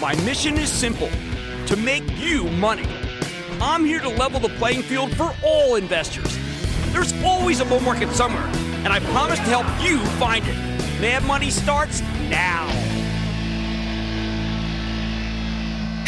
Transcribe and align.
My 0.00 0.14
mission 0.22 0.56
is 0.56 0.70
simple 0.70 1.10
to 1.66 1.74
make 1.74 2.04
you 2.20 2.44
money. 2.50 2.86
I'm 3.60 3.84
here 3.84 3.98
to 3.98 4.08
level 4.08 4.38
the 4.38 4.48
playing 4.50 4.82
field 4.82 5.12
for 5.16 5.34
all 5.44 5.74
investors. 5.74 6.38
There's 6.92 7.12
always 7.24 7.58
a 7.58 7.64
bull 7.64 7.80
market 7.80 8.12
somewhere, 8.12 8.46
and 8.84 8.92
I 8.92 9.00
promise 9.00 9.40
to 9.40 9.44
help 9.46 9.66
you 9.82 9.98
find 10.10 10.46
it. 10.46 10.54
Mad 11.00 11.24
Money 11.24 11.50
starts 11.50 12.00
now. 12.30 12.68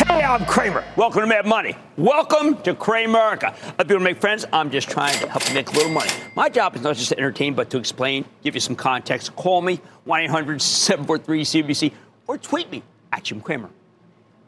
Hey, 0.07 0.23
I'm 0.23 0.47
Cramer. 0.47 0.85
Welcome 0.95 1.23
to 1.23 1.27
Mad 1.27 1.47
Money. 1.47 1.75
Welcome 1.97 2.63
to 2.63 2.75
Cramerica. 2.75 3.55
If 3.57 3.65
you 3.67 3.75
want 3.75 3.89
to 3.89 3.99
make 3.99 4.21
friends, 4.21 4.47
I'm 4.53 4.71
just 4.71 4.89
trying 4.89 5.19
to 5.19 5.29
help 5.29 5.49
you 5.49 5.55
make 5.55 5.69
a 5.69 5.73
little 5.73 5.91
money. 5.91 6.11
My 6.37 6.49
job 6.49 6.77
is 6.77 6.83
not 6.83 6.95
just 6.95 7.09
to 7.09 7.19
entertain, 7.19 7.55
but 7.55 7.71
to 7.71 7.79
explain, 7.79 8.25
give 8.45 8.55
you 8.55 8.61
some 8.61 8.77
context. 8.77 9.35
Call 9.35 9.61
me, 9.63 9.81
1 10.05 10.21
800 10.21 10.63
743 10.63 11.43
CBC, 11.43 11.93
or 12.29 12.39
tweet 12.39 12.71
me 12.71 12.85
at 13.13 13.25
Jim 13.25 13.41
Cramer. 13.41 13.69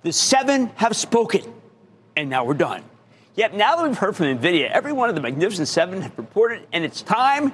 The 0.02 0.12
seven 0.12 0.66
have 0.76 0.96
spoken, 0.96 1.42
and 2.16 2.28
now 2.28 2.44
we're 2.44 2.54
done. 2.54 2.82
Yet 3.34 3.54
now 3.54 3.76
that 3.76 3.86
we've 3.86 3.96
heard 3.96 4.16
from 4.16 4.26
NVIDIA, 4.26 4.70
every 4.70 4.92
one 4.92 5.08
of 5.08 5.14
the 5.14 5.20
Magnificent 5.20 5.68
Seven 5.68 6.02
have 6.02 6.16
reported, 6.18 6.66
and 6.72 6.84
it's 6.84 7.02
time 7.02 7.52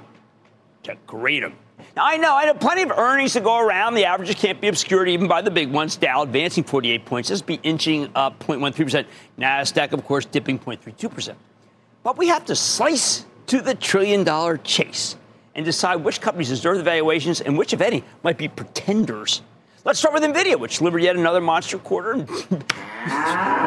to 0.84 0.96
grade 1.06 1.42
them. 1.42 1.54
Now, 1.94 2.06
I 2.06 2.16
know, 2.16 2.34
I 2.34 2.46
know 2.46 2.54
plenty 2.54 2.82
of 2.82 2.90
earnings 2.90 3.34
to 3.34 3.40
go 3.40 3.58
around. 3.58 3.94
The 3.94 4.06
averages 4.06 4.34
can't 4.34 4.60
be 4.60 4.68
obscured 4.68 5.08
even 5.08 5.28
by 5.28 5.42
the 5.42 5.50
big 5.50 5.70
ones. 5.70 5.96
Dow 5.96 6.22
advancing 6.22 6.64
48 6.64 7.04
points, 7.04 7.28
just 7.28 7.46
be 7.46 7.60
inching 7.62 8.10
up 8.14 8.38
0.13%. 8.40 9.04
NASDAQ, 9.38 9.92
of 9.92 10.04
course, 10.04 10.24
dipping 10.24 10.58
0.32%. 10.58 11.34
But 12.02 12.16
we 12.16 12.28
have 12.28 12.44
to 12.46 12.56
slice 12.56 13.26
to 13.48 13.60
the 13.60 13.74
trillion 13.74 14.24
dollar 14.24 14.56
chase 14.56 15.16
and 15.54 15.64
decide 15.64 15.96
which 15.96 16.20
companies 16.20 16.48
deserve 16.48 16.78
the 16.78 16.82
valuations 16.82 17.40
and 17.40 17.58
which, 17.58 17.72
if 17.72 17.80
any, 17.80 18.02
might 18.22 18.38
be 18.38 18.48
pretenders 18.48 19.42
Let's 19.84 20.00
start 20.00 20.12
with 20.12 20.24
NVIDIA, 20.24 20.58
which 20.58 20.78
delivered 20.78 20.98
yet 21.02 21.14
another 21.14 21.40
monster 21.40 21.78
quarter. 21.78 22.26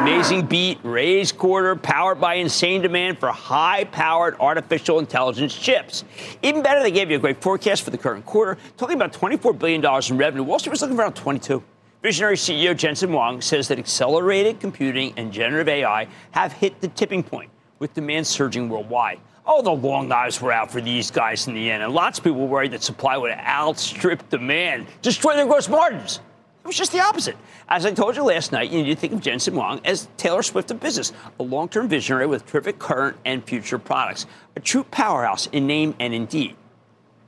Amazing 0.01 0.45
beat, 0.45 0.77
raised 0.83 1.37
quarter, 1.37 1.75
powered 1.77 2.19
by 2.19 2.35
insane 2.35 2.81
demand 2.81 3.17
for 3.17 3.29
high 3.29 3.85
powered 3.85 4.35
artificial 4.41 4.99
intelligence 4.99 5.57
chips. 5.57 6.03
Even 6.43 6.61
better, 6.61 6.83
they 6.83 6.91
gave 6.91 7.09
you 7.09 7.15
a 7.15 7.19
great 7.19 7.41
forecast 7.41 7.83
for 7.83 7.91
the 7.91 7.97
current 7.97 8.25
quarter, 8.25 8.57
talking 8.75 8.97
about 8.97 9.13
$24 9.13 9.57
billion 9.57 9.83
in 10.09 10.17
revenue. 10.17 10.43
Wall 10.43 10.59
Street 10.59 10.71
was 10.71 10.81
looking 10.81 10.97
for 10.97 11.03
around 11.03 11.15
22. 11.15 11.63
Visionary 12.03 12.35
CEO 12.35 12.75
Jensen 12.75 13.11
Huang 13.11 13.39
says 13.39 13.69
that 13.69 13.79
accelerated 13.79 14.59
computing 14.59 15.13
and 15.15 15.31
generative 15.31 15.69
AI 15.69 16.07
have 16.31 16.51
hit 16.51 16.81
the 16.81 16.89
tipping 16.89 17.23
point, 17.23 17.49
with 17.79 17.93
demand 17.93 18.27
surging 18.27 18.67
worldwide. 18.67 19.19
Oh, 19.45 19.61
the 19.61 19.71
long 19.71 20.07
knives 20.07 20.39
were 20.39 20.51
out 20.51 20.71
for 20.71 20.81
these 20.81 21.09
guys 21.09 21.47
in 21.47 21.53
the 21.53 21.71
end, 21.71 21.81
and 21.81 21.93
lots 21.93 22.19
of 22.19 22.23
people 22.23 22.47
worried 22.47 22.71
that 22.71 22.83
supply 22.83 23.17
would 23.17 23.31
outstrip 23.31 24.29
demand, 24.29 24.87
destroy 25.01 25.35
their 25.35 25.47
gross 25.47 25.67
margins. 25.67 26.19
It 26.63 26.67
was 26.67 26.77
just 26.77 26.91
the 26.91 26.99
opposite. 26.99 27.37
As 27.67 27.87
I 27.87 27.91
told 27.91 28.15
you 28.15 28.23
last 28.23 28.51
night, 28.51 28.69
you 28.69 28.83
need 28.83 28.93
to 28.93 28.95
think 28.95 29.13
of 29.13 29.21
Jensen 29.21 29.55
Huang 29.55 29.81
as 29.83 30.07
Taylor 30.17 30.43
Swift 30.43 30.69
of 30.69 30.79
business, 30.79 31.11
a 31.39 31.43
long 31.43 31.67
term 31.69 31.87
visionary 31.87 32.27
with 32.27 32.45
terrific 32.45 32.77
current 32.77 33.17
and 33.25 33.43
future 33.43 33.79
products, 33.79 34.27
a 34.55 34.59
true 34.59 34.83
powerhouse 34.83 35.47
in 35.47 35.65
name 35.65 35.95
and 35.99 36.13
in 36.13 36.27
deed. 36.27 36.55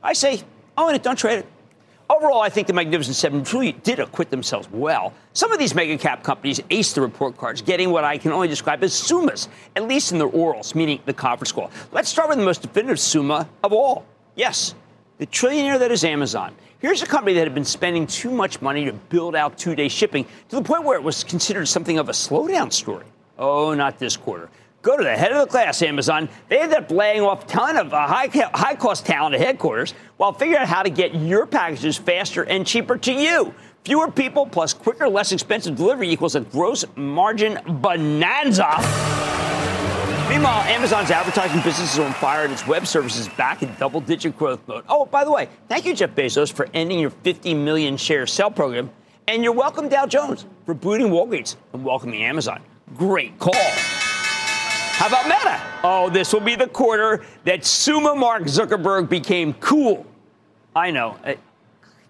I 0.04 0.14
say, 0.14 0.44
oh, 0.78 0.88
own 0.88 0.96
it, 0.96 1.02
don't 1.02 1.18
trade 1.18 1.40
it. 1.40 1.48
Overall, 2.10 2.42
I 2.42 2.50
think 2.50 2.68
the 2.68 2.74
Magnificent 2.74 3.16
Seven 3.16 3.44
truly 3.44 3.72
did 3.72 4.00
acquit 4.00 4.30
themselves 4.30 4.68
well. 4.72 5.14
Some 5.32 5.52
of 5.52 5.60
these 5.60 5.74
mega 5.74 5.98
cap 5.98 6.22
companies 6.22 6.60
aced 6.70 6.96
the 6.96 7.02
report 7.02 7.38
cards, 7.38 7.62
getting 7.62 7.92
what 7.92 8.04
I 8.04 8.18
can 8.18 8.32
only 8.32 8.48
describe 8.48 8.84
as 8.84 8.94
summas, 8.94 9.48
at 9.76 9.88
least 9.88 10.12
in 10.12 10.18
their 10.18 10.28
orals, 10.28 10.76
meaning 10.76 11.00
the 11.06 11.14
conference 11.14 11.52
call. 11.52 11.72
Let's 11.92 12.10
start 12.10 12.30
with 12.30 12.38
the 12.38 12.44
most 12.44 12.62
definitive 12.62 13.00
summa 13.00 13.48
of 13.64 13.72
all. 13.72 14.06
Yes, 14.36 14.76
the 15.18 15.26
trillionaire 15.26 15.80
that 15.80 15.92
is 15.92 16.04
Amazon. 16.04 16.54
Here's 16.80 17.02
a 17.02 17.06
company 17.06 17.36
that 17.36 17.46
had 17.46 17.54
been 17.54 17.64
spending 17.64 18.06
too 18.06 18.30
much 18.30 18.62
money 18.62 18.84
to 18.86 18.92
build 18.92 19.36
out 19.36 19.58
two 19.58 19.74
day 19.74 19.88
shipping 19.88 20.26
to 20.50 20.56
the 20.58 20.62
point 20.62 20.84
where 20.84 20.98
it 20.98 21.04
was 21.04 21.24
considered 21.24 21.68
something 21.68 21.98
of 21.98 22.10
a 22.10 22.12
slowdown 22.12 22.74
story. 22.74 23.06
Oh, 23.40 23.74
not 23.74 23.98
this 23.98 24.18
quarter. 24.18 24.50
Go 24.84 24.98
to 24.98 25.04
the 25.04 25.16
head 25.16 25.32
of 25.32 25.40
the 25.40 25.46
class, 25.48 25.82
Amazon. 25.82 26.28
They 26.50 26.60
ended 26.60 26.78
up 26.78 26.92
laying 26.92 27.22
off 27.22 27.46
a 27.46 27.48
ton 27.48 27.78
of 27.78 27.94
uh, 27.94 28.06
high, 28.06 28.28
high 28.54 28.76
cost 28.76 29.06
talent 29.06 29.34
at 29.34 29.40
headquarters 29.40 29.94
while 30.18 30.34
figuring 30.34 30.62
out 30.62 30.68
how 30.68 30.84
to 30.84 30.90
get 30.90 31.16
your 31.16 31.46
packages 31.46 31.98
faster 31.98 32.44
and 32.44 32.68
cheaper 32.68 32.98
to 32.98 33.14
you. 33.14 33.56
Fewer 33.86 34.12
people 34.12 34.46
plus 34.46 34.74
quicker, 34.74 35.08
less 35.08 35.32
expensive 35.32 35.78
delivery 35.78 36.10
equals 36.10 36.36
a 36.36 36.42
gross 36.42 36.84
margin 36.98 37.60
bonanza. 37.66 38.76
Meanwhile, 40.30 40.64
Amazon's 40.64 41.12
advertising 41.12 41.62
business 41.62 41.94
is 41.94 42.00
on 42.00 42.12
fire 42.16 42.44
and 42.44 42.52
its 42.52 42.68
web 42.68 42.86
services 42.86 43.30
back 43.30 43.64
in 43.64 43.74
double 43.76 44.02
digit 44.02 44.38
growth 44.38 44.60
mode. 44.68 44.84
Oh, 44.90 45.06
by 45.06 45.24
the 45.24 45.32
way, 45.32 45.48
thank 45.70 45.86
you, 45.86 45.96
Jeff 45.96 46.14
Bezos, 46.14 46.52
for 46.52 46.68
ending 46.74 47.00
your 47.00 47.12
50 47.12 47.54
million 47.54 47.96
share 47.96 48.28
sell 48.28 48.52
program. 48.52 48.92
And 49.30 49.46
you're 49.46 49.54
welcome, 49.54 49.88
Dow 49.88 50.08
Jones, 50.08 50.46
for 50.66 50.74
booting 50.74 51.08
Walgreens 51.08 51.56
and 51.72 51.86
welcoming 51.86 52.22
Amazon. 52.24 52.62
Great 52.98 53.40
call. 53.40 53.54
How 54.94 55.08
about 55.08 55.26
Meta? 55.26 55.60
Oh, 55.84 56.10
this 56.10 56.32
will 56.32 56.40
be 56.40 56.56
the 56.56 56.68
quarter 56.68 57.26
that 57.46 57.66
Summa 57.66 58.16
Mark 58.16 58.44
Zuckerberg 58.44 59.10
became 59.10 59.54
cool. 59.56 60.06
I 60.76 60.92
know, 60.92 61.18
it, 61.26 61.40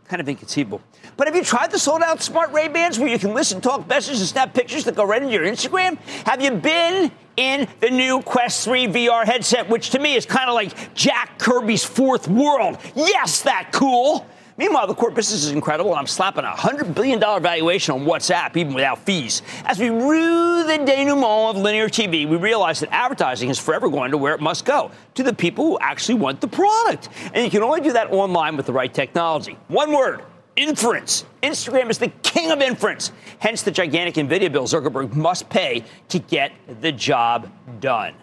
kind 0.08 0.20
of 0.20 0.28
inconceivable. 0.28 0.82
But 1.16 1.28
have 1.28 1.36
you 1.36 1.44
tried 1.44 1.72
the 1.72 1.80
sold 1.80 2.02
out 2.02 2.22
smart 2.22 2.52
Ray 2.52 2.68
Bans 2.68 3.00
where 3.00 3.08
you 3.08 3.18
can 3.18 3.34
listen, 3.34 3.62
talk, 3.62 3.88
message, 3.88 4.18
and 4.18 4.28
snap 4.28 4.54
pictures 4.54 4.84
that 4.84 4.96
go 4.96 5.06
right 5.06 5.22
into 5.22 5.34
your 5.34 5.46
Instagram? 5.46 5.98
Have 6.26 6.42
you 6.42 6.52
been 6.52 7.12
in 7.38 7.68
the 7.80 7.90
new 7.90 8.22
Quest 8.22 8.66
3 8.66 8.88
VR 8.88 9.26
headset, 9.26 9.70
which 9.70 9.92
to 9.92 10.00
me 10.00 10.16
is 10.16 10.26
kind 10.26 10.50
of 10.50 10.54
like 10.54 10.94
Jack 10.94 11.40
Kirby's 11.40 11.86
fourth 11.86 12.28
world? 12.28 12.78
Yes, 12.96 13.44
that 13.44 13.70
cool. 13.72 14.28
Meanwhile, 14.58 14.88
the 14.88 14.94
core 14.94 15.10
business 15.10 15.44
is 15.46 15.52
incredible, 15.52 15.92
and 15.92 16.00
I'm 16.00 16.08
slapping 16.08 16.44
a 16.44 16.52
$100 16.52 16.94
billion 16.94 17.20
valuation 17.20 17.96
on 17.96 18.06
WhatsApp, 18.06 18.56
even 18.56 18.74
without 18.74 19.00
fees. 19.00 19.42
As 19.66 19.80
we 19.80 19.90
rue 19.90 20.64
the 20.64 20.78
denouement 20.78 21.56
of 21.56 21.58
linear 21.58 21.90
TV, 21.90 22.28
we 22.28 22.38
realize 22.38 22.80
that 22.82 22.90
advertising 22.92 23.50
is 23.50 23.58
forever 23.58 23.90
going 23.90 24.12
to 24.12 24.18
where 24.18 24.36
it 24.36 24.42
must 24.42 24.64
go 24.64 24.92
to 25.16 25.24
the 25.24 25.34
people 25.34 25.66
who 25.66 25.80
actually 25.80 26.16
want 26.16 26.40
the 26.40 26.48
product. 26.48 27.10
And 27.34 27.44
you 27.44 27.50
can 27.50 27.64
only 27.64 27.82
do 27.82 27.94
that 27.94 28.12
online 28.12 28.56
with 28.56 28.68
the 28.68 28.74
right 28.74 28.94
technology. 28.94 29.58
One 29.70 29.92
word 29.92 30.22
inference. 30.56 31.26
Instagram 31.42 31.90
is 31.90 31.98
the 31.98 32.10
king 32.22 32.52
of 32.52 32.62
inference. 32.62 33.12
Hence 33.40 33.64
the 33.64 33.72
gigantic 33.72 34.16
NVIDIA 34.16 34.52
bill 34.52 34.66
Zuckerberg 34.66 35.16
must 35.16 35.50
pay 35.50 35.84
to 36.10 36.20
get 36.20 36.52
the 36.82 36.92
job 36.92 37.52
done. 37.80 38.14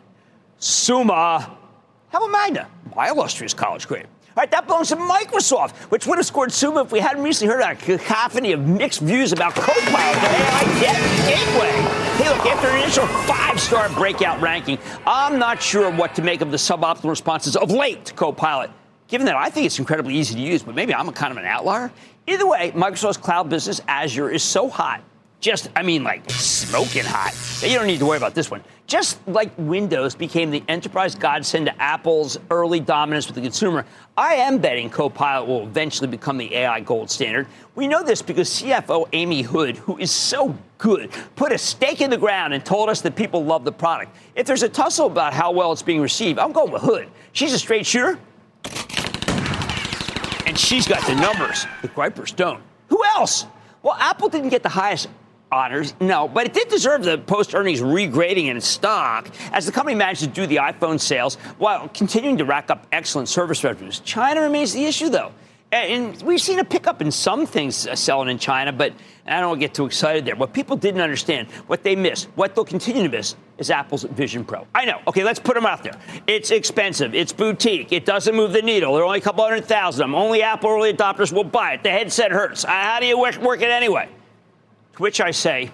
Summa. 0.59 1.57
How 2.11 2.19
about 2.19 2.31
Magna? 2.31 2.69
My 2.95 3.09
illustrious 3.09 3.55
college 3.55 3.89
grade. 3.89 4.07
Right, 4.41 4.51
that 4.53 4.67
belongs 4.67 4.89
to 4.89 4.97
Microsoft, 4.97 5.73
which 5.91 6.07
would 6.07 6.17
have 6.17 6.25
scored 6.25 6.51
Summa 6.51 6.81
if 6.81 6.93
we 6.93 6.99
hadn't 6.99 7.23
recently 7.23 7.53
heard 7.53 7.61
a 7.61 7.75
cacophony 7.75 8.53
of 8.53 8.67
mixed 8.67 9.01
views 9.01 9.33
about 9.33 9.55
Copilot, 9.55 10.15
the 10.15 10.29
AI 10.31 11.05
gateway. 11.29 11.71
Hey, 12.17 12.31
look, 12.31 12.47
after 12.47 12.69
an 12.69 12.77
initial 12.83 13.07
five-star 13.07 13.91
breakout 13.91 14.41
ranking, 14.41 14.79
I'm 15.07 15.39
not 15.39 15.61
sure 15.61 15.91
what 15.91 16.15
to 16.15 16.23
make 16.23 16.41
of 16.41 16.53
the 16.53 16.57
suboptimal 16.57 17.11
responses 17.11 17.55
of 17.55 17.71
late 17.71 18.07
to 18.07 18.15
Copilot. 18.15 18.71
Given 19.09 19.27
that 19.27 19.37
I 19.37 19.51
think 19.51 19.67
it's 19.67 19.79
incredibly 19.79 20.15
easy 20.15 20.35
to 20.37 20.41
use, 20.41 20.63
but 20.63 20.75
maybe 20.75 20.95
I'm 20.95 21.11
a 21.11 21.13
kind 21.13 21.33
of 21.33 21.37
an 21.37 21.45
outlier. 21.45 21.93
Either 22.27 22.49
way, 22.49 22.73
Microsoft's 22.75 23.19
cloud 23.19 23.51
business, 23.51 23.83
Azure, 23.89 24.31
is 24.31 24.43
so 24.43 24.71
hot 24.71 25.03
just, 25.41 25.71
I 25.75 25.83
mean, 25.83 26.05
like 26.05 26.29
smoking 26.31 27.05
hot. 27.05 27.35
You 27.63 27.77
don't 27.77 27.87
need 27.87 27.99
to 27.99 28.07
worry 28.07 28.19
about 28.19 28.35
this 28.35 28.51
one. 28.51 28.63
Just 28.87 29.27
like 29.27 29.51
Windows 29.57 30.15
became 30.15 30.51
the 30.51 30.63
enterprise 30.69 31.15
godsend 31.15 31.67
to 31.67 31.83
Apple's 31.83 32.37
early 32.51 32.81
dominance 32.81 33.27
with 33.27 33.37
the 33.37 33.41
consumer, 33.41 33.87
I 34.17 34.35
am 34.35 34.59
betting 34.59 34.91
Copilot 34.91 35.49
will 35.49 35.63
eventually 35.63 36.09
become 36.09 36.37
the 36.37 36.55
AI 36.55 36.81
gold 36.81 37.11
standard. 37.11 37.47
We 37.75 37.89
know 37.89 38.03
this 38.03 38.21
because 38.21 38.51
CFO 38.51 39.09
Amy 39.13 39.43
Hood, 39.43 39.77
who 39.79 39.97
is 39.97 40.11
so 40.11 40.55
good, 40.77 41.11
put 41.37 41.53
a 41.53 41.59
stake 41.59 42.01
in 42.01 42.11
the 42.11 42.19
ground 42.19 42.53
and 42.53 42.65
told 42.65 42.89
us 42.89 43.01
that 43.01 43.17
people 43.17 43.45
love 43.45 43.65
the 43.65 43.73
product. 43.73 44.15
If 44.35 44.47
there's 44.47 44.63
a 44.63 44.69
tussle 44.69 45.07
about 45.07 45.33
how 45.33 45.53
well 45.53 45.73
it's 45.73 45.83
being 45.83 46.03
received, 46.03 46.39
I'm 46.39 46.53
going 46.53 46.73
with 46.73 46.83
Hood. 46.83 47.09
She's 47.33 47.55
a 47.55 47.59
straight 47.59 47.87
shooter, 47.87 48.19
and 50.47 50.59
she's 50.59 50.87
got 50.87 51.07
the 51.07 51.15
numbers. 51.15 51.65
The 51.81 51.89
Gripers 51.89 52.33
don't. 52.33 52.63
Who 52.89 53.03
else? 53.05 53.47
Well, 53.83 53.97
Apple 53.99 54.29
didn't 54.29 54.51
get 54.51 54.63
the 54.63 54.69
highest 54.69 55.09
honors. 55.53 55.95
No, 56.01 56.29
but 56.29 56.47
it 56.47 56.53
did 56.53 56.69
deserve 56.69 57.03
the 57.03 57.19
post 57.19 57.55
earnings 57.55 57.81
regrading 57.81 58.47
in 58.47 58.57
its 58.57 58.67
stock 58.67 59.29
as 59.53 59.67
the 59.67 59.73
company 59.73 59.97
managed 59.97 60.21
to 60.21 60.27
do 60.27 60.47
the 60.47 60.57
iPhone 60.57 61.01
sales 61.01 61.37
while 61.59 61.89
continuing 61.89 62.39
to 62.39 62.45
rack 62.45 62.71
up 62.71 62.87
excellent 62.93 63.29
service 63.29 63.65
revenues. 63.65 64.01
China 64.01 64.43
remains 64.43 64.73
the 64.73 64.85
issue, 64.85 65.09
though. 65.09 65.33
And 65.73 66.21
we've 66.23 66.41
seen 66.41 66.59
a 66.59 66.65
pickup 66.65 67.01
in 67.01 67.13
some 67.13 67.47
things 67.47 67.87
uh, 67.87 67.95
selling 67.95 68.29
in 68.29 68.41
China, 68.41 68.73
but 68.73 68.93
I 69.25 69.39
don't 69.39 69.61
get 69.61 69.73
too 69.73 69.87
excited 69.87 70.25
there. 70.25 70.35
What 70.35 70.53
people 70.53 70.77
didn't 70.77 71.01
understand, 71.01 71.47
what 71.69 71.85
they 71.85 71.95
missed, 71.95 72.29
what 72.35 72.57
they'll 72.57 72.65
continue 72.65 73.05
to 73.05 73.09
miss, 73.09 73.37
is 73.57 73.71
Apple's 73.71 74.03
Vision 74.03 74.45
Pro. 74.45 74.67
I 74.75 74.85
know. 74.85 75.01
Okay, 75.07 75.23
let's 75.23 75.39
put 75.39 75.55
them 75.55 75.67
out 75.67 75.85
there. 75.85 75.95
It's 76.27 76.51
expensive. 76.51 77.15
It's 77.15 77.33
boutique. 77.33 77.93
It 77.93 78.05
doesn't 78.05 78.35
move 78.35 78.53
the 78.53 78.63
needle. 78.63 78.95
There 78.95 79.03
are 79.05 79.07
only 79.07 79.19
a 79.19 79.23
couple 79.23 79.45
hundred 79.45 79.65
thousand 79.65 80.03
of 80.03 80.11
them. 80.11 80.17
Only 80.17 80.43
Apple 80.43 80.71
early 80.71 80.93
adopters 80.93 81.33
will 81.33 81.45
buy 81.45 81.75
it. 81.75 81.85
The 81.85 81.91
headset 81.91 82.33
hurts. 82.33 82.65
How 82.65 82.99
do 82.99 83.07
you 83.07 83.17
work 83.17 83.63
it 83.63 83.71
anyway? 83.71 84.09
Which 85.01 85.23
I 85.23 85.31
say, 85.31 85.71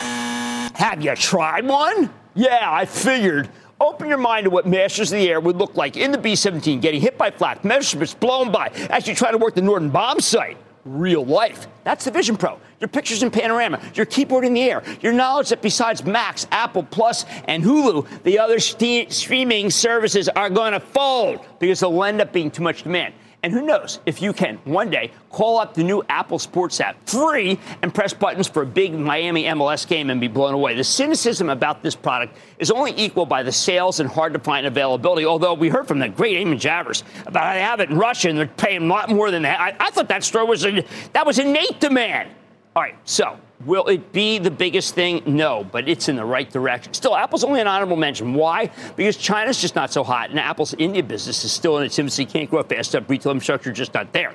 Have 0.00 1.00
you 1.00 1.14
tried 1.14 1.64
one? 1.64 2.12
Yeah, 2.34 2.68
I 2.68 2.86
figured. 2.86 3.48
Open 3.80 4.08
your 4.08 4.18
mind 4.18 4.44
to 4.44 4.50
what 4.50 4.66
Masters 4.66 5.12
of 5.12 5.18
the 5.20 5.28
Air 5.28 5.38
would 5.38 5.56
look 5.56 5.76
like 5.76 5.96
in 5.96 6.10
the 6.10 6.18
B 6.18 6.34
17, 6.34 6.80
getting 6.80 7.00
hit 7.00 7.16
by 7.16 7.30
flak, 7.30 7.64
measurements 7.64 8.12
blown 8.12 8.50
by 8.50 8.72
as 8.90 9.06
you 9.06 9.14
try 9.14 9.30
to 9.30 9.38
work 9.38 9.54
the 9.54 9.62
Norden 9.62 9.90
bomb 9.90 10.18
sight. 10.18 10.56
Real 10.84 11.24
life. 11.24 11.68
That's 11.84 12.04
the 12.04 12.10
Vision 12.10 12.36
Pro. 12.36 12.58
Your 12.80 12.88
pictures 12.88 13.22
in 13.22 13.30
panorama, 13.30 13.80
your 13.94 14.06
keyboard 14.06 14.44
in 14.44 14.54
the 14.54 14.62
air, 14.62 14.82
your 15.00 15.12
knowledge 15.12 15.50
that 15.50 15.62
besides 15.62 16.04
Max, 16.04 16.48
Apple 16.50 16.82
Plus, 16.82 17.24
and 17.46 17.62
Hulu, 17.62 18.24
the 18.24 18.40
other 18.40 18.58
st- 18.58 19.12
streaming 19.12 19.70
services 19.70 20.28
are 20.28 20.50
going 20.50 20.72
to 20.72 20.80
fold 20.80 21.46
because 21.60 21.78
they'll 21.78 22.02
end 22.02 22.20
up 22.20 22.32
being 22.32 22.50
too 22.50 22.64
much 22.64 22.82
demand. 22.82 23.14
And 23.44 23.52
who 23.52 23.60
knows 23.60 24.00
if 24.06 24.22
you 24.22 24.32
can 24.32 24.56
one 24.64 24.88
day 24.88 25.12
call 25.30 25.58
up 25.58 25.74
the 25.74 25.84
new 25.84 26.02
Apple 26.08 26.38
Sports 26.38 26.80
app 26.80 26.96
free 27.06 27.58
and 27.82 27.92
press 27.92 28.14
buttons 28.14 28.48
for 28.48 28.62
a 28.62 28.66
big 28.66 28.94
Miami 28.94 29.44
MLS 29.44 29.86
game 29.86 30.08
and 30.08 30.18
be 30.18 30.28
blown 30.28 30.54
away. 30.54 30.74
The 30.74 30.82
cynicism 30.82 31.50
about 31.50 31.82
this 31.82 31.94
product 31.94 32.38
is 32.58 32.70
only 32.70 32.94
equal 32.96 33.26
by 33.26 33.42
the 33.42 33.52
sales 33.52 34.00
and 34.00 34.08
hard 34.08 34.32
to 34.32 34.38
find 34.38 34.66
availability. 34.66 35.26
Although 35.26 35.52
we 35.52 35.68
heard 35.68 35.86
from 35.86 35.98
the 35.98 36.08
great 36.08 36.38
Eamon 36.38 36.58
Javers 36.58 37.02
about 37.26 37.44
how 37.44 37.52
they 37.52 37.60
have 37.60 37.80
it 37.80 37.90
in 37.90 37.98
Russia 37.98 38.30
and 38.30 38.38
they're 38.38 38.46
paying 38.46 38.84
a 38.84 38.86
lot 38.86 39.10
more 39.10 39.30
than 39.30 39.42
that. 39.42 39.60
I, 39.60 39.76
I 39.78 39.90
thought 39.90 40.08
that 40.08 40.24
story 40.24 40.46
was 40.46 40.64
a, 40.64 40.82
that 41.12 41.26
was 41.26 41.38
innate 41.38 41.80
demand. 41.80 42.30
All 42.74 42.82
right, 42.82 42.96
so 43.04 43.38
Will 43.64 43.86
it 43.86 44.12
be 44.12 44.38
the 44.38 44.50
biggest 44.50 44.94
thing? 44.94 45.22
No, 45.26 45.64
but 45.64 45.88
it's 45.88 46.08
in 46.08 46.16
the 46.16 46.24
right 46.24 46.50
direction. 46.50 46.92
Still, 46.92 47.16
Apple's 47.16 47.44
only 47.44 47.60
an 47.60 47.66
honorable 47.66 47.96
mention. 47.96 48.34
Why? 48.34 48.70
Because 48.94 49.16
China's 49.16 49.60
just 49.60 49.74
not 49.74 49.92
so 49.92 50.04
hot, 50.04 50.30
and 50.30 50.38
Apple's 50.38 50.74
India 50.74 51.02
business 51.02 51.44
is 51.44 51.52
still 51.52 51.78
in 51.78 51.84
its 51.84 51.98
infancy, 51.98 52.26
can't 52.26 52.50
grow 52.50 52.62
fast 52.62 52.94
enough. 52.94 53.08
Retail 53.08 53.32
infrastructure 53.32 53.72
just 53.72 53.94
not 53.94 54.12
there. 54.12 54.34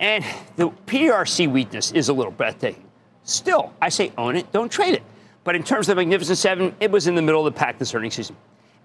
And 0.00 0.24
the 0.56 0.70
PRC 0.86 1.50
weakness 1.50 1.92
is 1.92 2.08
a 2.08 2.12
little 2.12 2.32
breathtaking. 2.32 2.82
Still, 3.22 3.72
I 3.80 3.88
say 3.88 4.12
own 4.18 4.36
it, 4.36 4.50
don't 4.52 4.70
trade 4.70 4.94
it. 4.94 5.02
But 5.44 5.54
in 5.54 5.62
terms 5.62 5.88
of 5.88 5.94
the 5.94 6.02
Magnificent 6.02 6.38
Seven, 6.38 6.74
it 6.80 6.90
was 6.90 7.06
in 7.06 7.14
the 7.14 7.22
middle 7.22 7.46
of 7.46 7.52
the 7.52 7.58
pack 7.58 7.78
this 7.78 7.94
earnings 7.94 8.14
season. 8.14 8.36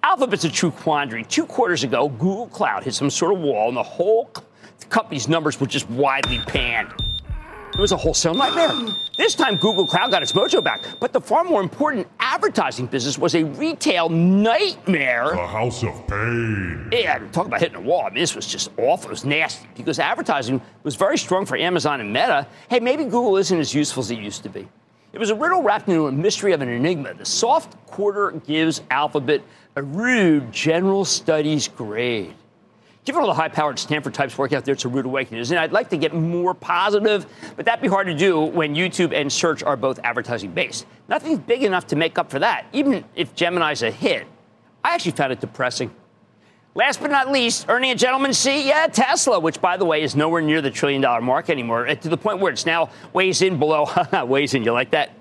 Alphabet's 0.03 0.45
a 0.45 0.49
true 0.49 0.71
quandary. 0.71 1.23
Two 1.23 1.45
quarters 1.45 1.83
ago, 1.83 2.09
Google 2.09 2.47
Cloud 2.47 2.83
hit 2.83 2.93
some 2.93 3.09
sort 3.09 3.33
of 3.33 3.39
wall, 3.39 3.67
and 3.67 3.77
the 3.77 3.83
whole 3.83 4.31
company's 4.89 5.27
numbers 5.27 5.59
were 5.59 5.67
just 5.67 5.89
widely 5.89 6.39
panned. 6.39 6.91
It 7.73 7.79
was 7.79 7.94
a 7.94 7.97
wholesale 7.97 8.33
nightmare. 8.33 8.94
This 9.18 9.33
time, 9.33 9.56
Google 9.56 9.88
Cloud 9.88 10.12
got 10.12 10.21
its 10.21 10.33
mojo 10.33 10.63
back, 10.63 10.83
but 11.00 11.13
the 11.13 11.21
far 11.21 11.44
more 11.44 11.62
important 11.62 12.06
advertising 12.19 12.85
business 12.85 13.18
was 13.18 13.33
a 13.33 13.44
retail 13.45 14.09
nightmare. 14.09 15.31
A 15.31 15.47
house 15.47 15.81
of 15.83 16.06
pain. 16.07 16.89
Yeah, 16.91 17.19
talk 17.31 17.47
about 17.47 17.62
hitting 17.62 17.77
a 17.77 17.81
wall. 17.81 18.06
I 18.06 18.09
mean, 18.09 18.19
this 18.19 18.35
was 18.35 18.45
just 18.45 18.71
awful. 18.77 19.09
It 19.09 19.12
was 19.12 19.25
nasty 19.25 19.68
because 19.75 20.00
advertising 20.00 20.62
was 20.83 20.95
very 20.95 21.18
strong 21.18 21.45
for 21.45 21.56
Amazon 21.56 22.01
and 22.01 22.12
Meta. 22.12 22.45
Hey, 22.69 22.81
maybe 22.81 23.06
Google 23.06 23.38
isn't 23.38 23.57
as 23.59 23.74
useful 23.74 24.01
as 24.01 24.12
it 24.12 24.19
used 24.19 24.44
to 24.44 24.50
be. 24.50 24.67
It 25.13 25.19
was 25.19 25.29
a 25.29 25.35
riddle 25.35 25.63
wrapped 25.63 25.88
into 25.88 26.07
a 26.07 26.12
mystery 26.12 26.51
of 26.53 26.62
an 26.62 26.69
enigma. 26.69 27.13
The 27.13 27.25
soft 27.25 27.75
quarter 27.88 28.31
gives 28.45 28.81
Alphabet 28.91 29.41
a 29.75 29.83
rude 29.83 30.51
general 30.51 31.06
studies 31.06 31.67
grade. 31.67 32.35
Given 33.03 33.21
all 33.21 33.27
the 33.27 33.33
high 33.33 33.48
powered 33.48 33.80
Stanford 33.80 34.13
types 34.13 34.38
working 34.38 34.57
out 34.57 34.65
there, 34.65 34.74
it's 34.74 34.86
a 34.86 34.88
rude 34.88 35.06
awakening, 35.06 35.42
isn't? 35.42 35.57
I'd 35.57 35.71
like 35.71 35.89
to 35.89 35.98
get 35.98 36.13
more 36.13 36.53
positive, 36.53 37.25
but 37.56 37.65
that'd 37.65 37.81
be 37.81 37.88
hard 37.88 38.06
to 38.07 38.13
do 38.13 38.39
when 38.39 38.75
YouTube 38.75 39.12
and 39.12 39.31
search 39.31 39.63
are 39.63 39.75
both 39.75 40.00
advertising 40.03 40.51
based. 40.51 40.86
Nothing's 41.09 41.39
big 41.39 41.63
enough 41.63 41.88
to 41.88 41.95
make 41.95 42.19
up 42.19 42.30
for 42.30 42.38
that, 42.39 42.65
even 42.74 43.03
if 43.15 43.33
Gemini's 43.33 43.81
a 43.81 43.89
hit. 43.89 44.27
I 44.83 44.94
actually 44.94 45.13
found 45.13 45.31
it 45.33 45.42
depressing. 45.42 45.89
Last 46.75 47.01
but 47.01 47.09
not 47.09 47.31
least, 47.31 47.65
earning 47.69 47.92
a 47.92 47.95
gentleman's 47.95 48.38
seat, 48.38 48.65
yeah, 48.65 48.88
Tesla, 48.88 49.39
which 49.39 49.59
by 49.59 49.77
the 49.77 49.83
way 49.83 50.03
is 50.03 50.15
nowhere 50.15 50.42
near 50.42 50.62
the 50.62 50.71
trillion 50.71 51.01
dollar 51.01 51.21
mark 51.21 51.50
anymore, 51.50 51.88
eh, 51.88 51.95
to 51.95 52.07
the 52.07 52.18
point 52.18 52.39
where 52.39 52.53
it's 52.53 52.65
now 52.65 52.89
weighs 53.13 53.42
in 53.42 53.57
below, 53.57 53.89
weighs 54.25 54.53
in, 54.53 54.63
you 54.63 54.71
like 54.71 54.92
that? 54.92 55.12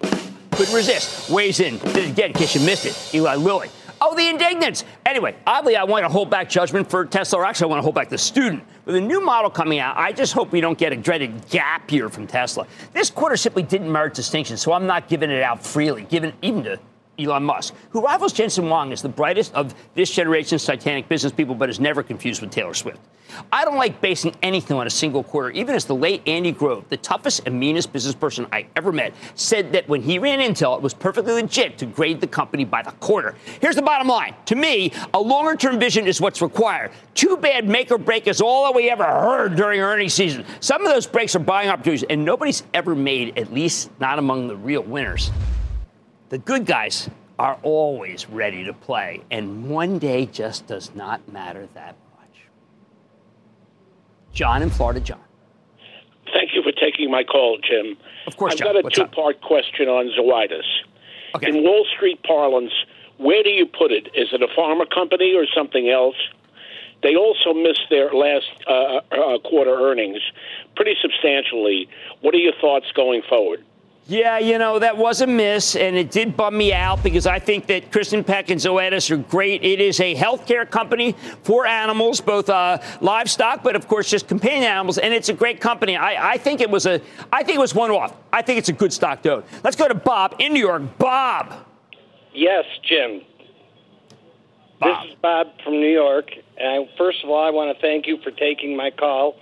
Couldn't 0.00 0.74
resist, 0.74 1.28
weighs 1.28 1.60
in. 1.60 1.74
Again 1.74 2.30
in 2.30 2.32
case 2.32 2.54
you 2.54 2.60
missed 2.62 2.86
it. 2.86 3.14
Eli 3.14 3.34
Lilly. 3.34 3.68
Oh, 4.00 4.14
the 4.14 4.28
indignants. 4.28 4.84
Anyway, 5.04 5.36
oddly, 5.46 5.76
I 5.76 5.84
want 5.84 6.04
to 6.04 6.08
hold 6.08 6.30
back 6.30 6.48
judgment 6.48 6.88
for 6.88 7.04
Tesla, 7.04 7.40
or 7.40 7.44
actually, 7.44 7.64
I 7.64 7.68
want 7.70 7.78
to 7.78 7.82
hold 7.82 7.94
back 7.94 8.08
the 8.08 8.18
student. 8.18 8.62
With 8.84 8.96
a 8.96 9.00
new 9.00 9.20
model 9.20 9.50
coming 9.50 9.80
out, 9.80 9.96
I 9.96 10.12
just 10.12 10.32
hope 10.32 10.52
we 10.52 10.60
don't 10.60 10.78
get 10.78 10.92
a 10.92 10.96
dreaded 10.96 11.48
gap 11.48 11.90
year 11.90 12.08
from 12.08 12.26
Tesla. 12.26 12.66
This 12.92 13.10
quarter 13.10 13.36
simply 13.36 13.62
didn't 13.62 13.90
merit 13.90 14.14
distinction, 14.14 14.56
so 14.56 14.72
I'm 14.72 14.86
not 14.86 15.08
giving 15.08 15.30
it 15.30 15.42
out 15.42 15.64
freely, 15.64 16.02
given 16.04 16.32
even 16.42 16.64
to 16.64 16.78
Elon 17.18 17.42
Musk, 17.42 17.74
who 17.90 18.00
rivals 18.00 18.32
Jensen 18.32 18.66
Huang 18.66 18.92
as 18.92 19.02
the 19.02 19.08
brightest 19.08 19.54
of 19.54 19.74
this 19.94 20.10
generation's 20.10 20.64
Titanic 20.64 21.08
business 21.08 21.32
people, 21.32 21.54
but 21.54 21.68
is 21.68 21.80
never 21.80 22.02
confused 22.02 22.40
with 22.40 22.50
Taylor 22.50 22.74
Swift. 22.74 23.00
I 23.52 23.64
don't 23.64 23.76
like 23.76 24.00
basing 24.00 24.34
anything 24.42 24.76
on 24.76 24.86
a 24.86 24.90
single 24.90 25.22
quarter, 25.22 25.50
even 25.50 25.74
as 25.74 25.84
the 25.84 25.94
late 25.94 26.22
Andy 26.26 26.52
Grove, 26.52 26.84
the 26.88 26.96
toughest 26.96 27.42
and 27.46 27.58
meanest 27.58 27.92
business 27.92 28.14
person 28.14 28.46
I 28.52 28.66
ever 28.76 28.92
met, 28.92 29.12
said 29.34 29.72
that 29.72 29.88
when 29.88 30.00
he 30.00 30.18
ran 30.18 30.38
Intel, 30.38 30.76
it 30.76 30.82
was 30.82 30.94
perfectly 30.94 31.34
legit 31.34 31.78
to 31.78 31.86
grade 31.86 32.20
the 32.20 32.26
company 32.26 32.64
by 32.64 32.82
the 32.82 32.92
quarter. 32.92 33.34
Here's 33.60 33.76
the 33.76 33.82
bottom 33.82 34.08
line. 34.08 34.34
To 34.46 34.56
me, 34.56 34.92
a 35.12 35.20
longer 35.20 35.56
term 35.56 35.78
vision 35.78 36.06
is 36.06 36.20
what's 36.20 36.40
required. 36.40 36.90
Too 37.14 37.36
bad 37.36 37.68
make 37.68 37.90
or 37.90 37.98
break 37.98 38.26
is 38.26 38.40
all 38.40 38.64
that 38.64 38.74
we 38.74 38.90
ever 38.90 39.04
heard 39.04 39.56
during 39.56 39.80
earnings 39.80 40.14
season. 40.14 40.44
Some 40.60 40.84
of 40.84 40.92
those 40.92 41.06
breaks 41.06 41.36
are 41.36 41.40
buying 41.40 41.68
opportunities, 41.68 42.04
and 42.08 42.24
nobody's 42.24 42.62
ever 42.72 42.94
made, 42.94 43.38
at 43.38 43.52
least 43.52 43.90
not 44.00 44.18
among 44.18 44.48
the 44.48 44.56
real 44.56 44.82
winners. 44.82 45.30
The 46.28 46.38
good 46.38 46.66
guys 46.66 47.08
are 47.38 47.58
always 47.62 48.28
ready 48.28 48.64
to 48.64 48.72
play, 48.74 49.22
and 49.30 49.70
one 49.70 49.98
day 49.98 50.26
just 50.26 50.66
does 50.66 50.94
not 50.94 51.26
matter 51.32 51.68
that 51.74 51.96
much. 52.18 52.42
John 54.32 54.62
in 54.62 54.68
Florida, 54.68 55.00
John. 55.00 55.20
Thank 56.32 56.50
you 56.54 56.62
for 56.62 56.72
taking 56.72 57.10
my 57.10 57.24
call, 57.24 57.58
Jim. 57.58 57.96
Of 58.26 58.36
course, 58.36 58.52
I've 58.52 58.58
John. 58.58 58.74
got 58.74 58.84
a 58.84 58.90
two-part 58.90 59.40
question 59.40 59.88
on 59.88 60.10
Zoetis. 60.18 60.66
Okay. 61.34 61.48
In 61.48 61.64
Wall 61.64 61.86
Street 61.96 62.22
parlance, 62.24 62.72
where 63.16 63.42
do 63.42 63.48
you 63.50 63.64
put 63.64 63.90
it? 63.90 64.08
Is 64.14 64.28
it 64.32 64.42
a 64.42 64.48
pharma 64.48 64.88
company 64.90 65.34
or 65.34 65.46
something 65.56 65.88
else? 65.88 66.16
They 67.02 67.16
also 67.16 67.54
missed 67.54 67.86
their 67.88 68.12
last 68.12 68.50
uh, 68.66 69.00
uh, 69.12 69.38
quarter 69.38 69.70
earnings 69.70 70.18
pretty 70.76 70.96
substantially. 71.00 71.88
What 72.20 72.34
are 72.34 72.38
your 72.38 72.54
thoughts 72.60 72.86
going 72.92 73.22
forward? 73.28 73.64
Yeah, 74.10 74.38
you 74.38 74.56
know, 74.56 74.78
that 74.78 74.96
was 74.96 75.20
a 75.20 75.26
miss, 75.26 75.76
and 75.76 75.94
it 75.94 76.10
did 76.10 76.34
bum 76.34 76.56
me 76.56 76.72
out 76.72 77.02
because 77.02 77.26
I 77.26 77.38
think 77.38 77.66
that 77.66 77.90
Kristin 77.90 78.26
Peck 78.26 78.48
and 78.48 78.58
Zoetis 78.58 79.10
are 79.10 79.18
great. 79.18 79.62
It 79.62 79.82
is 79.82 80.00
a 80.00 80.14
healthcare 80.14 80.68
company 80.68 81.14
for 81.42 81.66
animals, 81.66 82.22
both 82.22 82.48
uh, 82.48 82.78
livestock, 83.02 83.62
but 83.62 83.76
of 83.76 83.86
course 83.86 84.08
just 84.08 84.26
companion 84.26 84.62
animals, 84.62 84.96
and 84.96 85.12
it's 85.12 85.28
a 85.28 85.34
great 85.34 85.60
company. 85.60 85.94
I, 85.94 86.32
I 86.32 86.38
think 86.38 86.62
it 86.62 86.70
was 86.70 86.86
a, 86.86 87.02
I 87.30 87.42
think 87.42 87.58
it 87.58 87.60
was 87.60 87.74
one 87.74 87.90
off. 87.90 88.16
I 88.32 88.40
think 88.40 88.58
it's 88.58 88.70
a 88.70 88.72
good 88.72 88.94
stock 88.94 89.20
to 89.24 89.34
own. 89.34 89.44
Let's 89.62 89.76
go 89.76 89.86
to 89.86 89.94
Bob 89.94 90.36
in 90.38 90.54
New 90.54 90.60
York. 90.60 90.84
Bob. 90.96 91.66
Yes, 92.32 92.64
Jim. 92.82 93.20
Bob. 94.80 95.02
This 95.02 95.12
is 95.12 95.18
Bob 95.20 95.48
from 95.62 95.74
New 95.74 95.92
York. 95.92 96.30
And 96.56 96.88
first 96.96 97.22
of 97.22 97.28
all, 97.28 97.46
I 97.46 97.50
want 97.50 97.76
to 97.76 97.82
thank 97.82 98.06
you 98.06 98.16
for 98.24 98.30
taking 98.30 98.74
my 98.74 98.90
call. 98.90 99.34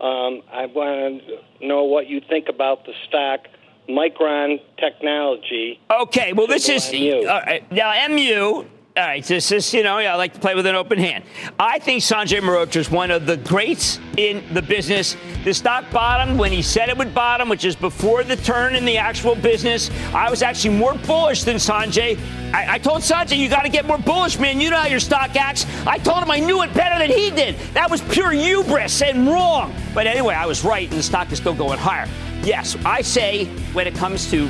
Um, 0.00 0.42
I 0.52 0.66
want 0.66 1.22
to 1.22 1.64
know 1.64 1.84
what 1.84 2.08
you 2.08 2.20
think 2.28 2.48
about 2.48 2.84
the 2.84 2.94
stock 3.06 3.46
Micron 3.88 4.60
Technology. 4.78 5.80
Okay, 5.90 6.32
well, 6.32 6.46
this 6.46 6.68
is 6.68 6.92
MU. 6.92 7.26
all 7.28 7.40
right, 7.40 7.70
now 7.72 7.92
MU. 8.08 8.64
All 8.98 9.04
right, 9.04 9.24
this 9.24 9.52
is, 9.52 9.72
you 9.72 9.84
know, 9.84 9.98
I 9.98 10.16
like 10.16 10.34
to 10.34 10.40
play 10.40 10.56
with 10.56 10.66
an 10.66 10.74
open 10.74 10.98
hand. 10.98 11.22
I 11.56 11.78
think 11.78 12.02
Sanjay 12.02 12.40
Mehrotra 12.40 12.78
is 12.78 12.90
one 12.90 13.12
of 13.12 13.26
the 13.26 13.36
greats 13.36 14.00
in 14.16 14.42
the 14.52 14.60
business. 14.60 15.16
The 15.44 15.54
stock 15.54 15.88
bottomed 15.92 16.36
when 16.36 16.50
he 16.50 16.62
said 16.62 16.88
it 16.88 16.98
would 16.98 17.14
bottom, 17.14 17.48
which 17.48 17.64
is 17.64 17.76
before 17.76 18.24
the 18.24 18.34
turn 18.34 18.74
in 18.74 18.84
the 18.84 18.98
actual 18.98 19.36
business. 19.36 19.88
I 20.12 20.28
was 20.28 20.42
actually 20.42 20.74
more 20.76 20.94
bullish 20.94 21.44
than 21.44 21.58
Sanjay. 21.58 22.18
I, 22.52 22.74
I 22.74 22.78
told 22.78 23.02
Sanjay, 23.02 23.36
you 23.36 23.48
got 23.48 23.62
to 23.62 23.68
get 23.68 23.86
more 23.86 23.98
bullish, 23.98 24.36
man. 24.40 24.60
You 24.60 24.70
know 24.70 24.78
how 24.78 24.88
your 24.88 24.98
stock 24.98 25.36
acts. 25.36 25.64
I 25.86 25.98
told 25.98 26.20
him 26.20 26.30
I 26.32 26.40
knew 26.40 26.64
it 26.64 26.74
better 26.74 26.98
than 26.98 27.16
he 27.16 27.30
did. 27.30 27.56
That 27.74 27.88
was 27.88 28.00
pure 28.00 28.32
hubris 28.32 29.00
and 29.00 29.28
wrong. 29.28 29.72
But 29.94 30.08
anyway, 30.08 30.34
I 30.34 30.46
was 30.46 30.64
right, 30.64 30.90
and 30.90 30.98
the 30.98 31.04
stock 31.04 31.30
is 31.30 31.38
still 31.38 31.54
going 31.54 31.78
higher. 31.78 32.08
Yes, 32.42 32.76
I 32.84 33.02
say 33.02 33.46
when 33.72 33.86
it 33.86 33.94
comes 33.94 34.30
to 34.30 34.48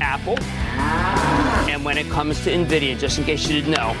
Apple 0.00 0.38
and 1.68 1.84
when 1.84 1.98
it 1.98 2.08
comes 2.10 2.42
to 2.44 2.50
Nvidia, 2.50 2.98
just 2.98 3.18
in 3.18 3.24
case 3.24 3.46
you 3.48 3.60
didn't 3.60 3.72
know, 3.72 3.96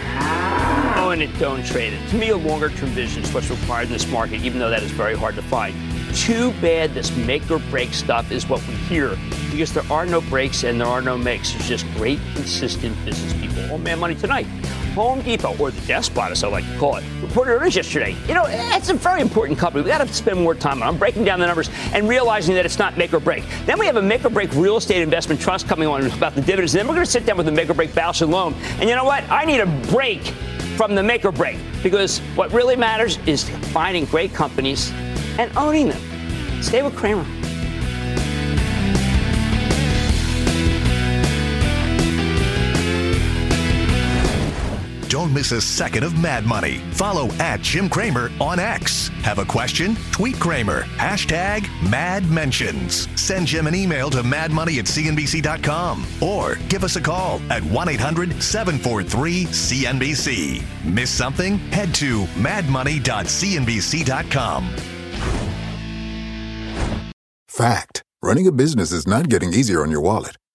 own 0.98 1.22
it, 1.22 1.36
don't 1.38 1.64
trade 1.64 1.92
it. 1.92 2.08
To 2.10 2.16
me, 2.16 2.28
a 2.28 2.36
longer 2.36 2.68
term 2.70 2.90
vision 2.90 3.22
is 3.22 3.32
what's 3.32 3.50
required 3.50 3.86
in 3.86 3.92
this 3.92 4.06
market, 4.08 4.42
even 4.42 4.58
though 4.58 4.70
that 4.70 4.82
is 4.82 4.90
very 4.90 5.16
hard 5.16 5.34
to 5.36 5.42
find. 5.42 5.74
Too 6.14 6.52
bad 6.60 6.92
this 6.92 7.14
make 7.16 7.50
or 7.50 7.58
break 7.58 7.94
stuff 7.94 8.30
is 8.30 8.46
what 8.46 8.66
we 8.68 8.74
hear 8.74 9.16
because 9.50 9.72
there 9.72 9.90
are 9.90 10.06
no 10.06 10.20
breaks 10.20 10.62
and 10.62 10.80
there 10.80 10.88
are 10.88 11.02
no 11.02 11.16
makes. 11.16 11.52
There's 11.52 11.68
just 11.68 11.86
great, 11.94 12.18
consistent 12.34 12.94
business 13.04 13.32
people. 13.34 13.62
Oh 13.70 13.78
man, 13.78 13.98
money 13.98 14.14
tonight. 14.14 14.46
Home 14.94 15.22
Depot, 15.22 15.56
or 15.58 15.70
the 15.70 15.80
despot 15.86 16.30
as 16.30 16.44
I 16.44 16.48
like 16.48 16.70
to 16.70 16.78
call 16.78 16.96
it, 16.96 17.04
reported 17.22 17.52
earnings 17.52 17.76
yesterday. 17.76 18.14
You 18.28 18.34
know, 18.34 18.44
it's 18.46 18.90
a 18.90 18.94
very 18.94 19.22
important 19.22 19.58
company. 19.58 19.82
We 19.82 19.88
got 19.88 20.06
to 20.06 20.12
spend 20.12 20.38
more 20.40 20.54
time 20.54 20.82
on. 20.82 20.88
I'm 20.88 20.98
breaking 20.98 21.24
down 21.24 21.40
the 21.40 21.46
numbers 21.46 21.70
and 21.94 22.06
realizing 22.08 22.54
that 22.56 22.66
it's 22.66 22.78
not 22.78 22.98
make 22.98 23.14
or 23.14 23.20
break. 23.20 23.44
Then 23.64 23.78
we 23.78 23.86
have 23.86 23.96
a 23.96 24.02
make 24.02 24.24
or 24.24 24.28
break 24.30 24.52
real 24.52 24.76
estate 24.76 25.00
investment 25.00 25.40
trust 25.40 25.66
coming 25.66 25.88
on 25.88 26.04
about 26.10 26.34
the 26.34 26.42
dividends. 26.42 26.74
And 26.74 26.80
then 26.80 26.88
we're 26.88 26.94
going 26.94 27.06
to 27.06 27.10
sit 27.10 27.24
down 27.24 27.38
with 27.38 27.46
the 27.46 27.52
make 27.52 27.70
or 27.70 27.74
break 27.74 27.90
Bausch 27.92 28.20
and 28.20 28.30
Lomb. 28.30 28.54
And 28.78 28.88
you 28.88 28.94
know 28.94 29.04
what? 29.04 29.24
I 29.30 29.46
need 29.46 29.60
a 29.60 29.66
break 29.90 30.22
from 30.76 30.94
the 30.94 31.02
make 31.02 31.24
or 31.24 31.32
break 31.32 31.58
because 31.82 32.18
what 32.34 32.52
really 32.52 32.76
matters 32.76 33.18
is 33.26 33.48
finding 33.72 34.04
great 34.06 34.34
companies 34.34 34.92
and 35.38 35.50
owning 35.56 35.88
them. 35.88 36.62
Stay 36.62 36.82
with 36.82 36.94
Cramer. 36.96 37.26
Don't 45.22 45.32
miss 45.32 45.52
a 45.52 45.60
second 45.60 46.02
of 46.02 46.20
Mad 46.20 46.44
Money. 46.46 46.78
Follow 46.90 47.28
at 47.34 47.60
Jim 47.60 47.88
Cramer 47.88 48.32
on 48.40 48.58
X. 48.58 49.06
Have 49.22 49.38
a 49.38 49.44
question? 49.44 49.96
Tweet 50.10 50.40
Cramer. 50.40 50.82
Hashtag 50.96 51.68
Mad 51.88 52.28
Mentions. 52.28 53.06
Send 53.14 53.46
Jim 53.46 53.68
an 53.68 53.74
email 53.76 54.10
to 54.10 54.24
madmoney 54.24 54.80
at 54.80 54.86
cnbc.com 54.86 56.04
or 56.20 56.56
give 56.68 56.82
us 56.82 56.96
a 56.96 57.00
call 57.00 57.40
at 57.52 57.62
1 57.62 57.88
800 57.88 58.42
743 58.42 59.44
CNBC. 59.44 60.64
Miss 60.84 61.10
something? 61.10 61.58
Head 61.70 61.94
to 61.94 62.24
madmoney.cnbc.com. 62.24 64.76
Fact. 67.46 68.02
Running 68.24 68.46
a 68.48 68.52
business 68.52 68.90
is 68.90 69.06
not 69.06 69.28
getting 69.28 69.54
easier 69.54 69.82
on 69.82 69.92
your 69.92 70.00
wallet. 70.00 70.36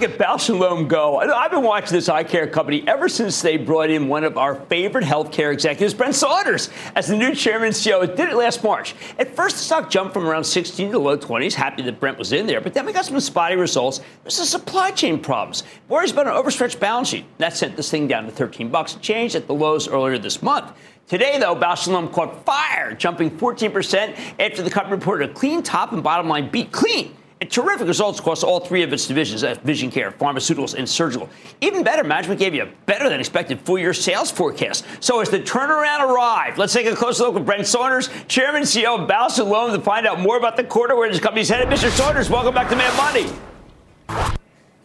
Look 0.00 0.12
at 0.12 0.18
Bausch 0.18 0.48
& 0.58 0.58
Lomb 0.58 0.88
go. 0.88 1.18
I've 1.18 1.50
been 1.50 1.62
watching 1.62 1.92
this 1.92 2.08
eye 2.08 2.24
care 2.24 2.46
company 2.46 2.82
ever 2.88 3.06
since 3.06 3.42
they 3.42 3.58
brought 3.58 3.90
in 3.90 4.08
one 4.08 4.24
of 4.24 4.38
our 4.38 4.54
favorite 4.54 5.04
healthcare 5.04 5.52
executives, 5.52 5.92
Brent 5.92 6.14
Saunders, 6.14 6.70
as 6.94 7.08
the 7.08 7.16
new 7.18 7.34
chairman 7.34 7.66
and 7.66 7.74
CEO. 7.74 8.02
It 8.02 8.16
did 8.16 8.30
it 8.30 8.34
last 8.34 8.64
March. 8.64 8.94
At 9.18 9.36
first, 9.36 9.56
the 9.56 9.62
stock 9.62 9.90
jumped 9.90 10.14
from 10.14 10.26
around 10.26 10.44
16 10.44 10.86
to 10.86 10.92
the 10.92 10.98
low 10.98 11.18
20s. 11.18 11.52
Happy 11.52 11.82
that 11.82 12.00
Brent 12.00 12.16
was 12.16 12.32
in 12.32 12.46
there, 12.46 12.62
but 12.62 12.72
then 12.72 12.86
we 12.86 12.94
got 12.94 13.04
some 13.04 13.20
spotty 13.20 13.56
results. 13.56 14.00
There's 14.22 14.36
some 14.36 14.46
supply 14.46 14.90
chain 14.90 15.20
problems. 15.20 15.64
Worries 15.90 16.12
about 16.12 16.28
an 16.28 16.32
overstretched 16.32 16.80
balance 16.80 17.08
sheet. 17.08 17.26
That 17.36 17.54
sent 17.54 17.76
this 17.76 17.90
thing 17.90 18.08
down 18.08 18.24
to 18.24 18.30
13 18.30 18.70
bucks. 18.70 18.94
It 18.94 19.02
changed 19.02 19.34
at 19.34 19.48
the 19.48 19.54
lows 19.54 19.86
earlier 19.86 20.16
this 20.16 20.42
month. 20.42 20.72
Today, 21.08 21.38
though, 21.38 21.54
Bausch 21.54 21.86
& 21.86 21.88
Lomb 21.88 22.08
caught 22.08 22.46
fire, 22.46 22.94
jumping 22.94 23.30
14% 23.32 24.16
after 24.40 24.62
the 24.62 24.70
company 24.70 24.96
reported 24.96 25.28
a 25.28 25.34
clean 25.34 25.62
top 25.62 25.92
and 25.92 26.02
bottom 26.02 26.26
line 26.26 26.48
beat. 26.48 26.72
Clean. 26.72 27.14
Terrific 27.48 27.86
results 27.88 28.18
across 28.20 28.42
all 28.42 28.60
three 28.60 28.82
of 28.82 28.92
its 28.92 29.06
divisions 29.06 29.42
vision 29.60 29.90
care, 29.90 30.12
pharmaceuticals, 30.12 30.74
and 30.74 30.86
surgical. 30.86 31.26
Even 31.62 31.82
better, 31.82 32.04
management 32.04 32.38
gave 32.38 32.54
you 32.54 32.64
a 32.64 32.68
better 32.84 33.08
than 33.08 33.18
expected 33.18 33.58
full 33.62 33.78
year 33.78 33.94
sales 33.94 34.30
forecast. 34.30 34.84
So, 35.00 35.20
as 35.20 35.30
the 35.30 35.40
turnaround 35.40 36.00
arrived, 36.00 36.58
let's 36.58 36.74
take 36.74 36.86
a 36.86 36.94
closer 36.94 37.24
look 37.24 37.36
at 37.36 37.46
Brent 37.46 37.66
Saunders, 37.66 38.10
Chairman 38.28 38.56
and 38.56 38.66
CEO 38.66 39.00
of 39.00 39.08
Bausch 39.08 39.38
& 39.38 39.50
Lomb, 39.50 39.72
to 39.72 39.80
find 39.80 40.06
out 40.06 40.20
more 40.20 40.36
about 40.36 40.58
the 40.58 40.64
quarter 40.64 40.94
where 40.94 41.10
this 41.10 41.18
company's 41.18 41.48
headed. 41.48 41.68
Mr. 41.68 41.88
Saunders, 41.88 42.28
welcome 42.28 42.52
back 42.52 42.68
to 42.68 42.76
Mad 42.76 42.94
Money. 42.98 44.30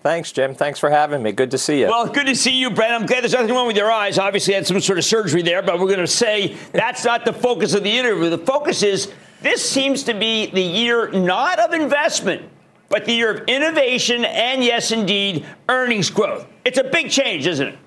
Thanks, 0.02 0.32
Jim. 0.32 0.56
Thanks 0.56 0.80
for 0.80 0.90
having 0.90 1.22
me. 1.22 1.34
Good 1.34 1.52
to 1.52 1.58
see 1.58 1.82
you. 1.82 1.88
Well, 1.88 2.08
good 2.08 2.28
to 2.28 2.36
see 2.36 2.52
you, 2.52 2.70
Brent. 2.70 2.94
I'm 2.94 3.06
glad 3.06 3.24
there's 3.24 3.34
nothing 3.34 3.54
wrong 3.54 3.68
with 3.68 3.76
your 3.76 3.92
eyes. 3.92 4.18
Obviously, 4.18 4.54
had 4.54 4.66
some 4.66 4.80
sort 4.80 4.98
of 4.98 5.04
surgery 5.04 5.42
there, 5.42 5.62
but 5.62 5.78
we're 5.78 5.88
going 5.88 6.00
to 6.00 6.08
say 6.08 6.56
that's 6.72 7.04
not 7.04 7.26
the 7.26 7.34
focus 7.34 7.74
of 7.74 7.84
the 7.84 7.92
interview. 7.92 8.30
The 8.30 8.38
focus 8.38 8.82
is 8.82 9.12
this 9.46 9.68
seems 9.68 10.04
to 10.04 10.14
be 10.14 10.48
the 10.48 10.62
year 10.62 11.12
not 11.12 11.60
of 11.60 11.72
investment, 11.72 12.50
but 12.90 13.06
the 13.06 13.14
year 13.14 13.32
of 13.32 13.48
innovation 13.48 14.26
and, 14.26 14.64
yes, 14.64 14.92
indeed, 14.92 15.46
earnings 15.70 16.10
growth. 16.10 16.48
It's 16.66 16.80
a 16.80 16.84
big 16.84 17.12
change, 17.12 17.46
isn't 17.46 17.68
it? 17.68 17.80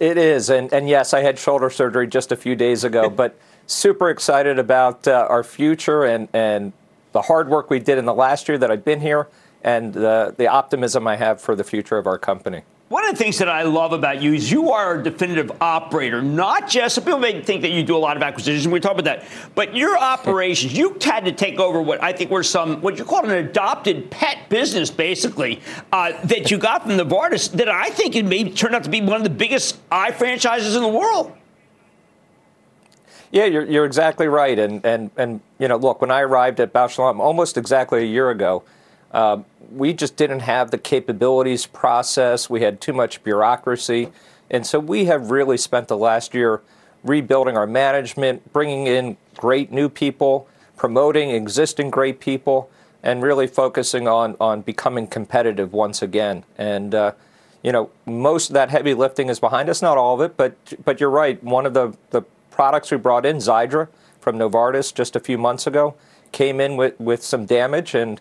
It 0.00 0.16
is. 0.16 0.48
And, 0.48 0.72
and 0.72 0.88
yes, 0.88 1.12
I 1.12 1.20
had 1.20 1.38
shoulder 1.38 1.68
surgery 1.68 2.06
just 2.06 2.32
a 2.32 2.36
few 2.36 2.56
days 2.56 2.84
ago, 2.84 3.10
but 3.22 3.38
super 3.66 4.08
excited 4.08 4.58
about 4.58 5.06
uh, 5.06 5.26
our 5.28 5.44
future 5.44 6.04
and, 6.04 6.28
and 6.32 6.72
the 7.12 7.22
hard 7.22 7.50
work 7.50 7.68
we 7.68 7.78
did 7.78 7.98
in 7.98 8.06
the 8.06 8.14
last 8.14 8.48
year 8.48 8.56
that 8.56 8.70
I've 8.70 8.84
been 8.84 9.00
here 9.00 9.28
and 9.62 9.92
the, 9.92 10.34
the 10.38 10.46
optimism 10.46 11.06
I 11.06 11.16
have 11.16 11.40
for 11.40 11.54
the 11.54 11.64
future 11.64 11.98
of 11.98 12.06
our 12.06 12.18
company. 12.18 12.62
One 12.88 13.04
of 13.04 13.10
the 13.10 13.22
things 13.22 13.36
that 13.38 13.50
I 13.50 13.64
love 13.64 13.92
about 13.92 14.22
you 14.22 14.32
is 14.32 14.50
you 14.50 14.70
are 14.70 14.98
a 14.98 15.02
definitive 15.02 15.52
operator, 15.60 16.22
not 16.22 16.70
just 16.70 16.94
some 16.94 17.04
people 17.04 17.18
may 17.18 17.42
think 17.42 17.60
that 17.60 17.70
you 17.70 17.82
do 17.82 17.94
a 17.94 17.98
lot 17.98 18.16
of 18.16 18.22
acquisitions, 18.22 18.66
we 18.66 18.80
talk 18.80 18.92
about 18.92 19.04
that, 19.04 19.26
but 19.54 19.76
your 19.76 19.98
operations, 19.98 20.72
you 20.72 20.96
had 21.02 21.26
to 21.26 21.32
take 21.32 21.60
over 21.60 21.82
what 21.82 22.02
I 22.02 22.14
think 22.14 22.30
were 22.30 22.42
some 22.42 22.80
what 22.80 22.98
you 22.98 23.04
call 23.04 23.26
an 23.26 23.30
adopted 23.30 24.10
pet 24.10 24.48
business, 24.48 24.90
basically, 24.90 25.60
uh, 25.92 26.12
that 26.24 26.50
you 26.50 26.56
got 26.56 26.84
from 26.84 26.96
the 26.96 27.04
Novartis 27.04 27.52
that 27.52 27.68
I 27.68 27.90
think 27.90 28.16
it 28.16 28.24
may 28.24 28.50
turn 28.50 28.74
out 28.74 28.84
to 28.84 28.90
be 28.90 29.02
one 29.02 29.16
of 29.16 29.24
the 29.24 29.30
biggest 29.30 29.78
eye 29.92 30.12
franchises 30.12 30.74
in 30.74 30.80
the 30.80 30.88
world. 30.88 31.36
Yeah, 33.30 33.44
you're, 33.44 33.66
you're 33.66 33.84
exactly 33.84 34.28
right. 34.28 34.58
And, 34.58 34.82
and, 34.86 35.10
and, 35.18 35.42
you 35.58 35.68
know, 35.68 35.76
look, 35.76 36.00
when 36.00 36.10
I 36.10 36.20
arrived 36.20 36.58
at 36.60 36.72
Bausch 36.72 36.98
almost 36.98 37.58
exactly 37.58 38.00
a 38.00 38.06
year 38.06 38.30
ago, 38.30 38.62
uh, 39.12 39.38
we 39.72 39.92
just 39.92 40.16
didn't 40.16 40.40
have 40.40 40.70
the 40.70 40.78
capabilities 40.78 41.66
process. 41.66 42.50
We 42.50 42.62
had 42.62 42.80
too 42.80 42.92
much 42.92 43.22
bureaucracy. 43.22 44.08
And 44.50 44.66
so 44.66 44.78
we 44.78 45.06
have 45.06 45.30
really 45.30 45.56
spent 45.56 45.88
the 45.88 45.96
last 45.96 46.34
year 46.34 46.62
rebuilding 47.04 47.56
our 47.56 47.66
management, 47.66 48.52
bringing 48.52 48.86
in 48.86 49.16
great 49.36 49.70
new 49.70 49.88
people, 49.88 50.48
promoting 50.76 51.30
existing 51.30 51.90
great 51.90 52.20
people, 52.20 52.70
and 53.02 53.22
really 53.22 53.46
focusing 53.46 54.08
on, 54.08 54.36
on 54.40 54.60
becoming 54.62 55.06
competitive 55.06 55.72
once 55.72 56.02
again. 56.02 56.44
And, 56.56 56.94
uh, 56.94 57.12
you 57.62 57.72
know, 57.72 57.90
most 58.06 58.50
of 58.50 58.54
that 58.54 58.70
heavy 58.70 58.94
lifting 58.94 59.28
is 59.28 59.38
behind 59.38 59.68
us, 59.68 59.80
not 59.80 59.96
all 59.96 60.14
of 60.14 60.20
it, 60.20 60.36
but, 60.36 60.56
but 60.84 61.00
you're 61.00 61.10
right. 61.10 61.42
One 61.42 61.66
of 61.66 61.74
the, 61.74 61.94
the 62.10 62.22
products 62.50 62.90
we 62.90 62.96
brought 62.96 63.24
in, 63.24 63.36
Xiidra 63.36 63.88
from 64.20 64.36
Novartis 64.36 64.92
just 64.92 65.14
a 65.14 65.20
few 65.20 65.38
months 65.38 65.66
ago, 65.66 65.94
came 66.32 66.60
in 66.60 66.76
with, 66.76 66.98
with 66.98 67.22
some 67.22 67.46
damage 67.46 67.94
and 67.94 68.20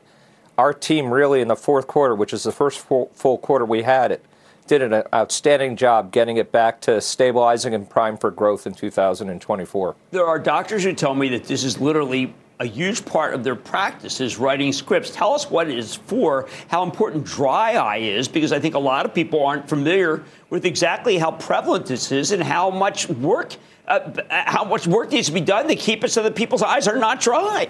our 0.57 0.73
team 0.73 1.11
really 1.11 1.41
in 1.41 1.47
the 1.47 1.55
fourth 1.55 1.87
quarter, 1.87 2.15
which 2.15 2.33
is 2.33 2.43
the 2.43 2.51
first 2.51 2.79
full, 2.79 3.11
full 3.13 3.37
quarter 3.37 3.65
we 3.65 3.83
had 3.83 4.11
it, 4.11 4.23
did 4.67 4.81
an 4.81 5.03
outstanding 5.13 5.75
job 5.75 6.11
getting 6.11 6.37
it 6.37 6.51
back 6.51 6.81
to 6.81 6.99
stabilizing 6.99 7.73
and 7.73 7.89
prime 7.89 8.17
for 8.17 8.31
growth 8.31 8.67
in 8.67 8.73
2024. 8.73 9.95
There 10.11 10.25
are 10.25 10.39
doctors 10.39 10.83
who 10.83 10.93
tell 10.93 11.15
me 11.15 11.29
that 11.29 11.45
this 11.45 11.63
is 11.63 11.79
literally 11.79 12.33
a 12.59 12.65
huge 12.65 13.05
part 13.05 13.33
of 13.33 13.43
their 13.43 13.55
practice 13.55 14.19
is 14.19 14.37
writing 14.37 14.73
scripts. 14.73 15.11
Tell 15.11 15.33
us 15.33 15.49
what 15.49 15.69
it 15.69 15.77
is 15.77 15.95
for, 15.95 16.49
how 16.69 16.83
important 16.83 17.23
dry 17.23 17.73
eye 17.73 17.97
is, 17.97 18.27
because 18.27 18.51
I 18.51 18.59
think 18.59 18.73
a 18.73 18.79
lot 18.79 19.05
of 19.05 19.13
people 19.13 19.45
aren't 19.45 19.69
familiar 19.69 20.23
with 20.49 20.65
exactly 20.65 21.17
how 21.17 21.31
prevalent 21.31 21.85
this 21.85 22.11
is 22.11 22.31
and 22.31 22.41
how 22.41 22.71
much 22.71 23.07
work, 23.09 23.55
uh, 23.87 24.11
how 24.29 24.63
much 24.63 24.87
work 24.87 25.11
needs 25.11 25.27
to 25.27 25.33
be 25.33 25.41
done 25.41 25.67
to 25.67 25.75
keep 25.75 26.03
it 26.03 26.09
so 26.09 26.23
that 26.23 26.35
people's 26.35 26.63
eyes 26.63 26.87
are 26.87 26.97
not 26.97 27.21
dry. 27.21 27.67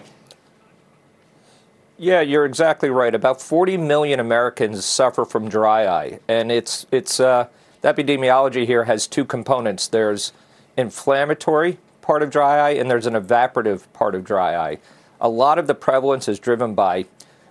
Yeah, 2.00 2.22
you're 2.22 2.46
exactly 2.46 2.92
right. 2.92 3.14
About 3.16 3.42
40 3.42 3.78
million 3.78 4.20
Americans 4.20 4.86
suffer 4.86 5.26
from 5.26 5.50
dry 5.50 5.88
eye, 5.88 6.20
and 6.28 6.52
it's 6.52 6.86
it's 6.92 7.20
uh, 7.20 7.48
the 7.82 7.92
epidemiology 7.92 8.68
here 8.68 8.84
has 8.84 9.08
two 9.08 9.26
components. 9.26 9.88
There's 9.88 10.32
inflammatory 10.78 11.80
part 12.04 12.22
of 12.22 12.30
dry 12.30 12.60
eye, 12.60 12.74
and 12.76 12.90
there's 12.90 13.08
an 13.08 13.16
evaporative 13.16 13.92
part 13.94 14.14
of 14.14 14.24
dry 14.24 14.56
eye. 14.56 14.78
A 15.20 15.28
lot 15.28 15.58
of 15.58 15.66
the 15.66 15.74
prevalence 15.74 16.28
is 16.28 16.38
driven 16.38 16.76
by 16.76 17.06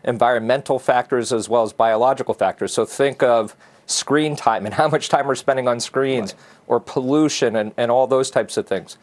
environmental 0.04 0.78
factors 0.78 1.32
as 1.32 1.48
well 1.48 1.64
as 1.64 1.72
biological 1.72 2.32
factors. 2.32 2.72
So 2.72 2.84
think 2.84 3.24
of 3.24 3.56
screen 3.86 4.36
time 4.36 4.64
and 4.64 4.74
how 4.80 4.86
much 4.86 5.08
time 5.08 5.26
we're 5.26 5.34
spending 5.34 5.66
on 5.66 5.80
screens, 5.80 6.34
right. 6.34 6.42
or 6.68 6.78
pollution 6.78 7.56
and, 7.56 7.72
and 7.76 7.90
all 7.90 8.06
those 8.06 8.30
types 8.30 8.56
of 8.56 8.68
things. 8.68 8.96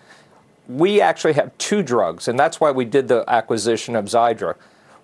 We 0.70 1.02
actually 1.02 1.34
have 1.34 1.58
two 1.58 1.84
drugs, 1.84 2.30
and 2.30 2.40
that's 2.40 2.62
why 2.62 2.72
we 2.72 2.86
did 2.86 3.10
the 3.10 3.26
acquisition 3.28 3.98
of 3.98 4.06
Xiidra 4.06 4.56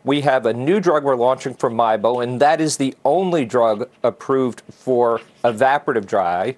we 0.03 0.22
have 0.22 0.46
a 0.46 0.53
new 0.53 0.79
drug 0.79 1.03
we're 1.03 1.15
launching 1.15 1.53
from 1.53 1.75
MIEBO, 1.75 2.24
and 2.24 2.39
that 2.39 2.62
is 2.62 2.77
the 2.77 2.96
only 3.03 3.46
drug 3.46 3.89
approved 4.03 4.62
for 4.72 5.22
evaporative 5.44 6.05
dry. 6.05 6.55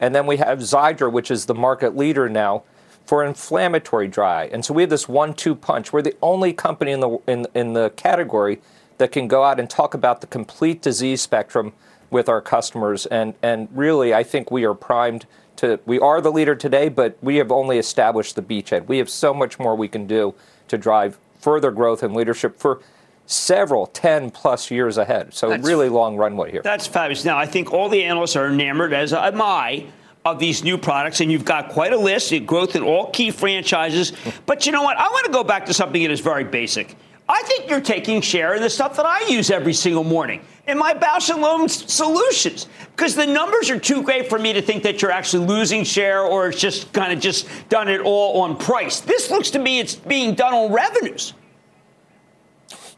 And 0.00 0.14
then 0.14 0.26
we 0.26 0.36
have 0.36 0.58
Xiidra, 0.58 1.10
which 1.10 1.30
is 1.30 1.46
the 1.46 1.54
market 1.54 1.96
leader 1.96 2.28
now 2.28 2.62
for 3.04 3.24
inflammatory 3.24 4.08
dry. 4.08 4.44
And 4.46 4.64
so 4.64 4.74
we 4.74 4.82
have 4.82 4.90
this 4.90 5.08
one-two 5.08 5.54
punch. 5.54 5.92
We're 5.92 6.02
the 6.02 6.16
only 6.22 6.52
company 6.52 6.92
in 6.92 7.00
the 7.00 7.18
in, 7.26 7.46
in 7.54 7.72
the 7.74 7.90
category 7.90 8.60
that 8.98 9.12
can 9.12 9.28
go 9.28 9.42
out 9.42 9.60
and 9.60 9.68
talk 9.68 9.94
about 9.94 10.20
the 10.20 10.26
complete 10.26 10.80
disease 10.80 11.20
spectrum 11.20 11.72
with 12.10 12.28
our 12.28 12.40
customers. 12.40 13.06
And 13.06 13.34
and 13.42 13.68
really, 13.72 14.14
I 14.14 14.22
think 14.22 14.50
we 14.50 14.64
are 14.64 14.74
primed 14.74 15.26
to. 15.56 15.80
We 15.84 15.98
are 16.00 16.20
the 16.20 16.32
leader 16.32 16.54
today, 16.54 16.88
but 16.88 17.18
we 17.20 17.36
have 17.36 17.52
only 17.52 17.78
established 17.78 18.36
the 18.36 18.42
beachhead. 18.42 18.86
We 18.86 18.98
have 18.98 19.10
so 19.10 19.34
much 19.34 19.58
more 19.58 19.74
we 19.74 19.88
can 19.88 20.06
do 20.06 20.34
to 20.68 20.78
drive 20.78 21.18
further 21.44 21.70
growth 21.70 22.02
and 22.02 22.16
leadership 22.16 22.58
for 22.58 22.80
several 23.26 23.86
10 23.86 24.30
plus 24.30 24.70
years 24.70 24.96
ahead. 24.96 25.34
So, 25.34 25.50
that's, 25.50 25.66
really 25.66 25.90
long 25.90 26.16
runway 26.16 26.50
here. 26.50 26.62
That's 26.62 26.86
fabulous. 26.86 27.24
Now, 27.24 27.38
I 27.38 27.46
think 27.46 27.72
all 27.72 27.90
the 27.90 28.02
analysts 28.02 28.34
are 28.34 28.48
enamored, 28.48 28.94
as 28.94 29.12
am 29.12 29.42
I, 29.42 29.86
of 30.24 30.38
these 30.38 30.64
new 30.64 30.78
products, 30.78 31.20
and 31.20 31.30
you've 31.30 31.44
got 31.44 31.68
quite 31.68 31.92
a 31.92 31.98
list, 31.98 32.32
growth 32.46 32.76
in 32.76 32.82
all 32.82 33.10
key 33.10 33.30
franchises. 33.30 34.12
But 34.46 34.66
you 34.66 34.72
know 34.72 34.82
what? 34.82 34.96
I 34.96 35.08
want 35.08 35.26
to 35.26 35.32
go 35.32 35.44
back 35.44 35.66
to 35.66 35.74
something 35.74 36.02
that 36.02 36.10
is 36.10 36.20
very 36.20 36.44
basic. 36.44 36.96
I 37.28 37.42
think 37.42 37.70
you're 37.70 37.80
taking 37.80 38.20
share 38.20 38.54
in 38.54 38.62
the 38.62 38.70
stuff 38.70 38.96
that 38.96 39.06
I 39.06 39.26
use 39.28 39.50
every 39.50 39.72
single 39.72 40.04
morning 40.04 40.42
in 40.66 40.78
my 40.78 40.94
Bausch 40.94 41.30
and 41.30 41.40
Lomb 41.40 41.68
solutions 41.68 42.68
because 42.94 43.14
the 43.14 43.26
numbers 43.26 43.70
are 43.70 43.78
too 43.78 44.02
great 44.02 44.28
for 44.28 44.38
me 44.38 44.52
to 44.52 44.62
think 44.62 44.82
that 44.82 45.00
you're 45.00 45.10
actually 45.10 45.46
losing 45.46 45.84
share 45.84 46.22
or 46.22 46.48
it's 46.48 46.60
just 46.60 46.92
kind 46.92 47.12
of 47.12 47.20
just 47.20 47.46
done 47.68 47.88
it 47.88 48.00
all 48.00 48.42
on 48.42 48.56
price. 48.56 49.00
This 49.00 49.30
looks 49.30 49.50
to 49.50 49.58
me 49.58 49.80
it's 49.80 49.94
being 49.94 50.34
done 50.34 50.52
on 50.52 50.72
revenues. 50.72 51.34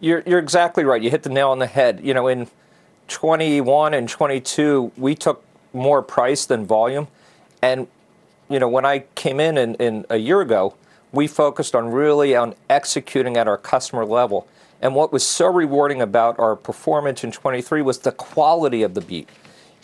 You're, 0.00 0.22
you're 0.26 0.38
exactly 0.38 0.84
right. 0.84 1.00
You 1.00 1.10
hit 1.10 1.22
the 1.22 1.30
nail 1.30 1.50
on 1.50 1.58
the 1.58 1.66
head. 1.66 2.00
You 2.02 2.12
know, 2.12 2.26
in 2.28 2.48
21 3.08 3.94
and 3.94 4.08
22, 4.08 4.92
we 4.96 5.14
took 5.14 5.42
more 5.72 6.02
price 6.02 6.46
than 6.46 6.66
volume. 6.66 7.08
And, 7.62 7.86
you 8.48 8.58
know, 8.58 8.68
when 8.68 8.84
I 8.84 9.00
came 9.14 9.40
in, 9.40 9.56
in, 9.56 9.74
in 9.76 10.06
a 10.10 10.16
year 10.16 10.40
ago, 10.40 10.74
we 11.16 11.26
focused 11.26 11.74
on 11.74 11.90
really 11.90 12.36
on 12.36 12.54
executing 12.68 13.36
at 13.36 13.48
our 13.48 13.56
customer 13.56 14.04
level. 14.04 14.46
And 14.82 14.94
what 14.94 15.12
was 15.12 15.26
so 15.26 15.46
rewarding 15.46 16.02
about 16.02 16.38
our 16.38 16.54
performance 16.54 17.24
in 17.24 17.32
23 17.32 17.80
was 17.80 17.98
the 18.00 18.12
quality 18.12 18.82
of 18.82 18.94
the 18.94 19.00
beat. 19.00 19.28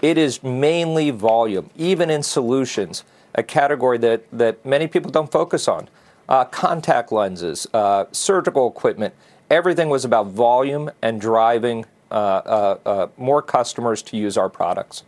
It 0.02 0.18
is 0.18 0.42
mainly 0.42 1.10
volume, 1.10 1.70
even 1.74 2.10
in 2.10 2.22
solutions, 2.22 3.02
a 3.34 3.42
category 3.42 3.96
that, 3.98 4.24
that 4.30 4.64
many 4.66 4.86
people 4.86 5.10
don't 5.10 5.32
focus 5.32 5.66
on. 5.66 5.88
Uh, 6.28 6.44
contact 6.44 7.10
lenses, 7.10 7.66
uh, 7.72 8.04
surgical 8.12 8.68
equipment, 8.68 9.14
everything 9.50 9.88
was 9.88 10.04
about 10.04 10.26
volume 10.26 10.90
and 11.00 11.20
driving 11.20 11.84
uh, 12.10 12.14
uh, 12.14 12.78
uh 12.84 13.06
more 13.16 13.40
customers 13.40 14.02
to 14.02 14.18
use 14.18 14.36
our 14.36 14.50
products. 14.50 15.02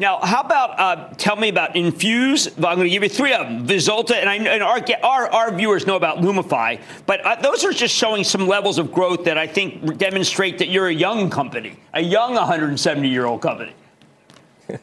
Now, 0.00 0.18
how 0.22 0.40
about 0.40 0.80
uh, 0.80 1.12
tell 1.18 1.36
me 1.36 1.50
about 1.50 1.76
Infuse? 1.76 2.46
I'm 2.56 2.62
going 2.62 2.78
to 2.78 2.88
give 2.88 3.02
you 3.02 3.10
three 3.10 3.34
of 3.34 3.46
them: 3.46 3.66
Vyzulta, 3.66 4.12
and, 4.12 4.30
I, 4.30 4.36
and 4.36 4.62
our, 4.62 4.80
our, 5.02 5.28
our 5.30 5.54
viewers 5.54 5.86
know 5.86 5.96
about 5.96 6.20
Lumify. 6.20 6.80
But 7.04 7.20
uh, 7.20 7.34
those 7.42 7.66
are 7.66 7.72
just 7.72 7.94
showing 7.94 8.24
some 8.24 8.48
levels 8.48 8.78
of 8.78 8.92
growth 8.92 9.24
that 9.24 9.36
I 9.36 9.46
think 9.46 9.98
demonstrate 9.98 10.56
that 10.56 10.68
you're 10.68 10.86
a 10.86 10.94
young 10.94 11.28
company, 11.28 11.76
a 11.92 12.00
young 12.00 12.32
170 12.32 13.08
year 13.08 13.26
old 13.26 13.42
company. 13.42 13.74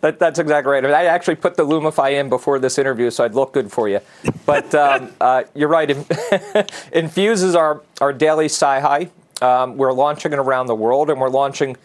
That, 0.00 0.18
that's 0.18 0.38
exactly 0.38 0.72
right. 0.72 0.84
I 0.84 1.06
actually 1.06 1.36
put 1.36 1.56
the 1.56 1.64
Lumify 1.64 2.20
in 2.20 2.28
before 2.28 2.58
this 2.58 2.78
interview, 2.78 3.10
so 3.10 3.24
I'd 3.24 3.34
look 3.34 3.52
good 3.52 3.70
for 3.70 3.88
you. 3.88 4.00
But 4.44 4.72
um, 4.74 5.12
uh, 5.20 5.44
you're 5.54 5.68
right. 5.68 5.90
Infuse 6.92 7.42
is 7.42 7.54
our, 7.54 7.82
our 8.00 8.12
daily 8.12 8.46
SiHy. 8.46 9.10
Um, 9.40 9.76
we're 9.76 9.92
launching 9.92 10.32
it 10.32 10.38
around 10.38 10.66
the 10.66 10.74
world, 10.74 11.10
and 11.10 11.20
we're 11.20 11.30
launching 11.30 11.76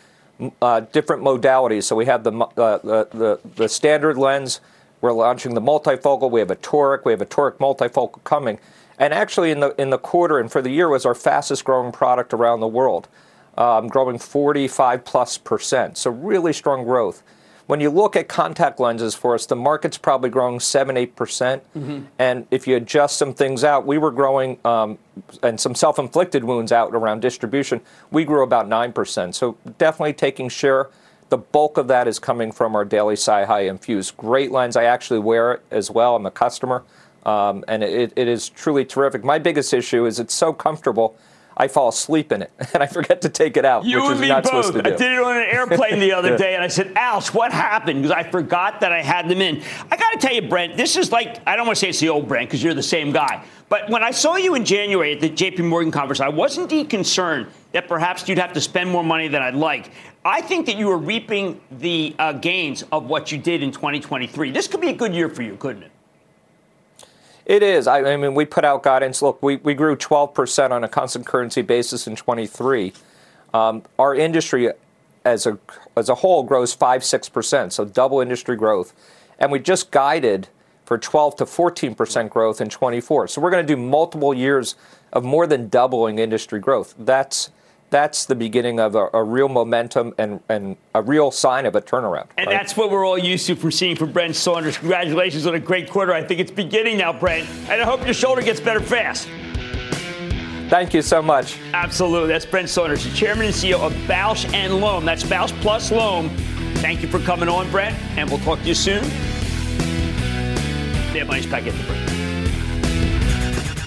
uh, 0.62 0.82
different 0.82 1.24
modalities. 1.24 1.84
So 1.84 1.96
we 1.96 2.06
have 2.06 2.24
the, 2.24 2.32
uh, 2.32 2.78
the, 2.80 3.08
the, 3.12 3.40
the, 3.56 3.70
standard 3.70 4.18
lens, 4.18 4.62
we're 5.02 5.14
launching 5.14 5.54
the 5.54 5.62
multifocal, 5.62 6.30
we 6.32 6.40
have 6.40 6.52
a 6.52 6.56
toric, 6.56 7.06
we 7.06 7.12
have 7.12 7.22
a 7.22 7.26
toric 7.26 7.58
multifocal 7.58 8.24
coming. 8.24 8.60
And 8.98 9.14
actually, 9.14 9.52
in 9.52 9.60
the, 9.60 9.80
in 9.82 9.90
the 9.90 9.98
quarter 9.98 10.40
and 10.40 10.52
for 10.52 10.62
the 10.62 10.70
year, 10.70 10.88
was 10.88 11.06
our 11.06 11.16
fastest 11.16 11.66
growing 11.66 11.92
product 11.92 12.34
around 12.34 12.60
the 12.60 12.68
world, 12.68 13.08
um, 13.58 13.88
growing 13.88 14.18
45 14.18 15.04
plus 15.04 15.38
percent. 15.38 15.98
So, 15.98 16.12
really 16.12 16.54
strong 16.54 16.84
growth. 16.84 17.24
When 17.74 17.80
you 17.80 17.90
look 17.90 18.16
at 18.16 18.28
contact 18.28 18.80
lenses 18.80 19.16
for 19.16 19.34
us, 19.34 19.48
the 19.48 19.56
market's 19.56 19.98
probably 19.98 20.30
growing 20.30 20.60
7 20.60 20.96
8%. 20.96 21.16
percent 21.16 21.64
mm 21.74 21.84
hmm 21.84 22.06
And 22.20 22.46
if 22.52 22.68
you 22.68 22.76
adjust 22.76 23.18
some 23.18 23.34
things 23.34 23.64
out, 23.64 23.88
we 23.88 23.98
were 23.98 24.12
growing, 24.12 24.60
um, 24.64 25.00
and 25.42 25.60
some 25.60 25.74
self 25.74 25.98
inflicted 25.98 26.44
wounds 26.44 26.72
out 26.72 26.94
around 26.94 27.22
distribution, 27.22 27.82
we 28.12 28.26
grew 28.26 28.44
about 28.44 28.68
9%. 28.68 29.34
So 29.34 29.58
definitely 29.80 30.14
taking 30.14 30.50
share. 30.50 30.92
The 31.30 31.40
bulk 31.40 31.80
of 31.80 31.88
that 31.88 32.08
is 32.08 32.20
coming 32.20 32.52
from 32.52 32.76
our 32.76 32.86
daily 32.86 33.16
SiHy 33.16 33.68
Infused. 33.68 34.18
Great 34.18 34.52
lens. 34.52 34.76
I 34.76 34.84
actually 34.84 35.22
wear 35.22 35.54
it 35.54 35.62
as 35.72 35.90
well. 35.90 36.16
I'm 36.16 36.28
a 36.28 36.32
customer. 36.46 36.84
Um, 37.26 37.66
and 37.68 37.82
it, 37.84 38.14
it 38.16 38.28
is 38.28 38.50
truly 38.50 38.86
terrific. 38.86 39.24
My 39.24 39.40
biggest 39.40 39.74
issue 39.74 40.06
is 40.06 40.20
it's 40.20 40.36
so 40.36 40.54
comfortable. 40.54 41.18
I 41.56 41.68
fall 41.68 41.90
asleep 41.90 42.32
in 42.32 42.42
it 42.42 42.52
and 42.74 42.82
I 42.82 42.88
forget 42.88 43.22
to 43.22 43.30
take 43.30 43.58
it 43.58 43.66
out, 43.66 43.86
you 43.86 43.98
which 43.98 44.06
and 44.06 44.16
is 44.16 44.22
me 44.22 44.28
not 44.30 44.44
both. 44.44 44.66
supposed 44.66 44.74
to 44.74 44.82
do. 44.82 44.94
I 44.94 44.98
did 44.98 45.12
it 45.12 45.20
on 45.20 45.38
an 45.38 45.44
airplane 45.44 46.00
the 46.00 46.14
other 46.14 46.38
day, 46.46 46.56
and 46.56 46.64
I 46.64 46.68
said, 46.68 46.94
"Ouch, 46.96 47.34
what 47.34 47.52
happened?" 47.52 48.02
Because 48.02 48.16
I 48.16 48.24
forgot 48.30 48.82
that 48.82 48.92
I 48.92 49.02
had 49.02 49.30
them 49.30 49.42
in. 49.42 49.62
I 49.92 49.98
got 49.98 50.12
to 50.12 50.18
tell 50.20 50.34
you, 50.34 50.48
Brent, 50.48 50.78
this 50.78 50.98
is 50.98 51.12
like 51.12 51.40
I 51.48 51.56
don't 51.56 51.66
want 51.66 51.78
to 51.78 51.80
say 51.82 51.90
it's 51.90 52.00
the 52.00 52.10
old 52.10 52.28
Brent 52.28 52.50
because 52.50 52.64
you're 52.64 52.74
the 52.74 52.84
same 52.84 53.12
guy. 53.12 53.44
But 53.70 53.90
when 53.90 54.04
I 54.04 54.12
saw 54.12 54.36
you 54.36 54.54
in 54.56 54.66
January 54.66 55.14
at 55.14 55.20
the 55.20 55.30
J.P. 55.30 55.64
Morgan 55.64 55.92
conference, 55.92 56.20
I 56.20 56.30
was 56.30 56.60
indeed 56.60 56.90
concerned 56.90 57.48
that 57.72 57.88
perhaps 57.88 58.28
you'd 58.30 58.38
have 58.38 58.54
to 58.54 58.62
spend 58.62 58.90
more 58.90 59.04
money 59.04 59.28
than 59.28 59.42
I'd 59.42 59.56
like. 59.56 59.92
I 60.24 60.42
think 60.42 60.68
that 60.68 60.78
you 60.78 60.92
are 60.92 60.98
reaping 60.98 61.60
the 61.72 62.16
uh, 62.20 62.34
gains 62.34 62.84
of 62.92 63.06
what 63.06 63.32
you 63.32 63.38
did 63.40 63.64
in 63.64 63.72
2023. 63.72 64.52
This 64.52 64.68
could 64.68 64.80
be 64.80 64.90
a 64.90 64.94
good 64.94 65.16
year 65.16 65.28
for 65.28 65.42
you, 65.42 65.56
couldn't 65.58 65.84
it? 65.84 65.92
It 67.46 67.62
is. 67.62 67.88
I, 67.88 68.14
I 68.14 68.18
mean, 68.18 68.36
we 68.36 68.46
put 68.46 68.64
out 68.64 68.84
guidance. 68.84 69.22
Look, 69.22 69.42
we, 69.44 69.58
we 69.58 69.74
grew 69.74 69.96
12% 69.96 70.72
on 70.72 70.84
a 70.84 70.88
constant 70.88 71.26
currency 71.26 71.62
basis 71.62 72.08
in 72.08 72.16
23. 72.16 72.94
Um, 73.54 73.84
our 74.00 74.16
industry 74.16 74.72
as 75.26 75.46
a, 75.46 75.58
as 75.96 76.10
a 76.10 76.16
whole 76.16 76.44
grows 76.44 76.74
5 76.74 77.02
6%, 77.02 77.72
so 77.72 77.86
double 77.86 78.22
industry 78.22 78.56
growth. 78.56 78.94
And 79.40 79.52
we 79.52 79.60
just 79.60 79.92
guided 79.92 80.48
for 80.86 80.98
12 80.98 81.38
to 81.38 81.46
14% 81.46 82.30
growth 82.30 82.62
in 82.62 82.70
24. 82.70 83.28
So 83.28 83.42
we're 83.42 83.52
going 83.52 83.66
to 83.66 83.76
do 83.76 83.80
multiple 83.82 84.34
years 84.34 84.76
of 85.12 85.24
more 85.24 85.48
than 85.48 85.70
doubling 85.70 86.20
industry 86.20 86.60
growth. 86.60 86.94
That's, 86.98 87.52
that's 87.94 88.26
the 88.26 88.34
beginning 88.34 88.80
of 88.80 88.96
a, 88.96 89.08
a 89.14 89.24
real 89.24 89.48
momentum 89.48 90.16
and, 90.18 90.40
and 90.50 90.76
a 90.96 91.02
real 91.04 91.30
sign 91.30 91.68
of 91.68 91.76
a 91.76 91.82
turnaround. 91.82 92.26
And 92.40 92.48
right? 92.48 92.54
that's 92.54 92.76
what 92.76 92.90
we're 92.90 93.06
all 93.06 93.20
used 93.20 93.46
to 93.46 93.56
from 93.56 93.70
seeing 93.70 93.96
from 93.96 94.12
Brent 94.12 94.36
Saunders. 94.36 94.80
Congratulations 94.80 95.46
on 95.46 95.54
a 95.54 95.60
great 95.60 95.92
quarter. 95.92 96.12
I 96.12 96.24
think 96.24 96.40
it's 96.40 96.50
beginning 96.50 96.98
now, 96.98 97.14
Brent. 97.14 97.48
And 97.70 97.80
I 97.80 97.86
hope 97.86 98.04
your 98.04 98.16
shoulder 98.16 98.42
gets 98.42 98.60
better 98.60 98.80
fast. 98.80 99.28
Thank 100.72 100.96
you 100.96 101.04
so 101.04 101.22
much. 101.22 101.60
Absolutely. 101.76 102.30
That's 102.30 102.48
Brent 102.48 102.68
Saunders, 102.68 103.04
the 103.04 103.16
chairman 103.16 103.46
and 103.46 103.54
CEO 103.54 103.80
of 103.80 103.94
Bausch 104.08 104.52
and 104.56 104.82
Lomb. 104.82 105.06
That's 105.06 105.24
Bausch 105.24 105.52
plus 105.62 105.92
Lomb. 105.92 106.30
Thank 106.78 107.04
you 107.04 107.08
for 107.08 107.20
coming 107.20 107.48
on, 107.48 107.70
Brent, 107.70 107.96
and 108.18 108.28
we'll 108.28 108.40
talk 108.40 108.60
to 108.62 108.66
you 108.66 108.74
soon. 108.74 109.04
Yeah, 111.14 111.26
money's 111.28 111.46
back 111.46 111.68
at 111.68 111.76
the 111.76 111.84
break. 111.84 112.03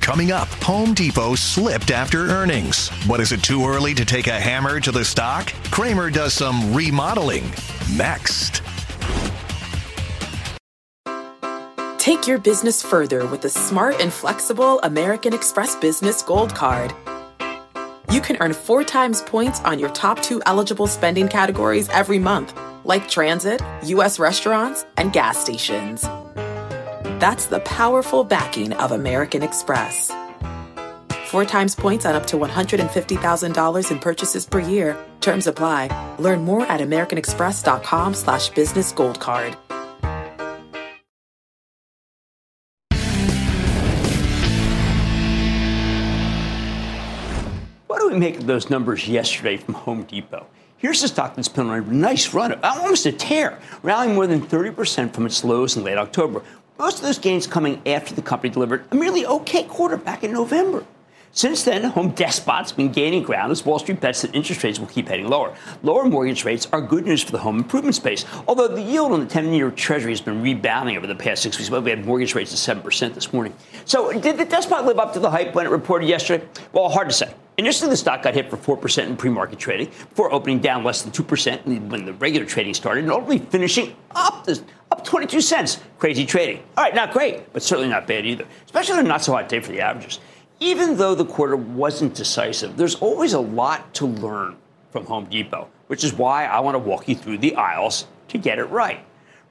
Coming 0.06 0.30
up, 0.30 0.46
Home 0.62 0.94
Depot 0.94 1.34
slipped 1.34 1.90
after 1.90 2.28
earnings. 2.28 2.92
But 3.08 3.18
is 3.18 3.32
it 3.32 3.42
too 3.42 3.66
early 3.66 3.92
to 3.94 4.04
take 4.04 4.28
a 4.28 4.38
hammer 4.38 4.78
to 4.78 4.92
the 4.92 5.04
stock? 5.04 5.52
Cramer 5.72 6.10
does 6.10 6.32
some 6.32 6.72
remodeling. 6.72 7.42
Next. 7.96 8.62
Take 11.98 12.28
your 12.28 12.38
business 12.38 12.84
further 12.84 13.26
with 13.26 13.40
the 13.40 13.48
smart 13.48 14.00
and 14.00 14.12
flexible 14.12 14.78
American 14.84 15.34
Express 15.34 15.74
Business 15.74 16.22
Gold 16.22 16.54
Card. 16.54 16.94
You 18.12 18.20
can 18.20 18.36
earn 18.38 18.52
four 18.52 18.84
times 18.84 19.22
points 19.22 19.58
on 19.62 19.80
your 19.80 19.90
top 19.90 20.22
two 20.22 20.40
eligible 20.46 20.86
spending 20.86 21.26
categories 21.26 21.88
every 21.88 22.20
month, 22.20 22.56
like 22.84 23.08
transit, 23.08 23.60
U.S. 23.82 24.20
restaurants, 24.20 24.86
and 24.98 25.12
gas 25.12 25.36
stations. 25.36 26.04
That's 27.18 27.46
the 27.46 27.60
powerful 27.60 28.24
backing 28.24 28.74
of 28.74 28.92
American 28.92 29.42
Express. 29.42 30.12
Four 31.28 31.46
times 31.46 31.74
points 31.74 32.04
on 32.04 32.14
up 32.14 32.26
to 32.26 32.36
$150,000 32.36 33.90
in 33.90 33.98
purchases 33.98 34.44
per 34.44 34.60
year. 34.60 34.94
Terms 35.20 35.46
apply. 35.46 35.88
Learn 36.18 36.44
more 36.44 36.66
at 36.66 36.80
americanexpress.com 36.80 38.12
slash 38.12 38.50
business 38.50 38.92
gold 38.92 39.18
card. 39.18 39.56
What 47.86 48.00
do 48.00 48.10
we 48.10 48.18
make 48.18 48.36
of 48.36 48.46
those 48.46 48.68
numbers 48.68 49.08
yesterday 49.08 49.56
from 49.56 49.72
Home 49.72 50.02
Depot? 50.02 50.46
Here's 50.76 51.00
the 51.00 51.08
stock 51.08 51.34
that's 51.34 51.48
been 51.48 51.70
on 51.70 51.78
a 51.78 51.80
nice 51.80 52.34
run, 52.34 52.52
almost 52.62 53.06
a 53.06 53.12
tear, 53.12 53.58
rallying 53.82 54.14
more 54.14 54.26
than 54.26 54.42
30% 54.42 55.14
from 55.14 55.24
its 55.24 55.42
lows 55.42 55.74
in 55.74 55.82
late 55.82 55.96
October. 55.96 56.42
Most 56.78 56.98
of 56.98 57.04
those 57.04 57.18
gains 57.18 57.46
coming 57.46 57.80
after 57.86 58.14
the 58.14 58.20
company 58.20 58.52
delivered 58.52 58.84
a 58.90 58.94
merely 58.94 59.24
okay 59.24 59.64
quarter 59.64 59.96
back 59.96 60.22
in 60.22 60.32
November. 60.32 60.84
Since 61.32 61.64
then, 61.64 61.84
Home 61.84 62.12
Despot's 62.12 62.72
been 62.72 62.92
gaining 62.92 63.22
ground 63.22 63.50
as 63.52 63.64
Wall 63.64 63.78
Street 63.78 64.00
bets 64.00 64.22
that 64.22 64.34
interest 64.34 64.62
rates 64.62 64.78
will 64.78 64.86
keep 64.86 65.08
heading 65.08 65.28
lower. 65.28 65.54
Lower 65.82 66.04
mortgage 66.06 66.44
rates 66.44 66.66
are 66.72 66.80
good 66.80 67.06
news 67.06 67.22
for 67.22 67.32
the 67.32 67.38
home 67.38 67.58
improvement 67.58 67.94
space, 67.94 68.24
although 68.46 68.68
the 68.68 68.80
yield 68.80 69.12
on 69.12 69.20
the 69.20 69.26
10-year 69.26 69.70
Treasury 69.70 70.12
has 70.12 70.20
been 70.20 70.42
rebounding 70.42 70.96
over 70.96 71.06
the 71.06 71.14
past 71.14 71.42
six 71.42 71.58
weeks. 71.58 71.68
But 71.68 71.82
we 71.82 71.90
had 71.90 72.06
mortgage 72.06 72.34
rates 72.34 72.68
at 72.68 72.76
7% 72.82 73.14
this 73.14 73.32
morning. 73.32 73.54
So 73.84 74.18
did 74.18 74.38
the 74.38 74.44
Despot 74.44 74.84
live 74.84 74.98
up 74.98 75.12
to 75.14 75.20
the 75.20 75.30
hype 75.30 75.54
when 75.54 75.66
it 75.66 75.70
reported 75.70 76.08
yesterday? 76.08 76.46
Well, 76.72 76.88
hard 76.88 77.08
to 77.08 77.14
say. 77.14 77.34
Initially, 77.58 77.88
the 77.88 77.96
stock 77.96 78.22
got 78.22 78.34
hit 78.34 78.50
for 78.50 78.56
4% 78.56 79.06
in 79.06 79.16
pre-market 79.16 79.58
trading 79.58 79.86
before 79.86 80.30
opening 80.32 80.60
down 80.60 80.84
less 80.84 81.02
than 81.02 81.12
2% 81.12 81.88
when 81.88 82.04
the 82.04 82.12
regular 82.14 82.46
trading 82.46 82.74
started 82.74 83.04
and 83.04 83.12
ultimately 83.12 83.38
finishing 83.38 83.96
up, 84.14 84.44
this, 84.44 84.62
up 84.90 85.04
22 85.04 85.40
cents. 85.40 85.78
Crazy 85.98 86.26
trading. 86.26 86.62
All 86.76 86.84
right, 86.84 86.94
not 86.94 87.12
great, 87.12 87.52
but 87.52 87.62
certainly 87.62 87.90
not 87.90 88.06
bad 88.06 88.26
either, 88.26 88.46
especially 88.64 88.98
on 88.98 89.06
a 89.06 89.08
not 89.08 89.22
so 89.22 89.32
hot 89.32 89.48
day 89.48 89.60
for 89.60 89.72
the 89.72 89.80
averages. 89.80 90.20
Even 90.60 90.96
though 90.96 91.14
the 91.14 91.24
quarter 91.24 91.56
wasn't 91.56 92.14
decisive, 92.14 92.76
there's 92.76 92.94
always 92.96 93.34
a 93.34 93.40
lot 93.40 93.92
to 93.94 94.06
learn 94.06 94.56
from 94.90 95.04
Home 95.06 95.26
Depot, 95.26 95.68
which 95.88 96.02
is 96.02 96.14
why 96.14 96.46
I 96.46 96.60
want 96.60 96.74
to 96.74 96.78
walk 96.78 97.08
you 97.08 97.14
through 97.14 97.38
the 97.38 97.54
aisles 97.56 98.06
to 98.28 98.38
get 98.38 98.58
it 98.58 98.64
right. 98.64 99.04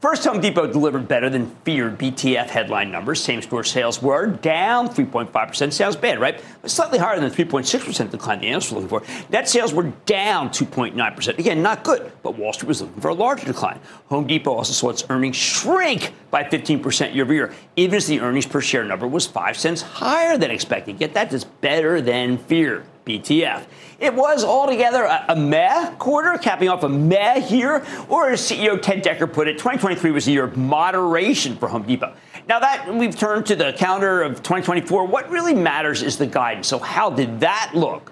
First, 0.05 0.23
Home 0.25 0.39
Depot 0.39 0.71
delivered 0.71 1.07
better 1.07 1.31
than 1.31 1.49
feared 1.63 1.97
BTF 1.97 2.45
headline 2.45 2.91
numbers. 2.91 3.23
Same 3.23 3.41
store 3.41 3.63
sales 3.63 4.03
were 4.03 4.27
down 4.27 4.87
3.5%. 4.87 5.73
Sounds 5.73 5.95
bad, 5.95 6.19
right? 6.19 6.39
But 6.61 6.69
slightly 6.69 6.99
higher 6.99 7.19
than 7.19 7.27
the 7.27 7.35
3.6% 7.35 8.11
decline 8.11 8.39
the 8.39 8.49
analysts 8.49 8.71
were 8.71 8.81
looking 8.81 8.99
for. 8.99 9.31
Net 9.31 9.49
sales 9.49 9.73
were 9.73 9.91
down 10.05 10.49
2.9%. 10.49 11.39
Again, 11.39 11.63
not 11.63 11.83
good, 11.83 12.11
but 12.21 12.37
Wall 12.37 12.53
Street 12.53 12.67
was 12.67 12.81
looking 12.81 13.01
for 13.01 13.07
a 13.07 13.15
larger 13.15 13.47
decline. 13.47 13.79
Home 14.09 14.27
Depot 14.27 14.53
also 14.53 14.73
saw 14.73 14.91
its 14.91 15.03
earnings 15.09 15.37
shrink 15.37 16.13
by 16.29 16.43
15% 16.43 17.15
year 17.15 17.23
over 17.23 17.33
year, 17.33 17.53
even 17.75 17.95
as 17.95 18.05
the 18.05 18.19
earnings 18.19 18.45
per 18.45 18.61
share 18.61 18.83
number 18.83 19.07
was 19.07 19.25
5 19.25 19.57
cents 19.57 19.81
higher 19.81 20.37
than 20.37 20.51
expected. 20.51 20.99
Get 20.99 21.15
that? 21.15 21.31
That's 21.31 21.45
better 21.45 21.99
than 21.99 22.37
feared. 22.37 22.85
BTF. 23.05 23.65
It 23.99 24.13
was 24.13 24.43
altogether 24.43 25.03
a, 25.03 25.25
a 25.29 25.35
meh 25.35 25.95
quarter, 25.95 26.37
capping 26.37 26.69
off 26.69 26.83
a 26.83 26.89
meh 26.89 27.47
year, 27.47 27.85
or 28.09 28.31
as 28.31 28.41
CEO 28.41 28.81
Ted 28.81 29.01
Decker 29.01 29.27
put 29.27 29.47
it, 29.47 29.53
2023 29.53 30.11
was 30.11 30.27
a 30.27 30.31
year 30.31 30.43
of 30.43 30.57
moderation 30.57 31.55
for 31.55 31.67
Home 31.67 31.83
Depot. 31.83 32.13
Now 32.47 32.59
that 32.59 32.93
we've 32.93 33.17
turned 33.17 33.45
to 33.47 33.55
the 33.55 33.73
calendar 33.73 34.21
of 34.21 34.37
2024, 34.37 35.05
what 35.05 35.29
really 35.29 35.53
matters 35.53 36.03
is 36.03 36.17
the 36.17 36.27
guidance. 36.27 36.67
So 36.67 36.79
how 36.79 37.09
did 37.09 37.39
that 37.39 37.71
look? 37.73 38.11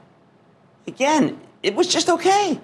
Again, 0.87 1.39
it 1.61 1.75
was 1.75 1.87
just 1.87 2.09
okay. 2.09 2.59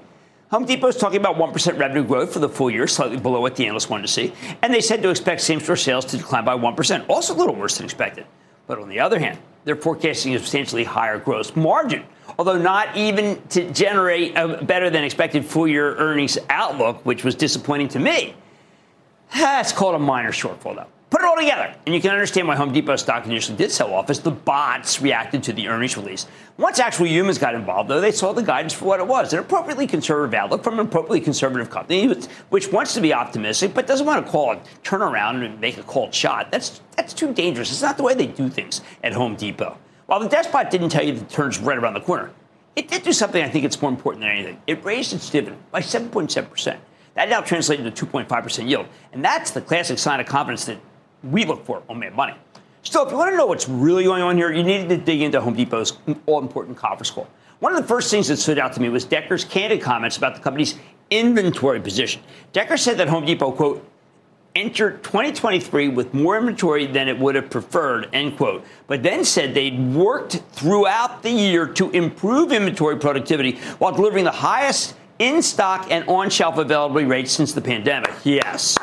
Home 0.51 0.65
Depot 0.65 0.87
is 0.87 0.97
talking 0.97 1.19
about 1.19 1.35
1% 1.35 1.77
revenue 1.77 2.03
growth 2.03 2.33
for 2.33 2.39
the 2.39 2.49
full 2.49 2.71
year, 2.71 2.87
slightly 2.87 3.17
below 3.17 3.39
what 3.39 3.55
the 3.55 3.67
analysts 3.67 3.87
wanted 3.87 4.07
to 4.07 4.13
see. 4.13 4.33
And 4.63 4.73
they 4.73 4.81
said 4.81 5.03
to 5.03 5.09
expect 5.09 5.41
same 5.41 5.59
store 5.59 5.75
sales 5.75 6.05
to 6.05 6.17
decline 6.17 6.43
by 6.43 6.57
1%, 6.57 7.05
also 7.07 7.35
a 7.35 7.37
little 7.37 7.55
worse 7.55 7.77
than 7.77 7.85
expected. 7.85 8.25
But 8.65 8.79
on 8.79 8.89
the 8.89 8.99
other 8.99 9.19
hand, 9.19 9.37
they're 9.63 9.75
forecasting 9.75 10.33
a 10.33 10.39
substantially 10.39 10.83
higher 10.83 11.19
gross 11.19 11.55
margin, 11.55 12.03
although 12.37 12.57
not 12.57 12.95
even 12.95 13.41
to 13.49 13.69
generate 13.71 14.37
a 14.37 14.63
better 14.63 14.89
than 14.89 15.03
expected 15.03 15.45
full 15.45 15.67
year 15.67 15.95
earnings 15.95 16.37
outlook, 16.49 17.05
which 17.05 17.23
was 17.23 17.35
disappointing 17.35 17.87
to 17.89 17.99
me. 17.99 18.35
That's 19.33 19.71
called 19.71 19.95
a 19.95 19.99
minor 19.99 20.31
shortfall, 20.31 20.75
though. 20.75 20.87
Put 21.09 21.21
it 21.21 21.25
all 21.25 21.37
together, 21.37 21.73
and 21.87 21.95
you 21.95 22.01
can 22.01 22.11
understand 22.11 22.47
why 22.47 22.55
Home 22.55 22.71
Depot 22.71 22.95
stock 22.95 23.25
initially 23.25 23.57
did 23.57 23.71
sell 23.71 23.91
off 23.95 24.11
as 24.11 24.19
the 24.19 24.29
bots 24.29 25.01
reacted 25.01 25.41
to 25.43 25.53
the 25.53 25.67
earnings 25.67 25.97
release. 25.97 26.27
Once 26.57 26.77
actual 26.77 27.07
humans 27.07 27.39
got 27.39 27.55
involved, 27.55 27.89
though, 27.89 27.99
they 27.99 28.11
saw 28.11 28.31
the 28.31 28.43
guidance 28.43 28.73
for 28.73 28.85
what 28.85 28.99
it 28.99 29.07
was 29.07 29.33
an 29.33 29.39
appropriately 29.39 29.87
conservative 29.87 30.35
outlook 30.35 30.63
from 30.63 30.75
an 30.75 30.85
appropriately 30.85 31.19
conservative 31.19 31.67
company 31.71 32.13
which 32.49 32.71
wants 32.71 32.93
to 32.93 33.01
be 33.01 33.11
optimistic 33.11 33.73
but 33.73 33.87
doesn't 33.87 34.05
want 34.05 34.23
to 34.23 34.31
call 34.31 34.51
a 34.51 34.57
turnaround 34.83 35.43
and 35.43 35.59
make 35.59 35.79
a 35.79 35.83
cold 35.83 36.13
shot. 36.13 36.51
That's, 36.51 36.79
that's 36.95 37.13
too 37.13 37.33
dangerous. 37.33 37.71
It's 37.71 37.81
not 37.81 37.97
the 37.97 38.03
way 38.03 38.13
they 38.13 38.27
do 38.27 38.47
things 38.47 38.81
at 39.03 39.13
Home 39.13 39.35
Depot. 39.35 39.79
While 40.09 40.21
the 40.21 40.27
Despot 40.27 40.71
didn't 40.71 40.89
tell 40.89 41.05
you 41.05 41.13
the 41.13 41.25
turn's 41.25 41.59
right 41.59 41.77
around 41.77 41.93
the 41.93 42.01
corner, 42.01 42.31
it 42.75 42.87
did 42.87 43.03
do 43.03 43.13
something 43.13 43.43
I 43.43 43.47
think 43.47 43.63
it's 43.63 43.79
more 43.79 43.91
important 43.91 44.23
than 44.23 44.31
anything. 44.31 44.59
It 44.65 44.83
raised 44.83 45.13
its 45.13 45.29
dividend 45.29 45.61
by 45.69 45.81
7.7%. 45.81 46.79
That 47.13 47.29
now 47.29 47.41
translated 47.41 47.95
to 47.95 48.05
2.5% 48.07 48.67
yield. 48.67 48.87
And 49.13 49.23
that's 49.23 49.51
the 49.51 49.61
classic 49.61 49.99
sign 49.99 50.19
of 50.19 50.25
confidence 50.25 50.65
that 50.65 50.79
we 51.21 51.45
look 51.45 51.63
for 51.63 51.83
on 51.87 51.99
Mad 51.99 52.15
Money. 52.15 52.33
Still, 52.81 53.05
if 53.05 53.11
you 53.11 53.17
want 53.17 53.33
to 53.33 53.37
know 53.37 53.45
what's 53.45 53.69
really 53.69 54.03
going 54.03 54.23
on 54.23 54.35
here, 54.35 54.51
you 54.51 54.63
need 54.63 54.89
to 54.89 54.97
dig 54.97 55.21
into 55.21 55.39
Home 55.41 55.53
Depot's 55.53 55.93
all 56.25 56.41
important 56.41 56.75
conference 56.75 57.11
call. 57.11 57.27
One 57.59 57.75
of 57.75 57.79
the 57.79 57.87
first 57.87 58.09
things 58.09 58.29
that 58.29 58.37
stood 58.37 58.57
out 58.57 58.73
to 58.73 58.81
me 58.81 58.89
was 58.89 59.05
Decker's 59.05 59.45
candid 59.45 59.79
comments 59.79 60.17
about 60.17 60.33
the 60.33 60.41
company's 60.41 60.73
inventory 61.11 61.81
position. 61.81 62.23
Decker 62.51 62.77
said 62.77 62.97
that 62.97 63.09
Home 63.09 63.25
Depot, 63.25 63.51
quote, 63.51 63.87
entered 64.55 65.03
2023 65.03 65.89
with 65.89 66.13
more 66.13 66.37
inventory 66.37 66.85
than 66.85 67.07
it 67.07 67.17
would 67.17 67.35
have 67.35 67.49
preferred, 67.49 68.09
end 68.13 68.37
quote. 68.37 68.65
But 68.87 69.03
then 69.03 69.23
said 69.23 69.53
they'd 69.53 69.79
worked 69.93 70.41
throughout 70.51 71.23
the 71.23 71.31
year 71.31 71.67
to 71.67 71.89
improve 71.91 72.51
inventory 72.51 72.97
productivity 72.97 73.57
while 73.77 73.93
delivering 73.93 74.25
the 74.25 74.31
highest 74.31 74.95
in 75.19 75.41
stock 75.41 75.87
and 75.91 76.07
on 76.07 76.29
shelf 76.29 76.57
availability 76.57 77.05
rates 77.05 77.31
since 77.31 77.53
the 77.53 77.61
pandemic. 77.61 78.11
Yes. 78.23 78.77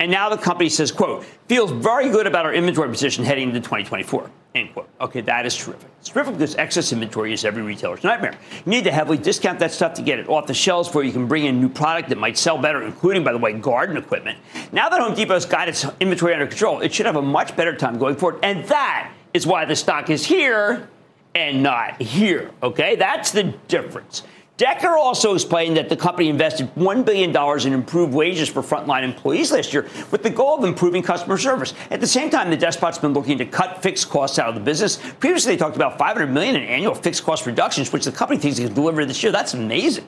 And 0.00 0.10
now 0.10 0.30
the 0.30 0.38
company 0.38 0.70
says, 0.70 0.90
quote, 0.90 1.24
feels 1.46 1.70
very 1.70 2.08
good 2.08 2.26
about 2.26 2.46
our 2.46 2.54
inventory 2.54 2.88
position 2.88 3.22
heading 3.22 3.48
into 3.48 3.60
2024, 3.60 4.30
end 4.54 4.72
quote. 4.72 4.88
Okay, 4.98 5.20
that 5.20 5.44
is 5.44 5.54
terrific. 5.54 5.90
It's 6.00 6.08
terrific 6.08 6.38
because 6.38 6.56
excess 6.56 6.90
inventory 6.90 7.34
is 7.34 7.44
every 7.44 7.62
retailer's 7.62 8.02
nightmare. 8.02 8.34
You 8.64 8.70
need 8.70 8.84
to 8.84 8.92
heavily 8.92 9.18
discount 9.18 9.58
that 9.58 9.72
stuff 9.72 9.92
to 9.94 10.02
get 10.02 10.18
it 10.18 10.26
off 10.26 10.46
the 10.46 10.54
shelves 10.54 10.94
where 10.94 11.04
you 11.04 11.12
can 11.12 11.28
bring 11.28 11.44
in 11.44 11.60
new 11.60 11.68
product 11.68 12.08
that 12.08 12.16
might 12.16 12.38
sell 12.38 12.56
better, 12.56 12.82
including, 12.82 13.24
by 13.24 13.32
the 13.32 13.38
way, 13.38 13.52
garden 13.52 13.98
equipment. 13.98 14.38
Now 14.72 14.88
that 14.88 15.02
Home 15.02 15.14
Depot's 15.14 15.44
got 15.44 15.68
its 15.68 15.84
inventory 16.00 16.32
under 16.32 16.46
control, 16.46 16.80
it 16.80 16.94
should 16.94 17.04
have 17.04 17.16
a 17.16 17.22
much 17.22 17.54
better 17.54 17.76
time 17.76 17.98
going 17.98 18.16
forward. 18.16 18.40
And 18.42 18.64
that 18.68 19.12
is 19.34 19.46
why 19.46 19.66
the 19.66 19.76
stock 19.76 20.08
is 20.08 20.24
here 20.24 20.88
and 21.34 21.62
not 21.62 22.00
here. 22.00 22.50
Okay, 22.62 22.96
that's 22.96 23.32
the 23.32 23.44
difference. 23.68 24.22
Decker 24.60 24.98
also 24.98 25.32
explained 25.32 25.78
that 25.78 25.88
the 25.88 25.96
company 25.96 26.28
invested 26.28 26.68
$1 26.74 27.02
billion 27.06 27.34
in 27.66 27.72
improved 27.72 28.12
wages 28.12 28.46
for 28.46 28.60
frontline 28.60 29.04
employees 29.04 29.50
last 29.50 29.72
year 29.72 29.88
with 30.10 30.22
the 30.22 30.28
goal 30.28 30.58
of 30.58 30.64
improving 30.64 31.02
customer 31.02 31.38
service. 31.38 31.72
At 31.90 32.02
the 32.02 32.06
same 32.06 32.28
time, 32.28 32.50
the 32.50 32.58
despot's 32.58 32.98
been 32.98 33.14
looking 33.14 33.38
to 33.38 33.46
cut 33.46 33.82
fixed 33.82 34.10
costs 34.10 34.38
out 34.38 34.50
of 34.50 34.54
the 34.54 34.60
business. 34.60 34.98
Previously, 35.18 35.54
they 35.54 35.56
talked 35.56 35.76
about 35.76 35.96
500 35.96 36.26
million 36.26 36.56
in 36.56 36.64
annual 36.64 36.94
fixed 36.94 37.24
cost 37.24 37.46
reductions, 37.46 37.90
which 37.90 38.04
the 38.04 38.12
company 38.12 38.38
thinks 38.38 38.58
they 38.58 38.64
can 38.64 38.74
deliver 38.74 39.06
this 39.06 39.22
year. 39.22 39.32
That's 39.32 39.54
amazing. 39.54 40.06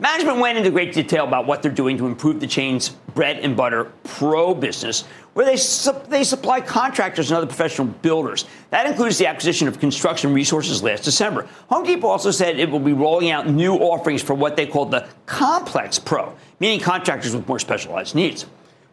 Management 0.00 0.38
went 0.38 0.56
into 0.56 0.70
great 0.70 0.92
detail 0.92 1.24
about 1.24 1.46
what 1.46 1.60
they're 1.60 1.72
doing 1.72 1.98
to 1.98 2.06
improve 2.06 2.38
the 2.38 2.46
chain's 2.46 2.90
bread 3.16 3.38
and 3.38 3.56
butter 3.56 3.90
pro 4.04 4.54
business, 4.54 5.02
where 5.34 5.44
they, 5.44 5.56
su- 5.56 6.00
they 6.08 6.22
supply 6.22 6.60
contractors 6.60 7.32
and 7.32 7.38
other 7.38 7.48
professional 7.48 7.88
builders. 7.88 8.44
That 8.70 8.86
includes 8.86 9.18
the 9.18 9.26
acquisition 9.26 9.66
of 9.66 9.80
construction 9.80 10.32
resources 10.32 10.84
last 10.84 11.02
December. 11.02 11.48
Home 11.68 11.82
Depot 11.82 12.06
also 12.06 12.30
said 12.30 12.60
it 12.60 12.70
will 12.70 12.78
be 12.78 12.92
rolling 12.92 13.30
out 13.30 13.48
new 13.48 13.74
offerings 13.74 14.22
for 14.22 14.34
what 14.34 14.54
they 14.54 14.66
call 14.66 14.84
the 14.84 15.08
complex 15.26 15.98
pro, 15.98 16.32
meaning 16.60 16.78
contractors 16.78 17.34
with 17.34 17.48
more 17.48 17.58
specialized 17.58 18.14
needs. 18.14 18.46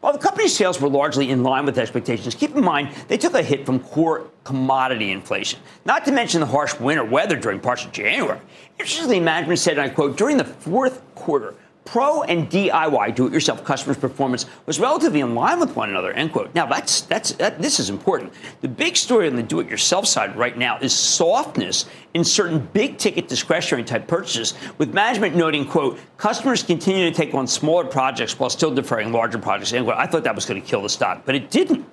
While 0.06 0.13
the 0.13 0.20
company's 0.20 0.56
sales 0.56 0.80
were 0.80 0.88
largely 0.88 1.32
in 1.32 1.41
line 1.41 1.65
with 1.65 1.80
expectations, 1.80 2.36
keep 2.36 2.56
in 2.56 2.63
mind 2.63 2.89
they 3.08 3.18
took 3.18 3.34
a 3.34 3.41
hit 3.41 3.65
from 3.65 3.80
core 3.80 4.28
commodity 4.44 5.10
inflation, 5.10 5.60
not 5.84 6.06
to 6.06 6.12
mention 6.12 6.41
the 6.41 6.46
harsh 6.46 6.80
winter 6.80 7.04
weather 7.04 7.36
during 7.36 7.60
parts 7.60 7.86
of 7.86 7.91
January. 7.91 8.39
Interestingly, 8.78 9.20
management 9.20 9.58
said, 9.58 9.80
and 9.80 9.89
I 9.89 9.89
quote, 9.89 10.15
during 10.15 10.38
the 10.38 10.44
fourth 10.44 11.02
quarter, 11.15 11.56
Pro 11.86 12.24
and 12.24 12.50
DIY 12.50 13.13
do-it-yourself 13.15 13.63
customers' 13.63 13.98
performance 13.98 14.48
was 14.65 14.80
relatively 14.80 15.21
in 15.21 15.36
line 15.36 15.60
with 15.60 15.76
one 15.76 15.89
another. 15.89 16.12
End 16.13 16.32
quote. 16.32 16.54
Now 16.56 16.65
that's 16.65 17.02
that's 17.02 17.34
that, 17.34 17.62
this 17.62 17.80
is 17.80 17.91
important. 17.91 18.34
The 18.62 18.67
big 18.67 18.98
story 18.98 19.28
on 19.28 19.36
the 19.36 19.43
do-it-yourself 19.43 20.08
side 20.08 20.36
right 20.36 20.58
now 20.58 20.80
is 20.80 20.93
softness 20.93 21.86
in 22.15 22.24
certain 22.24 22.67
big-ticket 22.74 23.28
discretionary 23.28 23.84
type 23.84 24.08
purchases, 24.08 24.56
with 24.80 24.93
management 24.95 25.36
noting, 25.36 25.63
"quote 25.65 26.00
Customers 26.17 26.63
continue 26.63 27.10
to 27.10 27.15
take 27.15 27.36
on 27.36 27.45
smaller 27.45 27.86
projects 27.86 28.39
while 28.39 28.50
still 28.50 28.74
deferring 28.74 29.12
larger 29.12 29.38
projects." 29.38 29.71
End 29.71 29.86
quote. 29.86 29.98
I 29.98 30.08
thought 30.08 30.24
that 30.24 30.36
was 30.36 30.45
going 30.45 30.62
to 30.62 30.67
kill 30.67 30.82
the 30.82 30.89
stock, 30.89 31.21
but 31.24 31.36
it 31.36 31.52
didn't. 31.52 31.86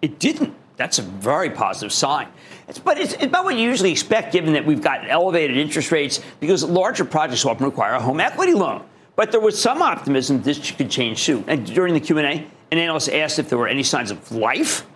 It 0.00 0.18
didn't. 0.18 0.54
That's 0.76 0.98
a 0.98 1.02
very 1.02 1.50
positive 1.50 1.92
sign. 1.92 2.28
It's, 2.66 2.78
but 2.78 2.98
it's, 2.98 3.12
it's 3.12 3.24
about 3.24 3.44
what 3.44 3.56
you 3.56 3.60
usually 3.60 3.92
expect, 3.92 4.32
given 4.32 4.54
that 4.54 4.64
we've 4.64 4.82
got 4.82 5.08
elevated 5.08 5.56
interest 5.56 5.92
rates, 5.92 6.20
because 6.40 6.64
larger 6.64 7.04
projects 7.04 7.44
often 7.44 7.66
require 7.66 7.92
a 7.94 8.00
home 8.00 8.20
equity 8.20 8.54
loan. 8.54 8.82
But 9.16 9.30
there 9.30 9.40
was 9.40 9.60
some 9.60 9.80
optimism 9.80 10.42
this 10.42 10.70
could 10.72 10.90
change 10.90 11.22
soon. 11.22 11.44
And 11.46 11.64
during 11.66 11.94
the 11.94 12.00
Q&A, 12.00 12.22
an 12.22 12.78
analyst 12.78 13.08
asked 13.08 13.38
if 13.38 13.48
there 13.48 13.58
were 13.58 13.68
any 13.68 13.82
signs 13.82 14.10
of 14.10 14.32
life. 14.32 14.86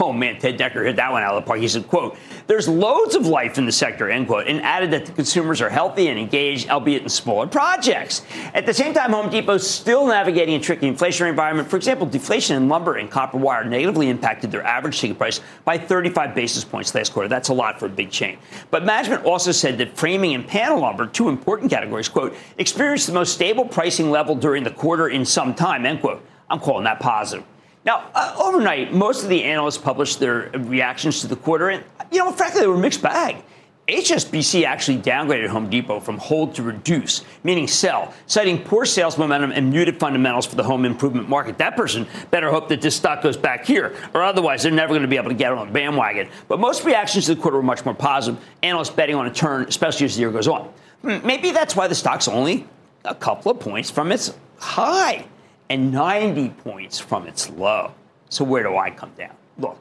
Oh 0.00 0.12
man, 0.12 0.38
Ted 0.38 0.58
Decker 0.58 0.84
hit 0.84 0.96
that 0.96 1.10
one 1.10 1.22
out 1.22 1.34
of 1.34 1.42
the 1.42 1.46
park. 1.46 1.60
He 1.60 1.68
said, 1.68 1.88
quote, 1.88 2.16
there's 2.46 2.68
loads 2.68 3.14
of 3.14 3.26
life 3.26 3.56
in 3.56 3.64
the 3.64 3.72
sector, 3.72 4.10
end 4.10 4.26
quote, 4.26 4.46
and 4.46 4.60
added 4.60 4.90
that 4.90 5.06
the 5.06 5.12
consumers 5.12 5.62
are 5.62 5.70
healthy 5.70 6.08
and 6.08 6.18
engaged, 6.18 6.68
albeit 6.68 7.02
in 7.02 7.08
smaller 7.08 7.46
projects. 7.46 8.22
At 8.52 8.66
the 8.66 8.74
same 8.74 8.92
time, 8.92 9.12
Home 9.12 9.30
Depot's 9.30 9.66
still 9.66 10.06
navigating 10.06 10.54
a 10.56 10.60
tricky 10.60 10.90
inflationary 10.90 11.30
environment. 11.30 11.70
For 11.70 11.76
example, 11.76 12.06
deflation 12.06 12.56
in 12.56 12.68
lumber 12.68 12.96
and 12.96 13.10
copper 13.10 13.38
wire 13.38 13.64
negatively 13.64 14.10
impacted 14.10 14.50
their 14.50 14.62
average 14.62 15.00
ticket 15.00 15.16
price 15.16 15.40
by 15.64 15.78
35 15.78 16.34
basis 16.34 16.64
points 16.64 16.94
last 16.94 17.14
quarter. 17.14 17.28
That's 17.28 17.48
a 17.48 17.54
lot 17.54 17.80
for 17.80 17.86
a 17.86 17.90
big 17.90 18.10
chain. 18.10 18.38
But 18.70 18.84
management 18.84 19.24
also 19.24 19.52
said 19.52 19.78
that 19.78 19.96
framing 19.96 20.34
and 20.34 20.46
panel 20.46 20.80
lumber, 20.80 21.06
two 21.06 21.30
important 21.30 21.70
categories, 21.70 22.08
quote, 22.08 22.36
experienced 22.58 23.06
the 23.06 23.14
most 23.14 23.32
stable 23.32 23.64
pricing 23.64 24.10
level 24.10 24.34
during 24.34 24.64
the 24.64 24.70
quarter 24.70 25.08
in 25.08 25.24
some 25.24 25.54
time, 25.54 25.86
end 25.86 26.02
quote. 26.02 26.22
I'm 26.50 26.60
calling 26.60 26.84
that 26.84 27.00
positive. 27.00 27.44
Now, 27.84 28.10
uh, 28.14 28.34
overnight, 28.38 28.92
most 28.92 29.22
of 29.22 29.28
the 29.28 29.44
analysts 29.44 29.78
published 29.78 30.20
their 30.20 30.50
reactions 30.54 31.20
to 31.20 31.26
the 31.26 31.36
quarter, 31.36 31.70
and 31.70 31.84
you 32.10 32.18
know, 32.18 32.32
frankly, 32.32 32.60
they 32.60 32.66
were 32.66 32.76
mixed 32.76 33.02
bag. 33.02 33.42
HSBC 33.88 34.64
actually 34.64 34.98
downgraded 34.98 35.48
Home 35.48 35.70
Depot 35.70 35.98
from 35.98 36.18
hold 36.18 36.54
to 36.56 36.62
reduce, 36.62 37.24
meaning 37.42 37.66
sell, 37.66 38.12
citing 38.26 38.62
poor 38.62 38.84
sales 38.84 39.16
momentum 39.16 39.50
and 39.50 39.70
muted 39.70 39.98
fundamentals 39.98 40.44
for 40.44 40.56
the 40.56 40.62
home 40.62 40.84
improvement 40.84 41.26
market. 41.26 41.56
That 41.56 41.74
person 41.74 42.06
better 42.30 42.50
hope 42.50 42.68
that 42.68 42.82
this 42.82 42.94
stock 42.94 43.22
goes 43.22 43.38
back 43.38 43.64
here, 43.64 43.96
or 44.12 44.22
otherwise 44.22 44.62
they're 44.62 44.72
never 44.72 44.90
going 44.90 45.02
to 45.02 45.08
be 45.08 45.16
able 45.16 45.30
to 45.30 45.34
get 45.34 45.52
on 45.52 45.68
the 45.68 45.72
bandwagon. 45.72 46.28
But 46.48 46.60
most 46.60 46.84
reactions 46.84 47.24
to 47.26 47.34
the 47.34 47.40
quarter 47.40 47.56
were 47.56 47.62
much 47.62 47.86
more 47.86 47.94
positive. 47.94 48.42
Analysts 48.62 48.90
betting 48.90 49.14
on 49.14 49.26
a 49.26 49.32
turn, 49.32 49.64
especially 49.66 50.04
as 50.04 50.16
the 50.16 50.20
year 50.20 50.30
goes 50.30 50.48
on. 50.48 50.70
Maybe 51.02 51.50
that's 51.52 51.74
why 51.74 51.88
the 51.88 51.94
stock's 51.94 52.28
only 52.28 52.66
a 53.06 53.14
couple 53.14 53.52
of 53.52 53.58
points 53.58 53.90
from 53.90 54.12
its 54.12 54.34
high 54.58 55.24
and 55.70 55.92
90 55.92 56.50
points 56.50 56.98
from 56.98 57.26
its 57.26 57.50
low. 57.50 57.92
So 58.28 58.44
where 58.44 58.62
do 58.62 58.76
I 58.76 58.90
come 58.90 59.12
down? 59.16 59.34
Look, 59.58 59.78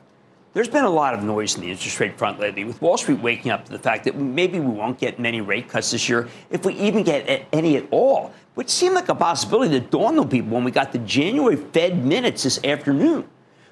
there's 0.54 0.68
been 0.68 0.86
a 0.86 0.90
lot 0.90 1.14
of 1.14 1.24
noise 1.24 1.56
in 1.56 1.62
the 1.62 1.70
interest 1.70 2.00
rate 2.00 2.18
front 2.18 2.40
lately, 2.40 2.64
with 2.64 2.82
Wall 2.82 2.98
Street 2.98 3.20
waking 3.20 3.52
up 3.52 3.66
to 3.66 3.72
the 3.72 3.80
fact 3.80 4.06
that 4.06 4.16
maybe 4.16 4.60
we 4.60 4.68
won't 4.68 4.98
get 4.98 5.20
many 5.20 5.42
rate 5.42 5.70
cuts 5.70 5.92
this 5.92 6.10
year, 6.10 6.28
if 6.50 6.66
we 6.66 6.74
even 6.76 7.04
get 7.04 7.46
any 7.54 7.78
at 7.78 7.86
all, 7.92 8.34
which 8.56 8.70
seemed 8.70 8.96
like 8.96 9.10
a 9.10 9.16
possibility 9.16 9.78
that 9.78 9.92
dawned 9.92 10.18
on 10.20 10.30
people 10.30 10.52
when 10.52 10.64
we 10.64 10.72
got 10.72 10.92
the 10.92 11.00
January 11.00 11.56
Fed 11.56 12.04
minutes 12.04 12.44
this 12.44 12.64
afternoon. 12.64 13.28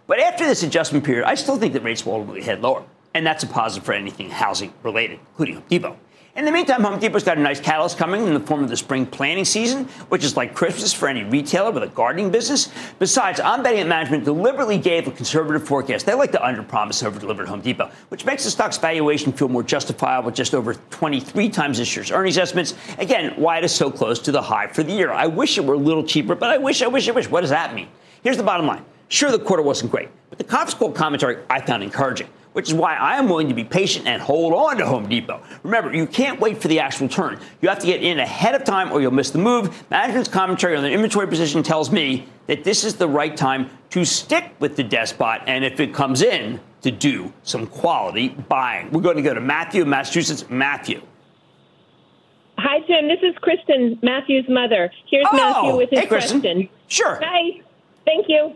But 0.05 0.19
after 0.19 0.45
this 0.45 0.61
adjustment 0.61 1.03
period, 1.03 1.25
I 1.25 1.33
still 1.33 1.57
think 1.57 1.73
that 1.73 1.83
rates 1.83 2.05
will 2.05 2.13
ultimately 2.13 2.43
head 2.43 2.61
lower, 2.61 2.83
and 3.15 3.25
that's 3.25 3.43
a 3.43 3.47
positive 3.47 3.83
for 3.83 3.93
anything 3.93 4.29
housing 4.29 4.71
related, 4.83 5.19
including 5.29 5.55
Home 5.55 5.63
Depot. 5.67 5.97
In 6.35 6.43
the 6.43 6.51
meantime, 6.51 6.83
Home 6.83 6.99
Depot's 6.99 7.23
got 7.23 7.37
a 7.37 7.41
nice 7.41 7.61
catalyst 7.61 7.97
coming 7.97 8.27
in 8.27 8.33
the 8.33 8.41
form 8.41 8.61
of 8.61 8.69
the 8.69 8.75
spring 8.75 9.05
planting 9.05 9.45
season, 9.45 9.85
which 10.09 10.21
is 10.25 10.35
like 10.35 10.53
Christmas 10.53 10.91
for 10.91 11.07
any 11.07 11.23
retailer 11.23 11.71
with 11.71 11.83
a 11.83 11.87
gardening 11.87 12.29
business. 12.29 12.69
Besides, 12.99 13.39
I'm 13.39 13.63
betting 13.63 13.79
that 13.79 13.87
management 13.87 14.25
deliberately 14.25 14.77
gave 14.77 15.07
a 15.07 15.11
conservative 15.11 15.65
forecast. 15.65 16.05
They 16.05 16.13
like 16.13 16.33
to 16.33 16.37
underpromise 16.39 17.05
over 17.05 17.21
deliver 17.21 17.43
at 17.43 17.47
Home 17.47 17.61
Depot, 17.61 17.89
which 18.09 18.25
makes 18.25 18.43
the 18.43 18.51
stock's 18.51 18.77
valuation 18.77 19.31
feel 19.31 19.47
more 19.47 19.63
justifiable 19.63 20.29
just 20.29 20.53
over 20.53 20.73
23 20.73 21.47
times 21.47 21.77
this 21.77 21.95
year's 21.95 22.11
earnings 22.11 22.37
estimates. 22.37 22.73
Again, 22.97 23.31
why 23.37 23.59
it 23.59 23.63
is 23.63 23.73
so 23.73 23.89
close 23.89 24.19
to 24.19 24.33
the 24.33 24.41
high 24.41 24.67
for 24.67 24.83
the 24.83 24.91
year. 24.91 25.13
I 25.13 25.27
wish 25.27 25.57
it 25.57 25.63
were 25.63 25.75
a 25.75 25.77
little 25.77 26.03
cheaper, 26.03 26.35
but 26.35 26.49
I 26.49 26.57
wish, 26.57 26.81
I 26.81 26.87
wish, 26.87 27.07
I 27.07 27.13
wish. 27.13 27.29
What 27.29 27.41
does 27.41 27.51
that 27.51 27.73
mean? 27.73 27.87
Here's 28.23 28.35
the 28.35 28.43
bottom 28.43 28.67
line. 28.67 28.83
Sure, 29.07 29.31
the 29.31 29.39
quarter 29.39 29.63
wasn't 29.63 29.89
great, 29.89 30.09
but 30.29 30.37
the 30.37 30.43
conference 30.43 30.73
call 30.73 30.91
commentary 30.91 31.37
I 31.49 31.61
found 31.61 31.81
encouraging 31.81 32.27
which 32.55 32.69
is 32.69 32.73
why 32.73 32.95
I 32.95 33.17
am 33.17 33.27
willing 33.27 33.49
to 33.49 33.53
be 33.53 33.65
patient 33.65 34.07
and 34.07 34.21
hold 34.21 34.53
on 34.53 34.77
to 34.77 34.85
Home 34.85 35.09
Depot. 35.09 35.41
Remember, 35.63 35.93
you 35.93 36.07
can't 36.07 36.39
wait 36.39 36.61
for 36.61 36.69
the 36.69 36.79
actual 36.79 37.09
turn. 37.09 37.37
You 37.59 37.67
have 37.67 37.79
to 37.79 37.85
get 37.85 38.01
in 38.01 38.17
ahead 38.17 38.55
of 38.55 38.63
time 38.63 38.93
or 38.93 39.01
you'll 39.01 39.11
miss 39.11 39.31
the 39.31 39.39
move. 39.39 39.83
Management's 39.91 40.29
commentary 40.29 40.77
on 40.77 40.83
the 40.83 40.89
inventory 40.89 41.27
position 41.27 41.63
tells 41.63 41.91
me 41.91 42.29
that 42.47 42.63
this 42.63 42.85
is 42.85 42.95
the 42.95 43.09
right 43.09 43.35
time 43.35 43.69
to 43.89 44.05
stick 44.05 44.55
with 44.59 44.77
the 44.77 44.83
despot 44.83 45.41
and 45.47 45.65
if 45.65 45.81
it 45.81 45.93
comes 45.93 46.21
in, 46.21 46.61
to 46.83 46.91
do 46.91 47.33
some 47.43 47.67
quality 47.67 48.29
buying. 48.29 48.89
We're 48.91 49.01
going 49.01 49.17
to 49.17 49.23
go 49.23 49.33
to 49.33 49.41
Matthew, 49.41 49.83
Massachusetts. 49.83 50.45
Matthew. 50.49 51.01
Hi, 52.57 52.79
Jim. 52.87 53.09
This 53.09 53.19
is 53.21 53.35
Kristen, 53.41 53.99
Matthew's 54.01 54.47
mother. 54.47 54.89
Here's 55.09 55.25
oh, 55.29 55.35
Matthew 55.35 55.75
with 55.75 55.89
his 55.89 55.99
hey, 55.99 56.05
Kristen. 56.05 56.39
question. 56.39 56.69
Sure. 56.87 57.19
Hi. 57.21 57.59
Thank 58.05 58.29
you. 58.29 58.55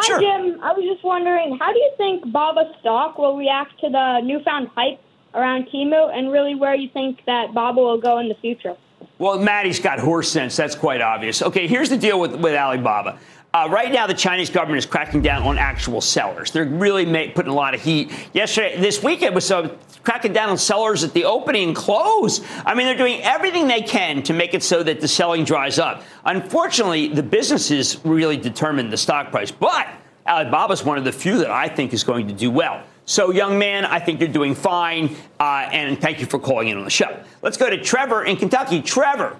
Hi, 0.00 0.06
Sure. 0.06 0.20
Jim. 0.20 0.60
I 0.62 0.72
was 0.72 0.84
just 0.84 1.02
wondering, 1.04 1.58
how 1.58 1.72
do 1.72 1.78
you 1.78 1.90
think 1.96 2.30
Baba 2.30 2.72
stock 2.80 3.18
will 3.18 3.36
react 3.36 3.80
to 3.80 3.90
the 3.90 4.20
newfound 4.20 4.68
hype 4.76 5.00
around 5.34 5.66
Temu, 5.72 6.10
and 6.16 6.30
really 6.30 6.54
where 6.54 6.74
you 6.74 6.88
think 6.88 7.20
that 7.26 7.52
Baba 7.52 7.80
will 7.80 7.98
go 8.00 8.18
in 8.18 8.28
the 8.28 8.36
future? 8.36 8.76
Well, 9.18 9.38
Maddie's 9.40 9.80
got 9.80 9.98
horse 9.98 10.30
sense. 10.30 10.56
That's 10.56 10.76
quite 10.76 11.00
obvious. 11.00 11.42
Okay, 11.42 11.66
here's 11.66 11.88
the 11.90 11.96
deal 11.96 12.20
with, 12.20 12.36
with 12.36 12.54
Alibaba. 12.54 13.18
Uh, 13.58 13.68
right 13.68 13.90
now, 13.90 14.06
the 14.06 14.14
Chinese 14.14 14.50
government 14.50 14.78
is 14.78 14.86
cracking 14.86 15.20
down 15.20 15.42
on 15.42 15.58
actual 15.58 16.00
sellers. 16.00 16.52
They're 16.52 16.64
really 16.64 17.04
ma- 17.04 17.32
putting 17.34 17.50
a 17.50 17.54
lot 17.54 17.74
of 17.74 17.82
heat. 17.82 18.12
Yesterday, 18.32 18.78
this 18.78 19.02
weekend 19.02 19.34
was 19.34 19.50
uh, 19.50 19.74
cracking 20.04 20.32
down 20.32 20.48
on 20.48 20.56
sellers 20.56 21.02
at 21.02 21.12
the 21.12 21.24
opening 21.24 21.68
and 21.68 21.76
close. 21.76 22.40
I 22.64 22.76
mean, 22.76 22.86
they're 22.86 22.96
doing 22.96 23.20
everything 23.22 23.66
they 23.66 23.82
can 23.82 24.22
to 24.24 24.32
make 24.32 24.54
it 24.54 24.62
so 24.62 24.84
that 24.84 25.00
the 25.00 25.08
selling 25.08 25.42
dries 25.42 25.80
up. 25.80 26.04
Unfortunately, 26.24 27.08
the 27.08 27.22
businesses 27.22 27.98
really 28.04 28.36
determine 28.36 28.90
the 28.90 28.96
stock 28.96 29.32
price. 29.32 29.50
But 29.50 29.88
Alibaba 30.24 30.74
is 30.74 30.84
one 30.84 30.96
of 30.96 31.02
the 31.02 31.10
few 31.10 31.38
that 31.38 31.50
I 31.50 31.68
think 31.68 31.92
is 31.92 32.04
going 32.04 32.28
to 32.28 32.34
do 32.34 32.52
well. 32.52 32.84
So, 33.06 33.32
young 33.32 33.58
man, 33.58 33.84
I 33.84 33.98
think 33.98 34.20
you're 34.20 34.28
doing 34.28 34.54
fine. 34.54 35.16
Uh, 35.40 35.68
and 35.72 36.00
thank 36.00 36.20
you 36.20 36.26
for 36.26 36.38
calling 36.38 36.68
in 36.68 36.78
on 36.78 36.84
the 36.84 36.90
show. 36.90 37.20
Let's 37.42 37.56
go 37.56 37.68
to 37.68 37.82
Trevor 37.82 38.22
in 38.22 38.36
Kentucky. 38.36 38.82
Trevor. 38.82 39.36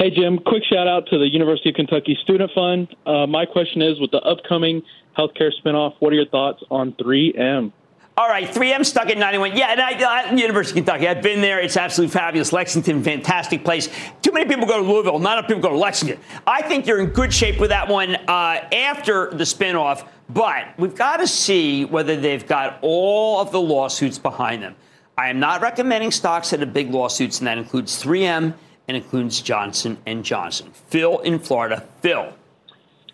Hey, 0.00 0.08
Jim, 0.08 0.38
quick 0.38 0.62
shout 0.64 0.88
out 0.88 1.08
to 1.08 1.18
the 1.18 1.28
University 1.28 1.68
of 1.68 1.74
Kentucky 1.74 2.16
Student 2.22 2.50
Fund. 2.54 2.96
Uh, 3.04 3.26
my 3.26 3.44
question 3.44 3.82
is 3.82 4.00
with 4.00 4.10
the 4.10 4.20
upcoming 4.22 4.80
healthcare 5.18 5.50
spinoff, 5.62 5.92
what 5.98 6.10
are 6.10 6.16
your 6.16 6.24
thoughts 6.24 6.62
on 6.70 6.92
3M? 6.92 7.70
All 8.16 8.26
right, 8.26 8.48
3M 8.48 8.86
stuck 8.86 9.10
at 9.10 9.18
91. 9.18 9.58
Yeah, 9.58 9.72
and 9.72 9.78
I, 9.78 10.30
uh, 10.30 10.34
University 10.34 10.80
of 10.80 10.86
Kentucky. 10.86 11.06
I've 11.06 11.20
been 11.20 11.42
there. 11.42 11.60
It's 11.60 11.76
absolutely 11.76 12.14
fabulous. 12.14 12.50
Lexington, 12.50 13.02
fantastic 13.02 13.62
place. 13.62 13.90
Too 14.22 14.32
many 14.32 14.48
people 14.48 14.66
go 14.66 14.82
to 14.82 14.90
Louisville. 14.90 15.18
Not 15.18 15.36
enough 15.36 15.48
people 15.48 15.60
go 15.60 15.68
to 15.68 15.76
Lexington. 15.76 16.18
I 16.46 16.62
think 16.62 16.86
you're 16.86 17.00
in 17.00 17.10
good 17.10 17.34
shape 17.34 17.60
with 17.60 17.68
that 17.68 17.86
one 17.86 18.14
uh, 18.14 18.68
after 18.72 19.28
the 19.34 19.44
spinoff. 19.44 20.08
But 20.30 20.78
we've 20.78 20.94
got 20.94 21.18
to 21.18 21.26
see 21.26 21.84
whether 21.84 22.16
they've 22.16 22.46
got 22.46 22.78
all 22.80 23.38
of 23.38 23.52
the 23.52 23.60
lawsuits 23.60 24.18
behind 24.18 24.62
them. 24.62 24.76
I 25.18 25.28
am 25.28 25.40
not 25.40 25.60
recommending 25.60 26.10
stocks 26.10 26.48
that 26.50 26.60
have 26.60 26.72
big 26.72 26.90
lawsuits, 26.90 27.40
and 27.40 27.46
that 27.46 27.58
includes 27.58 28.02
3M 28.02 28.54
and 28.90 28.96
includes 28.96 29.40
Johnson 29.40 29.98
and 30.04 30.24
Johnson. 30.24 30.72
Phil 30.88 31.20
in 31.20 31.38
Florida. 31.38 31.86
Phil. 32.00 32.32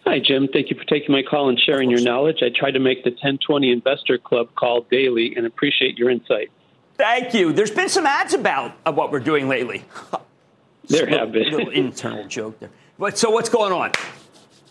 Hi, 0.07 0.19
Jim. 0.21 0.49
Thank 0.51 0.71
you 0.71 0.77
for 0.77 0.85
taking 0.85 1.13
my 1.13 1.23
call 1.23 1.51
and 1.51 1.61
sharing 1.61 1.91
your 1.91 2.01
knowledge. 2.01 2.39
I 2.43 2.49
try 2.49 2.71
to 2.71 2.79
make 2.79 3.05
the 3.05 3.11
1020 3.11 3.71
Investor 3.71 4.17
Club 4.17 4.49
call 4.55 4.87
daily 4.91 5.37
and 5.37 5.45
appreciate 5.45 5.99
your 5.99 6.09
insight. 6.09 6.51
Thank 6.95 7.35
you. 7.35 7.53
There's 7.53 7.71
been 7.71 7.91
some 7.91 8.07
ads 8.07 8.33
about 8.33 8.73
what 8.95 9.13
we're 9.13 9.21
doing 9.21 9.49
lately. 9.49 9.85
There 10.89 11.09
have 11.09 11.33
been. 11.33 11.43
little 11.51 11.71
internal 11.71 12.29
joke 12.29 12.61
there. 12.61 12.71
But 12.97 13.19
so 13.19 13.29
what's 13.31 13.49
going 13.49 13.73
on? 13.73 13.91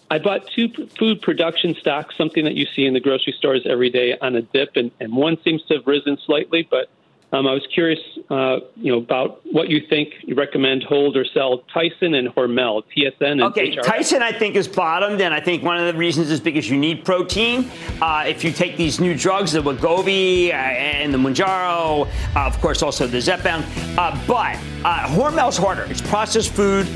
I 0.09 0.17
bought 0.17 0.47
two 0.55 0.69
food 0.97 1.21
production 1.21 1.75
stocks, 1.77 2.15
something 2.17 2.45
that 2.45 2.55
you 2.55 2.67
see 2.73 2.85
in 2.85 2.93
the 2.93 3.01
grocery 3.01 3.35
stores 3.37 3.63
every 3.69 3.89
day 3.89 4.17
on 4.21 4.37
a 4.37 4.41
dip, 4.41 4.77
and, 4.77 4.91
and 5.01 5.13
one 5.13 5.37
seems 5.43 5.61
to 5.63 5.73
have 5.73 5.85
risen 5.85 6.17
slightly, 6.25 6.65
but 6.71 6.87
um, 7.31 7.47
I 7.47 7.53
was 7.53 7.65
curious, 7.73 7.99
uh, 8.29 8.59
you 8.75 8.91
know, 8.91 8.99
about 8.99 9.41
what 9.51 9.69
you 9.69 9.81
think 9.89 10.13
you 10.21 10.35
recommend 10.35 10.83
hold 10.83 11.17
or 11.17 11.25
sell 11.25 11.63
Tyson 11.73 12.13
and 12.13 12.29
Hormel, 12.29 12.83
TSN. 12.95 13.13
And 13.21 13.43
okay, 13.43 13.75
HRS. 13.75 13.83
Tyson 13.83 14.21
I 14.21 14.31
think 14.31 14.55
is 14.55 14.67
bottomed, 14.67 15.21
and 15.21 15.33
I 15.33 15.39
think 15.39 15.63
one 15.63 15.77
of 15.77 15.91
the 15.91 15.97
reasons 15.97 16.31
is 16.31 16.39
because 16.39 16.69
you 16.69 16.77
need 16.77 17.03
protein. 17.03 17.69
Uh, 18.01 18.25
if 18.27 18.43
you 18.43 18.51
take 18.51 18.77
these 18.77 18.99
new 18.99 19.17
drugs, 19.17 19.51
the 19.51 19.61
Wegovy 19.61 20.49
uh, 20.49 20.53
and 20.53 21.13
the 21.13 21.17
Mounjaro, 21.17 22.07
uh, 22.35 22.39
of 22.39 22.59
course, 22.61 22.81
also 22.81 23.07
the 23.07 23.17
Zepbound, 23.17 23.65
uh, 23.97 24.17
but 24.27 24.55
uh, 24.85 25.07
Hormel's 25.07 25.57
harder. 25.57 25.83
It's 25.83 26.01
processed 26.01 26.53
food 26.53 26.87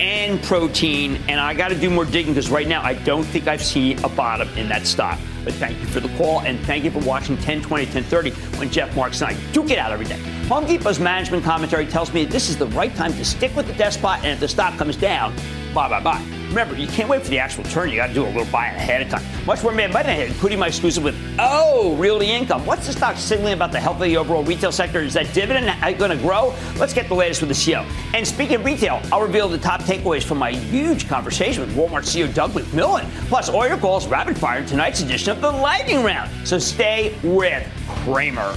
and 0.00 0.42
protein, 0.42 1.16
and 1.28 1.40
I 1.40 1.54
got 1.54 1.68
to 1.68 1.78
do 1.78 1.88
more 1.88 2.04
digging 2.04 2.34
because 2.34 2.50
right 2.50 2.68
now 2.68 2.82
I 2.82 2.94
don't 2.94 3.24
think 3.24 3.46
I've 3.46 3.64
seen 3.64 4.02
a 4.04 4.08
bottom 4.08 4.48
in 4.58 4.68
that 4.68 4.86
stock. 4.86 5.18
But 5.46 5.54
thank 5.54 5.80
you 5.80 5.86
for 5.86 6.00
the 6.00 6.08
call, 6.16 6.40
and 6.40 6.58
thank 6.66 6.82
you 6.82 6.90
for 6.90 6.98
watching 6.98 7.36
1020, 7.36 7.84
1030 7.84 8.30
when 8.58 8.68
Jeff 8.68 8.94
Marks 8.96 9.20
and 9.20 9.30
I 9.30 9.52
do 9.52 9.64
get 9.64 9.78
out 9.78 9.92
every 9.92 10.04
day. 10.04 10.18
Home 10.48 10.66
Depot's 10.66 10.98
management 10.98 11.44
commentary 11.44 11.86
tells 11.86 12.12
me 12.12 12.24
this 12.24 12.50
is 12.50 12.56
the 12.56 12.66
right 12.66 12.92
time 12.96 13.12
to 13.12 13.24
stick 13.24 13.54
with 13.54 13.68
the 13.68 13.72
Depot, 13.74 14.08
and 14.08 14.26
if 14.26 14.40
the 14.40 14.48
stock 14.48 14.76
comes 14.76 14.96
down, 14.96 15.36
bye 15.72 15.88
bye 15.88 16.02
bye. 16.02 16.35
Remember, 16.56 16.74
you 16.74 16.86
can't 16.88 17.06
wait 17.06 17.22
for 17.22 17.28
the 17.28 17.38
actual 17.38 17.64
turn. 17.64 17.90
You 17.90 17.96
got 17.96 18.06
to 18.06 18.14
do 18.14 18.24
a 18.24 18.28
little 18.28 18.46
buy 18.46 18.68
ahead 18.68 19.02
of 19.02 19.10
time. 19.10 19.22
Much 19.44 19.62
more 19.62 19.72
Mad 19.72 19.92
Money 19.92 20.08
ahead, 20.08 20.28
including 20.28 20.58
my 20.58 20.68
exclusive 20.68 21.04
with 21.04 21.14
Oh, 21.38 21.94
Realty 21.96 22.30
Income. 22.32 22.64
What's 22.64 22.86
the 22.86 22.94
stock 22.94 23.18
signaling 23.18 23.52
about 23.52 23.72
the 23.72 23.78
health 23.78 23.96
of 23.96 24.04
the 24.04 24.16
overall 24.16 24.42
retail 24.42 24.72
sector? 24.72 25.00
Is 25.00 25.12
that 25.12 25.34
dividend 25.34 25.68
uh, 25.68 25.92
going 25.92 26.12
to 26.12 26.16
grow? 26.16 26.54
Let's 26.78 26.94
get 26.94 27.08
the 27.08 27.14
latest 27.14 27.42
with 27.42 27.50
the 27.50 27.54
CEO. 27.54 27.86
And 28.14 28.26
speaking 28.26 28.54
of 28.54 28.64
retail, 28.64 29.02
I'll 29.12 29.20
reveal 29.20 29.50
the 29.50 29.58
top 29.58 29.82
takeaways 29.82 30.24
from 30.24 30.38
my 30.38 30.52
huge 30.52 31.06
conversation 31.10 31.60
with 31.60 31.76
Walmart 31.76 32.04
CEO 32.06 32.32
Doug 32.32 32.52
McMillon. 32.52 33.04
Plus, 33.28 33.50
all 33.50 33.68
your 33.68 33.76
calls 33.76 34.06
rapid 34.06 34.38
fire 34.38 34.60
in 34.60 34.64
tonight's 34.64 35.02
edition 35.02 35.32
of 35.32 35.42
the 35.42 35.52
Lightning 35.52 36.02
Round. 36.02 36.30
So 36.48 36.58
stay 36.58 37.14
with 37.22 37.70
Cramer. 37.86 38.56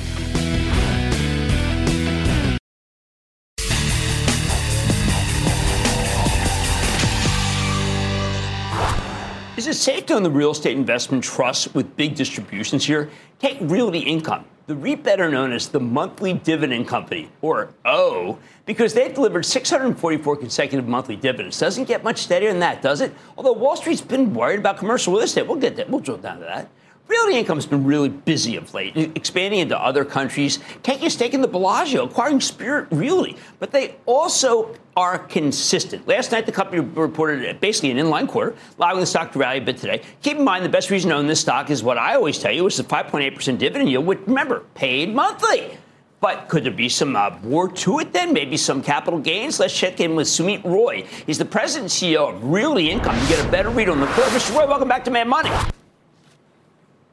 Is 9.59 9.67
it 9.67 9.73
safe 9.73 10.05
to 10.05 10.13
own 10.13 10.23
the 10.23 10.31
real 10.31 10.51
estate 10.51 10.77
investment 10.77 11.21
trust 11.21 11.75
with 11.75 11.97
big 11.97 12.15
distributions 12.15 12.85
here? 12.85 13.09
Take 13.39 13.57
Realty 13.59 13.99
Income, 13.99 14.45
the 14.67 14.75
REIT 14.77 15.03
better 15.03 15.29
known 15.29 15.51
as 15.51 15.67
the 15.67 15.81
Monthly 15.81 16.31
Dividend 16.31 16.87
Company, 16.87 17.27
or 17.41 17.67
O, 17.83 18.37
because 18.65 18.93
they've 18.93 19.13
delivered 19.13 19.45
644 19.45 20.37
consecutive 20.37 20.87
monthly 20.87 21.17
dividends. 21.17 21.59
Doesn't 21.59 21.89
get 21.89 22.05
much 22.05 22.19
steadier 22.19 22.51
than 22.51 22.61
that, 22.61 22.81
does 22.81 23.01
it? 23.01 23.13
Although 23.35 23.51
Wall 23.51 23.75
Street's 23.75 23.99
been 23.99 24.33
worried 24.33 24.59
about 24.59 24.77
commercial 24.77 25.11
real 25.11 25.23
estate. 25.23 25.45
We'll 25.45 25.59
get 25.59 25.75
that. 25.75 25.89
We'll 25.89 25.99
drill 25.99 26.19
down 26.19 26.39
to 26.39 26.45
that. 26.45 26.69
Realty 27.09 27.39
Income's 27.39 27.65
been 27.65 27.85
really 27.85 28.09
busy 28.09 28.55
of 28.55 28.71
late, 28.75 28.95
expanding 29.15 29.61
into 29.61 29.75
other 29.75 30.05
countries, 30.05 30.59
taking 30.83 31.07
a 31.07 31.09
stake 31.09 31.33
in 31.33 31.41
the 31.41 31.47
Bellagio, 31.47 32.05
acquiring 32.05 32.39
Spirit 32.39 32.87
Realty. 32.91 33.35
But 33.57 33.71
they 33.71 33.95
also 34.05 34.75
are 34.95 35.17
consistent. 35.17 36.07
Last 36.07 36.31
night, 36.31 36.45
the 36.45 36.51
company 36.51 36.81
reported 36.81 37.59
basically 37.59 37.89
an 37.89 37.97
inline 37.97 38.27
quarter, 38.27 38.55
allowing 38.77 38.99
the 38.99 39.07
stock 39.07 39.31
to 39.31 39.39
rally 39.39 39.57
a 39.57 39.61
bit 39.61 39.77
today. 39.77 40.03
Keep 40.21 40.37
in 40.37 40.43
mind, 40.43 40.63
the 40.63 40.69
best 40.69 40.91
reason 40.91 41.09
to 41.09 41.15
own 41.15 41.25
this 41.25 41.41
stock 41.41 41.71
is 41.71 41.81
what 41.81 41.97
I 41.97 42.13
always 42.13 42.37
tell 42.37 42.51
you, 42.51 42.63
which 42.63 42.77
is 42.77 42.85
the 42.85 42.95
5.8% 42.95 43.57
dividend 43.57 43.89
yield, 43.89 44.05
which, 44.05 44.19
remember, 44.27 44.65
paid 44.75 45.11
monthly. 45.11 45.79
But 46.21 46.47
could 46.47 46.63
there 46.63 46.71
be 46.71 46.89
some 46.89 47.15
uh, 47.15 47.31
more 47.41 47.69
to 47.69 47.99
it 47.99 48.13
then? 48.13 48.33
Maybe 48.33 48.55
some 48.55 48.83
capital 48.83 49.19
gains? 49.19 49.59
Let's 49.59 49.75
check 49.75 49.99
in 49.99 50.15
with 50.15 50.27
Sumit 50.27 50.63
Roy. 50.63 51.07
He's 51.25 51.39
the 51.39 51.45
president 51.45 51.91
and 51.99 52.11
CEO 52.11 52.35
of 52.35 52.43
Realty 52.43 52.91
Income 52.91 53.19
You 53.19 53.27
get 53.29 53.43
a 53.43 53.49
better 53.49 53.69
read 53.69 53.89
on 53.89 53.99
the 53.99 54.05
quarter. 54.07 54.29
Mr. 54.29 54.55
Roy, 54.55 54.67
welcome 54.67 54.87
back 54.87 55.03
to 55.05 55.11
Mad 55.11 55.27
Money. 55.27 55.49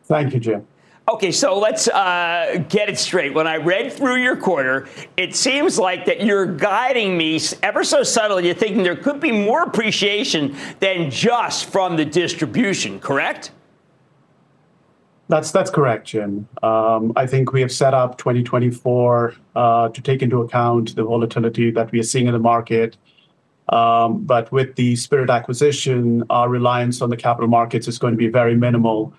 Thank 0.06 0.34
you, 0.34 0.40
Jim. 0.40 0.66
Okay, 1.08 1.30
so 1.30 1.56
let's 1.56 1.86
uh, 1.86 2.64
get 2.68 2.88
it 2.88 2.98
straight. 2.98 3.32
When 3.32 3.46
I 3.46 3.58
read 3.58 3.92
through 3.92 4.16
your 4.16 4.36
quarter, 4.36 4.88
it 5.16 5.36
seems 5.36 5.78
like 5.78 6.04
that 6.06 6.24
you're 6.24 6.46
guiding 6.46 7.16
me 7.16 7.40
ever 7.62 7.84
so 7.84 8.02
subtly. 8.02 8.46
You're 8.46 8.56
thinking 8.56 8.82
there 8.82 8.96
could 8.96 9.20
be 9.20 9.30
more 9.30 9.62
appreciation 9.62 10.56
than 10.80 11.08
just 11.08 11.66
from 11.66 11.96
the 11.96 12.04
distribution, 12.04 12.98
correct? 12.98 13.52
That's 15.28 15.52
that's 15.52 15.70
correct, 15.70 16.08
Jim. 16.08 16.48
Um, 16.62 17.12
I 17.14 17.26
think 17.26 17.52
we 17.52 17.60
have 17.60 17.72
set 17.72 17.94
up 17.94 18.18
2024 18.18 19.34
uh, 19.54 19.88
to 19.88 20.00
take 20.00 20.22
into 20.22 20.40
account 20.40 20.96
the 20.96 21.04
volatility 21.04 21.70
that 21.70 21.92
we 21.92 22.00
are 22.00 22.04
seeing 22.04 22.26
in 22.26 22.32
the 22.32 22.40
market. 22.40 22.96
Um, 23.68 24.24
but 24.24 24.50
with 24.50 24.74
the 24.76 24.96
Spirit 24.96 25.30
acquisition, 25.30 26.24
our 26.30 26.48
reliance 26.48 27.00
on 27.00 27.10
the 27.10 27.16
capital 27.16 27.48
markets 27.48 27.86
is 27.86 27.98
going 27.98 28.12
to 28.12 28.18
be 28.18 28.28
very 28.28 28.56
minimal 28.56 29.12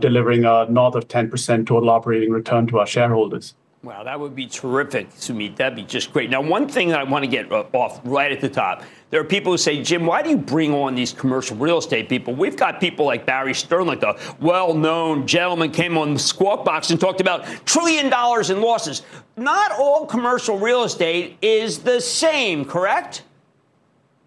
delivering 0.00 0.44
a 0.44 0.66
north 0.66 0.94
of 0.94 1.08
10% 1.08 1.66
total 1.66 1.90
operating 1.90 2.30
return 2.30 2.66
to 2.68 2.78
our 2.78 2.86
shareholders. 2.86 3.54
Wow, 3.82 4.02
that 4.04 4.18
would 4.18 4.34
be 4.34 4.46
terrific, 4.46 5.10
Sumit. 5.10 5.56
That'd 5.56 5.76
be 5.76 5.82
just 5.82 6.10
great. 6.10 6.30
Now, 6.30 6.40
one 6.40 6.66
thing 6.66 6.88
that 6.88 7.00
I 7.00 7.04
want 7.04 7.22
to 7.22 7.30
get 7.30 7.52
uh, 7.52 7.66
off 7.74 8.00
right 8.04 8.32
at 8.32 8.40
the 8.40 8.48
top 8.48 8.82
there 9.14 9.20
are 9.20 9.24
people 9.24 9.52
who 9.52 9.58
say, 9.58 9.80
Jim, 9.80 10.06
why 10.06 10.22
do 10.22 10.30
you 10.30 10.36
bring 10.36 10.74
on 10.74 10.96
these 10.96 11.12
commercial 11.12 11.56
real 11.56 11.78
estate 11.78 12.08
people? 12.08 12.34
We've 12.34 12.56
got 12.56 12.80
people 12.80 13.06
like 13.06 13.24
Barry 13.24 13.52
Sternlicht, 13.52 14.00
the 14.00 14.18
well 14.44 14.74
known 14.74 15.24
gentleman, 15.24 15.70
came 15.70 15.96
on 15.96 16.14
the 16.14 16.18
Squawk 16.18 16.64
Box 16.64 16.90
and 16.90 16.98
talked 16.98 17.20
about 17.20 17.44
trillion 17.64 18.10
dollars 18.10 18.50
in 18.50 18.60
losses. 18.60 19.02
Not 19.36 19.70
all 19.70 20.04
commercial 20.04 20.58
real 20.58 20.82
estate 20.82 21.38
is 21.40 21.78
the 21.78 22.00
same, 22.00 22.64
correct? 22.64 23.22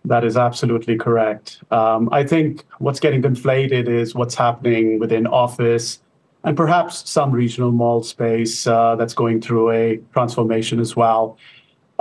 That 0.07 0.23
is 0.23 0.37
absolutely 0.37 0.95
correct. 0.95 1.61
Um, 1.69 2.07
I 2.13 2.23
think 2.23 2.65
what's 2.79 2.99
getting 2.99 3.21
conflated 3.21 3.89
is 3.89 4.15
what's 4.15 4.35
happening 4.35 4.99
within 4.99 5.27
office 5.27 5.99
and 6.45 6.55
perhaps 6.55 7.09
some 7.09 7.31
regional 7.31 7.73
mall 7.73 8.03
space 8.03 8.65
uh, 8.65 8.95
that's 8.95 9.13
going 9.13 9.41
through 9.41 9.71
a 9.71 9.97
transformation 10.13 10.79
as 10.79 10.95
well. 10.95 11.37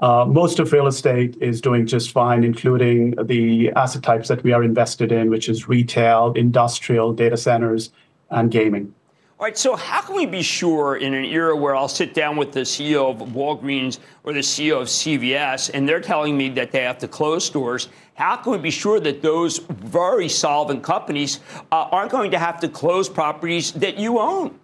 Uh, 0.03 0.25
most 0.29 0.61
of 0.61 0.73
real 0.73 0.87
estate 0.87 1.37
is 1.41 1.61
doing 1.61 1.85
just 1.85 2.13
fine, 2.13 2.45
including 2.45 3.15
the 3.25 3.73
asset 3.73 4.05
types 4.05 4.29
that 4.29 4.45
we 4.45 4.53
are 4.53 4.63
invested 4.63 5.11
in, 5.11 5.29
which 5.29 5.49
is 5.49 5.67
retail, 5.67 6.33
industrial, 6.37 7.13
data 7.13 7.37
centers, 7.37 7.91
and 8.31 8.53
gaming. 8.53 8.95
All 9.39 9.45
right, 9.45 9.59
so 9.59 9.77
how 9.77 10.01
can 10.01 10.17
we 10.17 10.25
be 10.25 10.41
sure 10.41 10.97
in 10.97 11.13
an 11.13 11.27
era 11.27 11.55
where 11.55 11.77
I'll 11.77 11.89
sit 11.89 12.15
down 12.15 12.39
with 12.39 12.53
the 12.53 12.61
CEO 12.61 13.11
of 13.11 13.29
Walgreens 13.29 13.99
or 14.25 14.33
the 14.33 14.41
CEO 14.41 14.81
of 14.81 14.89
CVS 14.89 15.71
and 15.75 15.87
they're 15.87 16.01
telling 16.01 16.39
me 16.39 16.49
that 16.51 16.73
they 16.73 16.83
have 16.85 16.97
to 17.01 17.09
close 17.09 17.45
stores? 17.45 17.89
How 18.15 18.37
can 18.37 18.53
we 18.53 18.59
be 18.59 18.71
sure 18.71 18.99
that 18.99 19.21
those 19.21 19.59
very 19.59 20.31
solvent 20.31 20.83
companies 20.83 21.41
uh, 21.71 21.87
aren't 21.93 22.13
going 22.13 22.31
to 22.31 22.39
have 22.39 22.61
to 22.61 22.69
close 22.71 23.11
properties 23.11 23.73
that 23.73 23.99
you 23.99 24.19
own? 24.19 24.59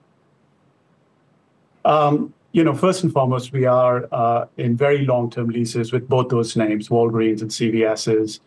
Um, 1.85 2.33
you 2.53 2.65
know, 2.65 2.73
first 2.73 3.03
and 3.03 3.13
foremost, 3.13 3.53
we 3.53 3.67
are 3.67 4.09
uh, 4.11 4.47
in 4.57 4.75
very 4.75 5.05
long 5.05 5.29
term 5.29 5.51
leases 5.51 5.93
with 5.93 6.09
both 6.09 6.31
those 6.31 6.57
names, 6.57 6.89
Walgreens 6.89 7.43
and 7.43 7.51
CVS's. 7.51 8.41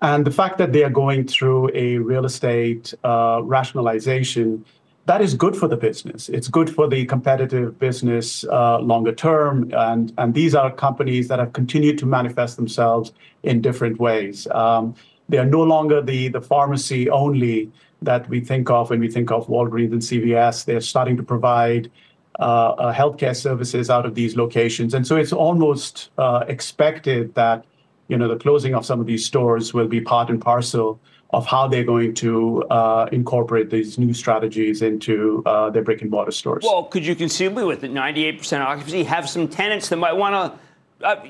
And 0.00 0.26
the 0.26 0.30
fact 0.30 0.56
that 0.56 0.72
they 0.72 0.84
are 0.84 0.90
going 0.90 1.26
through 1.26 1.70
a 1.74 1.98
real 1.98 2.24
estate 2.24 2.94
uh, 3.04 3.42
rationalization 3.44 4.64
that 5.06 5.22
is 5.22 5.34
good 5.34 5.56
for 5.56 5.68
the 5.68 5.76
business. 5.76 6.28
It's 6.28 6.48
good 6.48 6.68
for 6.68 6.88
the 6.88 7.06
competitive 7.06 7.78
business 7.78 8.44
uh, 8.44 8.80
longer 8.80 9.14
term. 9.14 9.72
And, 9.72 10.12
and 10.18 10.34
these 10.34 10.54
are 10.54 10.70
companies 10.70 11.28
that 11.28 11.38
have 11.38 11.52
continued 11.52 11.98
to 11.98 12.06
manifest 12.06 12.56
themselves 12.56 13.12
in 13.44 13.60
different 13.60 14.00
ways. 14.00 14.48
Um, 14.48 14.94
they 15.28 15.38
are 15.38 15.46
no 15.46 15.62
longer 15.62 16.02
the, 16.02 16.28
the 16.28 16.40
pharmacy 16.40 17.08
only 17.08 17.70
that 18.02 18.28
we 18.28 18.40
think 18.40 18.68
of 18.68 18.90
when 18.90 19.00
we 19.00 19.08
think 19.08 19.30
of 19.30 19.46
Walgreens 19.46 19.92
and 19.92 20.02
CVS. 20.02 20.64
They're 20.64 20.80
starting 20.80 21.16
to 21.16 21.22
provide 21.22 21.90
uh, 22.38 22.42
uh, 22.42 22.92
healthcare 22.92 23.34
services 23.34 23.88
out 23.88 24.04
of 24.06 24.14
these 24.14 24.36
locations. 24.36 24.92
And 24.92 25.06
so 25.06 25.16
it's 25.16 25.32
almost 25.32 26.10
uh, 26.18 26.44
expected 26.48 27.34
that 27.34 27.64
you 28.08 28.16
know 28.16 28.28
the 28.28 28.36
closing 28.36 28.74
of 28.74 28.84
some 28.84 29.00
of 29.00 29.06
these 29.06 29.24
stores 29.24 29.72
will 29.72 29.88
be 29.88 30.00
part 30.00 30.30
and 30.30 30.40
parcel 30.40 31.00
of 31.30 31.46
how 31.46 31.66
they're 31.66 31.84
going 31.84 32.14
to 32.14 32.62
uh, 32.64 33.08
incorporate 33.12 33.70
these 33.70 33.98
new 33.98 34.14
strategies 34.14 34.82
into 34.82 35.42
uh, 35.44 35.70
their 35.70 35.82
brick 35.82 36.02
and 36.02 36.10
mortar 36.10 36.30
stores. 36.30 36.64
Well, 36.64 36.84
could 36.84 37.04
you 37.04 37.14
conceivably, 37.14 37.64
with 37.64 37.80
the 37.80 37.88
98% 37.88 38.60
occupancy, 38.60 39.02
have 39.04 39.28
some 39.28 39.48
tenants 39.48 39.88
that 39.88 39.96
might 39.96 40.12
want 40.12 40.58
to 41.00 41.06
uh, 41.06 41.26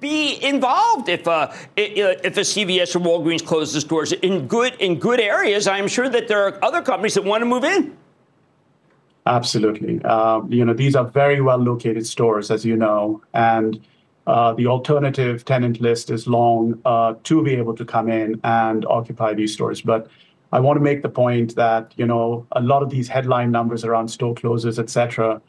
be 0.00 0.42
involved 0.44 1.08
if 1.08 1.26
uh, 1.26 1.52
if 1.76 2.36
a 2.36 2.40
CVS 2.40 2.96
or 2.96 3.00
Walgreens 3.00 3.44
closes 3.44 3.82
stores 3.82 4.12
in 4.12 4.46
good 4.46 4.74
in 4.78 4.98
good 4.98 5.20
areas? 5.20 5.66
I'm 5.66 5.88
sure 5.88 6.08
that 6.08 6.28
there 6.28 6.46
are 6.46 6.62
other 6.62 6.82
companies 6.82 7.14
that 7.14 7.24
want 7.24 7.42
to 7.42 7.46
move 7.46 7.64
in. 7.64 7.96
Absolutely, 9.24 10.02
um, 10.04 10.52
you 10.52 10.64
know 10.64 10.74
these 10.74 10.94
are 10.94 11.04
very 11.04 11.40
well 11.40 11.58
located 11.58 12.06
stores, 12.06 12.50
as 12.50 12.64
you 12.64 12.76
know, 12.76 13.22
and 13.32 13.80
the 14.26 14.66
alternative 14.66 15.44
tenant 15.44 15.80
list 15.80 16.10
is 16.10 16.26
long 16.26 16.80
uh, 16.84 17.14
to 17.24 17.42
be 17.42 17.54
able 17.54 17.74
to 17.76 17.84
come 17.84 18.08
in 18.08 18.40
and 18.44 18.84
occupy 18.86 19.34
these 19.34 19.52
stores. 19.52 19.80
But 19.80 20.08
I 20.52 20.60
want 20.60 20.76
to 20.76 20.80
make 20.80 21.02
the 21.02 21.08
point 21.08 21.54
that 21.56 21.92
you 21.96 22.06
know 22.06 22.46
a 22.52 22.60
lot 22.60 22.82
of 22.82 22.90
these 22.90 23.08
headline 23.08 23.50
numbers 23.50 23.84
around 23.84 24.08
store 24.08 24.34
closures, 24.34 24.78
et 24.78 24.90
cetera, 24.90 25.40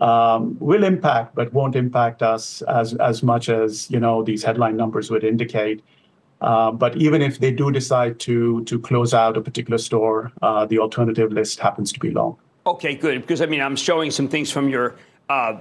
um, 0.00 0.56
will 0.60 0.84
impact, 0.84 1.34
but 1.34 1.52
won't 1.52 1.76
impact 1.76 2.22
us 2.22 2.62
as 2.62 2.94
as 2.94 3.22
much 3.22 3.48
as 3.48 3.90
you 3.90 4.00
know 4.00 4.22
these 4.22 4.42
headline 4.42 4.76
numbers 4.76 5.10
would 5.10 5.24
indicate. 5.24 5.82
Uh, 6.40 6.70
but 6.70 6.96
even 6.96 7.20
if 7.20 7.38
they 7.38 7.52
do 7.52 7.70
decide 7.70 8.18
to 8.20 8.64
to 8.64 8.78
close 8.78 9.12
out 9.14 9.36
a 9.36 9.40
particular 9.40 9.78
store, 9.78 10.32
uh, 10.42 10.64
the 10.66 10.78
alternative 10.78 11.32
list 11.32 11.60
happens 11.60 11.92
to 11.92 12.00
be 12.00 12.10
long. 12.10 12.36
Okay, 12.66 12.94
good. 12.94 13.20
Because 13.20 13.40
I 13.40 13.46
mean, 13.46 13.60
I'm 13.60 13.76
showing 13.76 14.10
some 14.10 14.28
things 14.28 14.50
from 14.50 14.68
your 14.68 14.96
uh, 15.28 15.58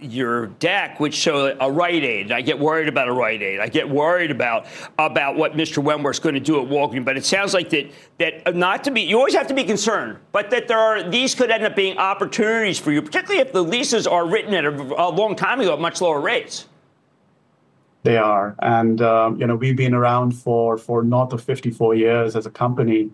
your 0.00 0.46
deck, 0.46 1.00
which 1.00 1.14
show 1.14 1.56
a 1.60 1.70
Rite 1.70 2.04
Aid. 2.04 2.32
I 2.32 2.40
get 2.40 2.58
worried 2.58 2.88
about 2.88 3.08
a 3.08 3.12
Rite 3.12 3.42
Aid. 3.42 3.60
I 3.60 3.68
get 3.68 3.88
worried 3.88 4.30
about 4.30 4.66
about 4.98 5.36
what 5.36 5.52
Mr. 5.54 5.82
Wentworth's 5.82 6.18
going 6.18 6.34
to 6.34 6.40
do 6.40 6.60
at 6.62 6.68
Walgreens. 6.68 7.04
But 7.04 7.16
it 7.16 7.24
sounds 7.24 7.54
like 7.54 7.70
that 7.70 7.90
that 8.18 8.56
not 8.56 8.84
to 8.84 8.90
be. 8.90 9.02
You 9.02 9.18
always 9.18 9.34
have 9.34 9.46
to 9.48 9.54
be 9.54 9.64
concerned, 9.64 10.18
but 10.32 10.50
that 10.50 10.68
there 10.68 10.78
are 10.78 11.08
these 11.08 11.34
could 11.34 11.50
end 11.50 11.64
up 11.64 11.76
being 11.76 11.98
opportunities 11.98 12.78
for 12.78 12.92
you, 12.92 13.02
particularly 13.02 13.40
if 13.40 13.52
the 13.52 13.62
leases 13.62 14.06
are 14.06 14.26
written 14.26 14.54
at 14.54 14.64
a, 14.64 14.70
a 14.70 15.10
long 15.10 15.36
time 15.36 15.60
ago 15.60 15.72
at 15.72 15.80
much 15.80 16.00
lower 16.00 16.20
rates. 16.20 16.66
They 18.02 18.16
are, 18.16 18.54
and 18.60 19.00
uh, 19.00 19.32
you 19.36 19.46
know 19.46 19.56
we've 19.56 19.76
been 19.76 19.94
around 19.94 20.32
for 20.32 20.78
for 20.78 21.02
north 21.02 21.32
of 21.32 21.42
54 21.42 21.94
years 21.94 22.36
as 22.36 22.46
a 22.46 22.50
company. 22.50 23.10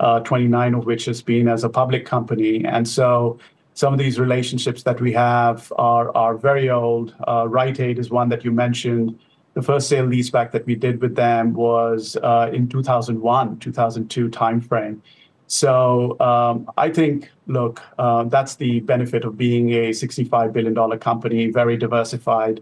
Uh, 0.00 0.20
29 0.20 0.74
of 0.74 0.86
which 0.86 1.06
has 1.06 1.20
been 1.20 1.48
as 1.48 1.64
a 1.64 1.68
public 1.68 2.06
company, 2.06 2.64
and 2.64 2.86
so 2.86 3.36
some 3.78 3.92
of 3.92 3.98
these 4.00 4.18
relationships 4.18 4.82
that 4.82 5.00
we 5.00 5.12
have 5.12 5.72
are, 5.78 6.10
are 6.16 6.36
very 6.36 6.68
old. 6.68 7.14
Uh, 7.28 7.46
Rite 7.48 7.78
Aid 7.78 8.00
is 8.00 8.10
one 8.10 8.28
that 8.28 8.44
you 8.44 8.50
mentioned. 8.50 9.16
The 9.54 9.62
first 9.62 9.88
sale 9.88 10.04
leaseback 10.04 10.50
that 10.50 10.66
we 10.66 10.74
did 10.74 11.00
with 11.00 11.14
them 11.14 11.54
was 11.54 12.16
uh, 12.16 12.50
in 12.52 12.68
2001, 12.68 13.60
2002 13.60 14.30
timeframe. 14.30 15.00
So 15.46 16.18
um, 16.18 16.68
I 16.76 16.90
think, 16.90 17.30
look, 17.46 17.80
uh, 18.00 18.24
that's 18.24 18.56
the 18.56 18.80
benefit 18.80 19.24
of 19.24 19.38
being 19.38 19.70
a 19.70 19.90
$65 19.90 20.52
billion 20.52 20.98
company, 20.98 21.48
very 21.52 21.76
diversified, 21.76 22.60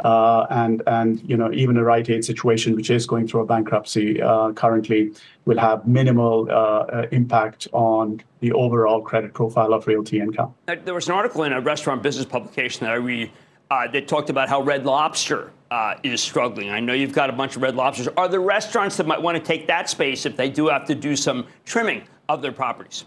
uh, 0.00 0.46
and 0.50 0.82
and 0.86 1.20
you 1.28 1.36
know 1.36 1.52
even 1.52 1.76
a 1.76 1.84
Rite 1.84 2.10
Aid 2.10 2.24
situation, 2.24 2.74
which 2.76 2.90
is 2.90 3.06
going 3.06 3.26
through 3.26 3.40
a 3.40 3.46
bankruptcy 3.46 4.20
uh, 4.22 4.52
currently, 4.52 5.12
will 5.44 5.58
have 5.58 5.86
minimal 5.86 6.48
uh, 6.50 6.54
uh 6.54 7.06
impact 7.12 7.68
on 7.72 8.20
the 8.40 8.52
overall 8.52 9.02
credit 9.02 9.34
profile 9.34 9.72
of 9.72 9.86
Realty 9.86 10.20
Income. 10.20 10.54
There 10.66 10.94
was 10.94 11.08
an 11.08 11.14
article 11.14 11.44
in 11.44 11.52
a 11.52 11.60
restaurant 11.60 12.02
business 12.02 12.26
publication 12.26 12.84
that 12.84 12.92
I 12.92 12.96
read 12.96 13.30
uh, 13.70 13.88
that 13.88 14.08
talked 14.08 14.30
about 14.30 14.48
how 14.48 14.62
Red 14.62 14.84
Lobster 14.84 15.52
uh, 15.70 15.94
is 16.02 16.20
struggling. 16.20 16.70
I 16.70 16.80
know 16.80 16.92
you've 16.92 17.12
got 17.12 17.28
a 17.30 17.32
bunch 17.32 17.56
of 17.56 17.62
Red 17.62 17.76
Lobsters. 17.76 18.08
Are 18.16 18.28
there 18.28 18.40
restaurants 18.40 18.96
that 18.96 19.06
might 19.06 19.20
want 19.20 19.36
to 19.36 19.42
take 19.42 19.66
that 19.66 19.90
space 19.90 20.24
if 20.24 20.36
they 20.36 20.48
do 20.48 20.68
have 20.68 20.86
to 20.86 20.94
do 20.94 21.14
some 21.16 21.46
trimming 21.64 22.02
of 22.28 22.40
their 22.40 22.52
properties? 22.52 23.04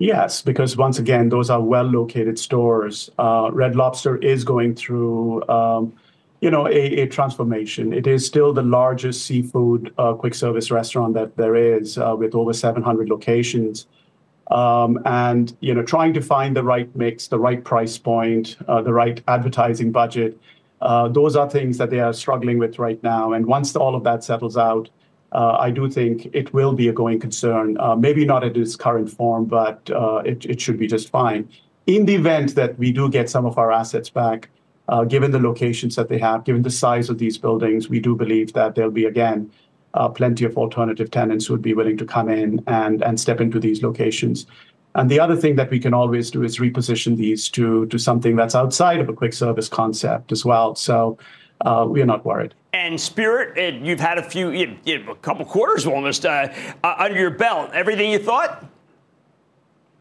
Yes, 0.00 0.40
because 0.40 0.78
once 0.78 0.98
again, 0.98 1.28
those 1.28 1.50
are 1.50 1.60
well-located 1.60 2.38
stores. 2.38 3.10
Uh, 3.18 3.50
Red 3.52 3.76
Lobster 3.76 4.16
is 4.16 4.44
going 4.44 4.74
through, 4.74 5.46
um, 5.46 5.92
you 6.40 6.50
know, 6.50 6.66
a, 6.66 7.02
a, 7.02 7.06
transformation. 7.06 7.92
It 7.92 8.06
is 8.06 8.26
still 8.26 8.54
the 8.54 8.62
largest 8.62 9.26
seafood 9.26 9.92
uh, 9.98 10.14
quick 10.14 10.34
service 10.34 10.70
restaurant 10.70 11.12
that 11.14 11.36
there 11.36 11.54
is, 11.54 11.98
uh, 11.98 12.16
with 12.18 12.34
over 12.34 12.54
700 12.54 13.10
locations. 13.10 13.88
Um, 14.50 14.98
and 15.04 15.54
you 15.60 15.74
know, 15.74 15.82
trying 15.82 16.14
to 16.14 16.22
find 16.22 16.56
the 16.56 16.64
right 16.64 16.88
mix, 16.96 17.28
the 17.28 17.38
right 17.38 17.62
price 17.62 17.98
point, 17.98 18.56
uh, 18.68 18.80
the 18.80 18.94
right 18.94 19.22
advertising 19.28 19.92
budget. 19.92 20.40
Uh, 20.80 21.08
those 21.08 21.36
are 21.36 21.48
things 21.48 21.76
that 21.76 21.90
they 21.90 22.00
are 22.00 22.14
struggling 22.14 22.56
with 22.56 22.78
right 22.78 23.00
now. 23.02 23.34
And 23.34 23.44
once 23.44 23.76
all 23.76 23.94
of 23.94 24.04
that 24.04 24.24
settles 24.24 24.56
out, 24.56 24.88
I 25.32 25.70
do 25.70 25.88
think 25.88 26.26
it 26.32 26.52
will 26.52 26.72
be 26.72 26.88
a 26.88 26.92
going 26.92 27.20
concern. 27.20 27.76
Uh, 27.78 27.94
maybe 27.94 28.24
not 28.24 28.42
at 28.44 28.56
its 28.56 28.76
current 28.76 29.10
form, 29.10 29.44
but 29.44 29.88
uh, 29.90 30.22
it, 30.24 30.44
it 30.44 30.60
should 30.60 30.78
be 30.78 30.86
just 30.86 31.08
fine. 31.08 31.48
In 31.86 32.06
the 32.06 32.14
event 32.14 32.54
that 32.56 32.78
we 32.78 32.92
do 32.92 33.08
get 33.08 33.30
some 33.30 33.46
of 33.46 33.58
our 33.58 33.72
assets 33.72 34.10
back, 34.10 34.48
uh, 34.88 35.04
given 35.04 35.30
the 35.30 35.38
locations 35.38 35.94
that 35.96 36.08
they 36.08 36.18
have, 36.18 36.44
given 36.44 36.62
the 36.62 36.70
size 36.70 37.08
of 37.08 37.18
these 37.18 37.38
buildings, 37.38 37.88
we 37.88 38.00
do 38.00 38.16
believe 38.16 38.52
that 38.54 38.74
there'll 38.74 38.90
be, 38.90 39.04
again, 39.04 39.50
uh, 39.94 40.08
plenty 40.08 40.44
of 40.44 40.56
alternative 40.56 41.10
tenants 41.10 41.46
who 41.46 41.54
would 41.54 41.62
be 41.62 41.74
willing 41.74 41.96
to 41.96 42.04
come 42.04 42.28
in 42.28 42.62
and, 42.66 43.02
and 43.02 43.18
step 43.18 43.40
into 43.40 43.60
these 43.60 43.82
locations. 43.82 44.46
And 44.96 45.08
the 45.08 45.20
other 45.20 45.36
thing 45.36 45.54
that 45.56 45.70
we 45.70 45.78
can 45.78 45.94
always 45.94 46.30
do 46.30 46.42
is 46.42 46.58
reposition 46.58 47.16
these 47.16 47.48
to, 47.50 47.86
to 47.86 47.98
something 47.98 48.34
that's 48.34 48.56
outside 48.56 48.98
of 48.98 49.08
a 49.08 49.12
quick 49.12 49.32
service 49.32 49.68
concept 49.68 50.32
as 50.32 50.44
well. 50.44 50.74
So 50.74 51.16
uh, 51.62 51.84
we're 51.88 52.06
not 52.06 52.24
worried. 52.24 52.54
And 52.72 53.00
Spirit, 53.00 53.58
it, 53.58 53.74
you've 53.82 54.00
had 54.00 54.18
a 54.18 54.22
few, 54.22 54.50
you, 54.50 54.76
you, 54.84 55.10
a 55.10 55.14
couple 55.16 55.44
quarters 55.44 55.86
almost 55.86 56.24
uh, 56.24 56.52
uh, 56.82 56.94
under 56.98 57.18
your 57.18 57.30
belt. 57.30 57.70
Everything 57.72 58.10
you 58.10 58.18
thought? 58.18 58.64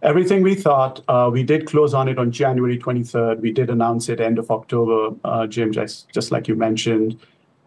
Everything 0.01 0.43
we 0.43 0.55
thought. 0.55 1.03
Uh, 1.07 1.29
we 1.31 1.43
did 1.43 1.65
close 1.65 1.93
on 1.93 2.07
it 2.07 2.17
on 2.17 2.31
January 2.31 2.77
23rd. 2.77 3.41
We 3.41 3.51
did 3.51 3.69
announce 3.69 4.07
it 4.07 4.21
end 4.21 4.39
of 4.39 4.49
October, 4.49 5.15
uh, 5.25 5.47
Jim, 5.47 5.73
just, 5.73 6.09
just 6.11 6.31
like 6.31 6.47
you 6.47 6.55
mentioned. 6.55 7.19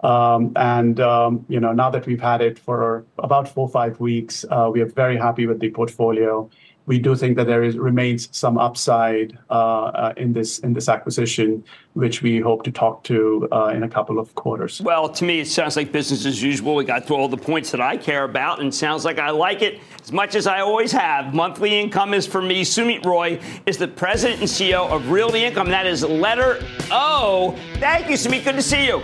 Um, 0.02 0.52
and 0.56 0.98
um, 0.98 1.44
you 1.48 1.60
know, 1.60 1.72
now 1.72 1.90
that 1.90 2.06
we've 2.06 2.20
had 2.20 2.40
it 2.40 2.58
for 2.58 3.04
about 3.18 3.48
four 3.48 3.68
or 3.68 3.70
five 3.70 4.00
weeks, 4.00 4.44
uh, 4.50 4.68
we 4.72 4.80
are 4.80 4.86
very 4.86 5.16
happy 5.16 5.46
with 5.46 5.60
the 5.60 5.70
portfolio 5.70 6.50
we 6.86 6.98
do 6.98 7.14
think 7.14 7.36
that 7.36 7.46
there 7.46 7.62
is, 7.62 7.78
remains 7.78 8.28
some 8.32 8.58
upside 8.58 9.38
uh, 9.50 9.52
uh, 9.52 10.14
in 10.16 10.32
this 10.32 10.58
in 10.60 10.72
this 10.72 10.88
acquisition, 10.88 11.64
which 11.94 12.22
we 12.22 12.40
hope 12.40 12.64
to 12.64 12.72
talk 12.72 13.04
to 13.04 13.48
uh, 13.52 13.72
in 13.74 13.84
a 13.84 13.88
couple 13.88 14.18
of 14.18 14.34
quarters. 14.34 14.80
Well, 14.80 15.08
to 15.08 15.24
me, 15.24 15.40
it 15.40 15.46
sounds 15.46 15.76
like 15.76 15.92
business 15.92 16.26
as 16.26 16.42
usual. 16.42 16.74
We 16.74 16.84
got 16.84 17.06
to 17.06 17.14
all 17.14 17.28
the 17.28 17.36
points 17.36 17.70
that 17.70 17.80
I 17.80 17.96
care 17.96 18.24
about, 18.24 18.60
and 18.60 18.74
sounds 18.74 19.04
like 19.04 19.18
I 19.18 19.30
like 19.30 19.62
it 19.62 19.80
as 20.02 20.12
much 20.12 20.34
as 20.34 20.46
I 20.46 20.60
always 20.60 20.90
have. 20.92 21.34
Monthly 21.34 21.78
income 21.78 22.14
is 22.14 22.26
for 22.26 22.42
me. 22.42 22.62
Sumit 22.64 23.04
Roy 23.04 23.40
is 23.66 23.78
the 23.78 23.88
president 23.88 24.40
and 24.40 24.48
CEO 24.48 24.90
of 24.90 25.10
Realty 25.10 25.44
Income. 25.44 25.68
That 25.68 25.86
is 25.86 26.02
letter 26.02 26.64
O. 26.90 27.56
Thank 27.74 28.08
you, 28.08 28.16
Sumit. 28.16 28.44
Good 28.44 28.56
to 28.56 28.62
see 28.62 28.86
you. 28.86 29.02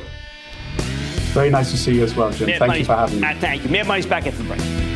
Very 1.32 1.50
nice 1.50 1.70
to 1.70 1.76
see 1.76 1.94
you 1.94 2.02
as 2.02 2.16
well, 2.16 2.32
Jim. 2.32 2.58
Thank 2.58 2.78
you 2.78 2.84
for 2.84 2.96
having 2.96 3.20
me. 3.20 3.34
Thank 3.34 3.62
you. 3.62 3.70
Mad 3.70 3.86
Money's 3.86 4.06
back 4.06 4.26
at 4.26 4.34
the 4.34 4.42
break. 4.44 4.87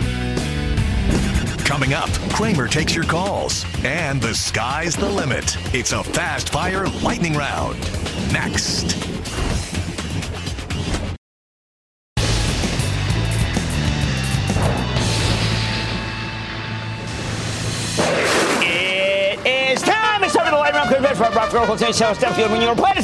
Coming 1.73 1.95
up, 1.95 2.11
Cramer 2.35 2.69
takes 2.69 2.95
your 2.95 3.07
calls, 3.07 3.65
and 3.83 4.21
the 4.21 4.35
sky's 4.35 4.95
the 4.95 5.09
limit. 5.09 5.57
It's 5.75 5.93
a 5.93 6.05
fast 6.05 6.51
fire 6.51 6.87
lightning 7.03 7.33
round. 7.33 7.81
Next. 8.31 8.95
It 18.61 19.41
is 19.47 19.81
time. 19.81 20.25
It's 20.25 20.35
time 20.35 20.45
for 20.45 20.51
the 20.51 20.59
lightning 20.59 20.75
round. 20.75 20.95
Quick 20.95 21.17
for 21.17 21.23
Rob 21.23 21.51
Girl, 21.51 21.79
Steph 21.79 22.37
Field, 22.37 22.51
when 22.51 22.61
you're 22.61 22.77
playing 22.77 22.99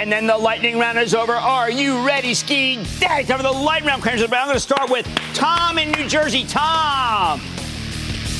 and 0.00 0.10
then 0.10 0.26
the 0.26 0.36
lightning 0.36 0.78
round 0.78 0.98
is 0.98 1.14
over. 1.14 1.34
Are 1.34 1.70
you 1.70 2.06
ready, 2.06 2.32
Ski 2.32 2.82
Daddy? 2.98 3.26
Time 3.26 3.36
for 3.36 3.42
the 3.42 3.52
lightning 3.52 3.90
round. 3.90 4.02
I'm 4.02 4.18
going 4.30 4.54
to 4.54 4.58
start 4.58 4.88
with 4.88 5.04
Tom 5.34 5.76
in 5.76 5.90
New 5.92 6.08
Jersey. 6.08 6.46
Tom. 6.46 7.38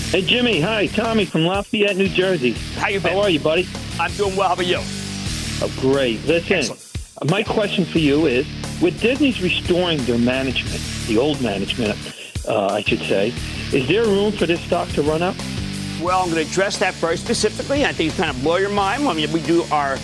Hey, 0.09 0.23
Jimmy. 0.23 0.59
Hi, 0.63 0.87
Tommy 0.87 1.27
from 1.27 1.45
Lafayette, 1.45 1.99
New 1.99 2.09
Jersey. 2.09 2.53
How 2.77 2.89
you 2.89 2.99
been? 2.99 3.13
How 3.13 3.21
are 3.25 3.29
you, 3.29 3.41
buddy? 3.41 3.69
I'm 3.99 4.11
doing 4.13 4.35
well. 4.37 4.49
How 4.49 4.55
about 4.55 4.67
you? 4.67 4.79
Oh, 4.81 5.71
great. 5.81 6.25
Listen, 6.25 6.57
Excellent. 6.57 7.31
my 7.31 7.43
question 7.43 7.85
for 7.85 7.99
you 7.99 8.25
is, 8.25 8.47
with 8.81 8.99
Disney's 8.99 9.43
restoring 9.43 9.99
their 10.05 10.19
management, 10.19 10.81
the 11.09 11.19
old 11.19 11.43
management, 11.43 11.95
uh, 12.49 12.69
I 12.69 12.81
should 12.81 13.01
say, 13.01 13.35
is 13.71 13.87
there 13.87 14.05
room 14.05 14.33
for 14.33 14.47
this 14.47 14.63
stock 14.63 14.89
to 14.93 15.03
run 15.03 15.21
up? 15.21 15.37
Well, 16.01 16.23
I'm 16.23 16.31
going 16.31 16.43
to 16.43 16.51
address 16.51 16.79
that 16.79 16.95
very 16.95 17.19
specifically. 17.19 17.85
I 17.85 17.93
think 17.93 18.09
it's 18.09 18.17
kind 18.17 18.35
of 18.35 18.43
blow 18.43 18.57
your 18.57 18.71
mind 18.71 19.05
when 19.05 19.17
we 19.17 19.43
do 19.43 19.63
our 19.65 19.99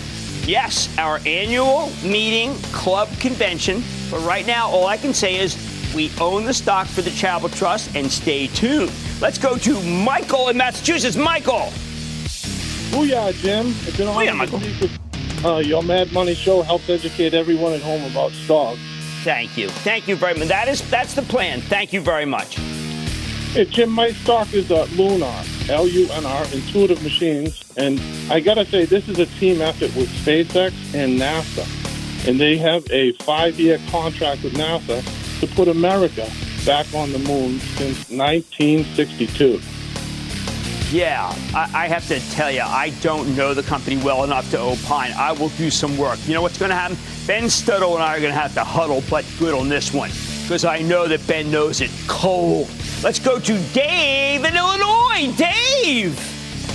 Yes, 0.47 0.87
our 0.97 1.19
annual 1.25 1.91
meeting, 2.01 2.53
club 2.71 3.09
convention. 3.19 3.83
But 4.09 4.21
right 4.21 4.47
now, 4.47 4.69
all 4.69 4.87
I 4.87 4.95
can 4.95 5.13
say 5.13 5.35
is 5.35 5.57
we 5.93 6.09
own 6.21 6.45
the 6.45 6.53
stock 6.53 6.87
for 6.87 7.01
the 7.01 7.11
Charitable 7.11 7.49
Trust 7.49 7.93
and 7.97 8.09
stay 8.09 8.47
tuned. 8.47 8.89
Let's 9.19 9.37
go 9.37 9.57
to 9.57 9.83
Michael 9.83 10.47
in 10.47 10.55
Massachusetts. 10.55 11.17
Michael. 11.17 11.69
Booyah, 12.91 13.33
Jim. 13.33 13.67
It's 13.85 13.97
been 13.97 14.07
a 14.07 14.11
Booyah, 14.11 14.37
Michael. 14.37 14.61
Uh, 15.45 15.57
your 15.57 15.83
Mad 15.83 16.13
Money 16.13 16.33
show 16.33 16.61
helps 16.61 16.89
educate 16.89 17.33
everyone 17.33 17.73
at 17.73 17.81
home 17.81 18.09
about 18.09 18.31
stocks. 18.31 18.79
Thank 19.25 19.57
you. 19.57 19.67
Thank 19.67 20.07
you 20.07 20.15
very 20.15 20.33
much. 20.33 20.47
That 20.47 20.69
is 20.69 20.81
that's 20.89 21.13
the 21.13 21.23
plan. 21.23 21.59
Thank 21.59 21.91
you 21.91 21.99
very 21.99 22.25
much. 22.25 22.55
Hey, 23.51 23.65
Jim, 23.65 23.89
my 23.89 24.11
stock 24.11 24.53
is 24.53 24.71
uh, 24.71 24.87
Lunar, 24.95 25.43
L-U-N-R, 25.69 26.45
Intuitive 26.53 27.03
Machines. 27.03 27.63
And 27.77 28.01
I 28.31 28.39
got 28.39 28.55
to 28.55 28.65
say, 28.65 28.85
this 28.85 29.07
is 29.07 29.19
a 29.19 29.25
team 29.25 29.61
effort 29.61 29.95
with 29.95 30.09
SpaceX 30.09 30.73
and 30.95 31.19
NASA. 31.19 31.67
And 32.27 32.39
they 32.39 32.57
have 32.57 32.89
a 32.91 33.11
five-year 33.23 33.79
contract 33.89 34.43
with 34.43 34.53
NASA 34.53 35.03
to 35.39 35.47
put 35.55 35.67
America 35.67 36.29
back 36.65 36.91
on 36.93 37.11
the 37.11 37.19
moon 37.19 37.59
since 37.59 38.09
1962. 38.09 39.61
Yeah, 40.89 41.33
I, 41.53 41.83
I, 41.83 41.87
have 41.87 42.07
to 42.07 42.19
tell 42.31 42.49
you, 42.49 42.61
I 42.61 42.91
don't 43.01 43.35
know 43.35 43.53
the 43.53 43.63
company 43.63 43.97
well 43.97 44.23
enough 44.23 44.49
to 44.51 44.59
opine. 44.59 45.11
I 45.17 45.33
will 45.33 45.49
do 45.49 45.69
some 45.69 45.97
work. 45.97 46.17
You 46.25 46.33
know 46.33 46.41
what's 46.41 46.57
going 46.57 46.69
to 46.69 46.75
happen? 46.75 46.97
Ben 47.27 47.49
Stoto 47.49 47.93
and 47.95 48.03
I 48.03 48.15
are 48.15 48.21
going 48.21 48.33
to 48.33 48.39
have 48.39 48.53
to 48.53 48.63
huddle, 48.63 49.03
but 49.09 49.25
good 49.37 49.53
on 49.53 49.67
this 49.67 49.93
one 49.93 50.11
because 50.47 50.63
I 50.63 50.79
know 50.79 51.09
that 51.09 51.27
Ben 51.27 51.51
knows 51.51 51.81
it 51.81 51.91
cold. 52.07 52.69
Let's 53.03 53.19
go 53.19 53.37
to 53.37 53.59
Dave 53.73 54.45
in 54.45 54.55
Illinois. 54.55 55.35
Dave! 55.35 56.17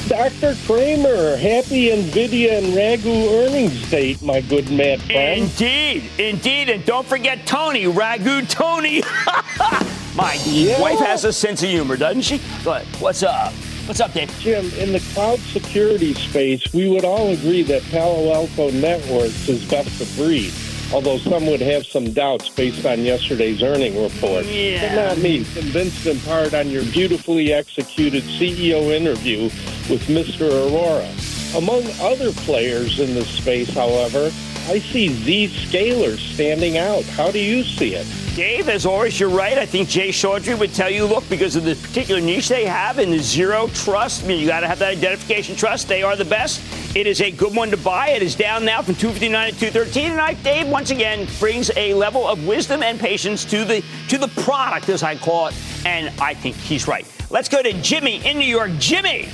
Dr. 0.09 0.55
Cramer, 0.67 1.37
happy 1.37 1.89
NVIDIA 1.89 2.59
and 2.59 2.67
Ragu 2.75 3.47
earnings 3.47 3.91
date, 3.91 4.21
my 4.21 4.43
good 4.43 4.71
mad 4.71 5.01
friend. 5.01 5.45
Indeed, 5.45 6.05
indeed. 6.19 6.69
And 6.69 6.85
don't 6.85 7.07
forget 7.07 7.47
Tony, 7.47 7.85
Ragu 7.85 8.47
Tony. 8.47 9.01
my 10.15 10.39
yeah. 10.45 10.79
wife 10.79 10.99
has 10.99 11.25
a 11.25 11.33
sense 11.33 11.63
of 11.63 11.71
humor, 11.71 11.97
doesn't 11.97 12.23
she? 12.23 12.43
But 12.63 12.85
what's 13.01 13.23
up? 13.23 13.55
What's 13.87 14.01
up, 14.01 14.13
Dave? 14.13 14.31
Jim, 14.39 14.71
in 14.75 14.93
the 14.93 15.01
cloud 15.15 15.39
security 15.39 16.13
space, 16.13 16.71
we 16.75 16.91
would 16.91 17.07
all 17.07 17.31
agree 17.31 17.63
that 17.63 17.83
Palo 17.85 18.35
Alto 18.35 18.71
Networks 18.71 19.49
is 19.49 19.65
best 19.65 19.99
of 19.99 20.15
breed 20.15 20.53
although 20.93 21.19
some 21.19 21.47
would 21.47 21.61
have 21.61 21.87
some 21.87 22.13
doubts 22.13 22.49
based 22.51 22.85
on 22.85 23.01
yesterday's 23.01 23.63
earning 23.63 24.01
report. 24.03 24.45
Yeah. 24.45 24.95
But 24.95 25.09
not 25.09 25.19
me, 25.19 25.45
convinced 25.55 26.07
in 26.07 26.21
part 26.21 26.55
on 26.55 26.69
your 26.69 26.85
beautifully 26.85 27.53
executed 27.53 28.23
CEO 28.25 28.91
interview 28.95 29.45
with 29.91 30.07
Mr. 30.09 30.51
Arora. 30.51 31.09
Among 31.57 31.85
other 32.01 32.33
players 32.33 32.99
in 32.99 33.15
this 33.15 33.29
space, 33.29 33.73
however, 33.75 34.31
I 34.69 34.79
see 34.79 35.09
Zscaler 35.09 36.17
standing 36.17 36.79
out. 36.79 37.05
How 37.05 37.31
do 37.31 37.39
you 37.39 37.65
see 37.65 37.95
it? 37.95 38.22
Dave, 38.35 38.71
as 38.71 38.87
always, 38.87 39.21
you're 39.21 39.29
right. 39.29 39.59
I 39.59 39.67
think 39.67 39.91
Jay 39.91 40.09
Chaudhry 40.09 40.59
would 40.59 40.73
tell 40.73 40.89
you, 40.89 41.05
look, 41.05 41.29
because 41.29 41.55
of 41.55 41.65
the 41.65 41.75
particular 41.75 42.19
niche 42.19 42.49
they 42.49 42.65
have 42.65 42.99
in 42.99 43.11
the 43.11 43.19
zero 43.19 43.69
trust, 43.69 44.25
I 44.25 44.27
mean, 44.27 44.41
you 44.41 44.47
got 44.47 44.61
to 44.61 44.69
have 44.69 44.79
that 44.79 44.93
identification 44.93 45.55
trust. 45.55 45.87
They 45.87 46.03
are 46.03 46.17
the 46.17 46.25
best. 46.25 46.63
It 46.97 47.07
is 47.07 47.21
a 47.21 47.31
good 47.31 47.55
one 47.55 47.71
to 47.71 47.77
buy. 47.77 48.09
It 48.09 48.23
is 48.23 48.35
down 48.35 48.65
now 48.65 48.81
from 48.81 48.95
259 48.95 49.53
to 49.53 49.59
213. 49.59 50.13
And 50.13 50.21
I, 50.21 50.33
Dave, 50.33 50.67
once 50.69 50.91
again, 50.91 51.29
brings 51.39 51.71
a 51.77 51.93
level 51.93 52.27
of 52.27 52.47
wisdom 52.47 52.83
and 52.83 52.99
patience 52.99 53.45
to 53.47 53.67
the 53.67 53.85
to 54.09 54.17
the 54.17 54.29
product, 54.43 54.89
as 54.89 55.03
I 55.03 55.17
call 55.17 55.49
it. 55.49 55.55
And 55.85 56.09
I 56.19 56.33
think 56.33 56.57
he's 56.57 56.89
right. 56.89 57.07
Let's 57.31 57.51
go 57.51 57.63
to 57.63 57.73
Jimmy 57.83 58.25
in 58.27 58.39
New 58.39 58.47
York. 58.47 58.71
Jimmy. 58.79 59.29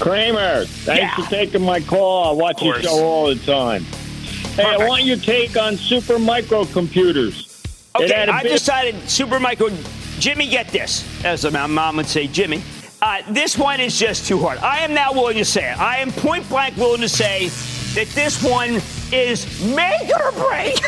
Cramer, 0.00 0.66
thanks 0.66 1.00
yeah. 1.00 1.14
for 1.14 1.30
taking 1.30 1.62
my 1.62 1.80
call. 1.80 2.28
I 2.28 2.32
watch 2.32 2.62
your 2.62 2.82
show 2.82 3.02
all 3.02 3.26
the 3.28 3.36
time. 3.36 3.84
Hey, 3.84 4.64
Perfect. 4.64 4.80
I 4.82 4.86
want 4.86 5.04
your 5.04 5.16
take 5.16 5.56
on 5.56 5.76
super 5.76 6.18
microcomputers. 6.18 7.55
Okay, 8.00 8.26
I 8.26 8.42
decided 8.42 9.08
Super 9.08 9.40
Micro. 9.40 9.70
Jimmy, 10.18 10.48
get 10.48 10.68
this, 10.68 11.24
as 11.24 11.50
my 11.50 11.66
mom 11.66 11.96
would 11.96 12.06
say, 12.06 12.26
Jimmy. 12.26 12.62
Uh, 13.02 13.22
this 13.30 13.58
one 13.58 13.80
is 13.80 13.98
just 13.98 14.26
too 14.26 14.38
hard. 14.38 14.58
I 14.58 14.80
am 14.80 14.94
now 14.94 15.12
willing 15.12 15.36
to 15.36 15.44
say 15.44 15.70
it. 15.70 15.78
I 15.78 15.98
am 15.98 16.10
point 16.10 16.48
blank 16.48 16.76
willing 16.76 17.02
to 17.02 17.08
say 17.08 17.48
that 17.94 18.08
this 18.14 18.42
one 18.42 18.80
is 19.12 19.46
make 19.74 20.10
or 20.18 20.32
break. 20.32 20.80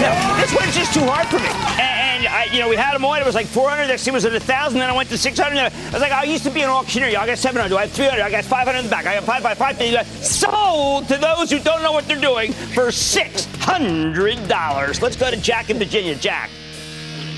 no, 0.00 0.36
this 0.38 0.54
one's 0.54 0.74
just 0.74 0.92
too 0.92 1.04
hard 1.04 1.26
for 1.28 1.38
me. 1.38 1.48
And, 1.80 2.24
and 2.24 2.26
I, 2.26 2.44
you 2.52 2.60
know, 2.60 2.68
we 2.68 2.76
had 2.76 2.94
them 2.94 3.04
on. 3.04 3.20
It 3.20 3.26
was 3.26 3.34
like 3.34 3.46
400. 3.46 3.88
Next 3.88 4.04
thing 4.04 4.14
was 4.14 4.24
at 4.24 4.32
1,000. 4.32 4.78
Then 4.78 4.90
I 4.90 4.92
went 4.92 5.08
to 5.10 5.18
600. 5.18 5.58
I 5.58 5.70
was 5.92 6.00
like, 6.00 6.12
I 6.12 6.24
used 6.24 6.44
to 6.44 6.50
be 6.50 6.62
an 6.62 6.70
auctioneer. 6.70 7.18
I 7.18 7.26
got 7.26 7.38
700. 7.38 7.76
I 7.76 7.82
have 7.82 7.92
300. 7.92 8.22
I 8.22 8.30
got 8.30 8.44
500 8.44 8.78
in 8.78 8.84
the 8.84 8.90
back. 8.90 9.06
I 9.06 9.14
got 9.14 9.24
5 9.24 9.42
by 9.42 9.54
5. 9.54 10.06
Sold 10.24 11.08
to 11.08 11.16
those 11.16 11.50
who 11.50 11.58
don't 11.58 11.82
know 11.82 11.92
what 11.92 12.06
they're 12.06 12.20
doing 12.20 12.52
for 12.52 12.88
$600. 12.88 15.02
Let's 15.02 15.16
go 15.16 15.30
to 15.30 15.36
Jack 15.36 15.70
in 15.70 15.78
Virginia. 15.78 16.14
Jack. 16.14 16.50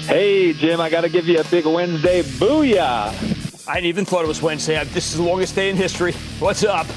Hey, 0.07 0.53
Jim, 0.53 0.81
I 0.81 0.91
got 0.91 1.03
to 1.03 1.09
give 1.09 1.29
you 1.29 1.39
a 1.39 1.45
big 1.45 1.65
Wednesday 1.65 2.23
booyah. 2.23 3.69
I 3.69 3.75
didn't 3.75 3.87
even 3.87 4.05
thought 4.05 4.25
it 4.25 4.29
was 4.29 4.43
Wednesday. 4.43 4.83
This 4.85 5.13
is 5.13 5.19
the 5.19 5.23
longest 5.23 5.55
day 5.55 5.71
in 5.71 5.77
history. 5.77 6.13
What's 6.41 6.65
up? 6.65 6.89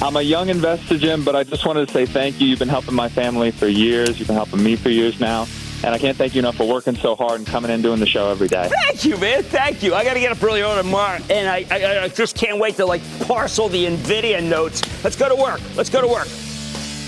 I'm 0.00 0.16
a 0.16 0.22
young 0.22 0.48
investor, 0.48 0.98
Jim, 0.98 1.24
but 1.24 1.36
I 1.36 1.44
just 1.44 1.64
wanted 1.66 1.86
to 1.86 1.92
say 1.92 2.06
thank 2.06 2.40
you. 2.40 2.46
You've 2.48 2.58
been 2.58 2.68
helping 2.68 2.94
my 2.94 3.08
family 3.08 3.50
for 3.50 3.66
years. 3.66 4.18
You've 4.18 4.28
been 4.28 4.36
helping 4.36 4.62
me 4.62 4.76
for 4.76 4.88
years 4.88 5.20
now. 5.20 5.46
And 5.84 5.94
I 5.94 5.98
can't 5.98 6.16
thank 6.16 6.34
you 6.34 6.38
enough 6.38 6.56
for 6.56 6.66
working 6.66 6.94
so 6.94 7.16
hard 7.16 7.40
and 7.40 7.46
coming 7.46 7.70
in 7.70 7.82
doing 7.82 7.98
the 7.98 8.06
show 8.06 8.30
every 8.30 8.46
day. 8.48 8.70
Thank 8.86 9.04
you, 9.04 9.16
man. 9.18 9.42
Thank 9.42 9.82
you. 9.82 9.94
I 9.94 10.04
got 10.04 10.14
to 10.14 10.20
get 10.20 10.30
up 10.30 10.42
early 10.42 10.62
on 10.62 10.76
tomorrow, 10.76 11.18
and 11.28 11.48
I, 11.48 11.66
I, 11.70 12.04
I 12.04 12.08
just 12.08 12.36
can't 12.36 12.58
wait 12.58 12.76
to 12.76 12.86
like 12.86 13.02
parcel 13.26 13.68
the 13.68 13.86
Nvidia 13.86 14.42
notes. 14.42 14.82
Let's 15.02 15.16
go 15.16 15.28
to 15.28 15.34
work. 15.34 15.60
Let's 15.76 15.90
go 15.90 16.00
to 16.00 16.06
work. 16.06 16.28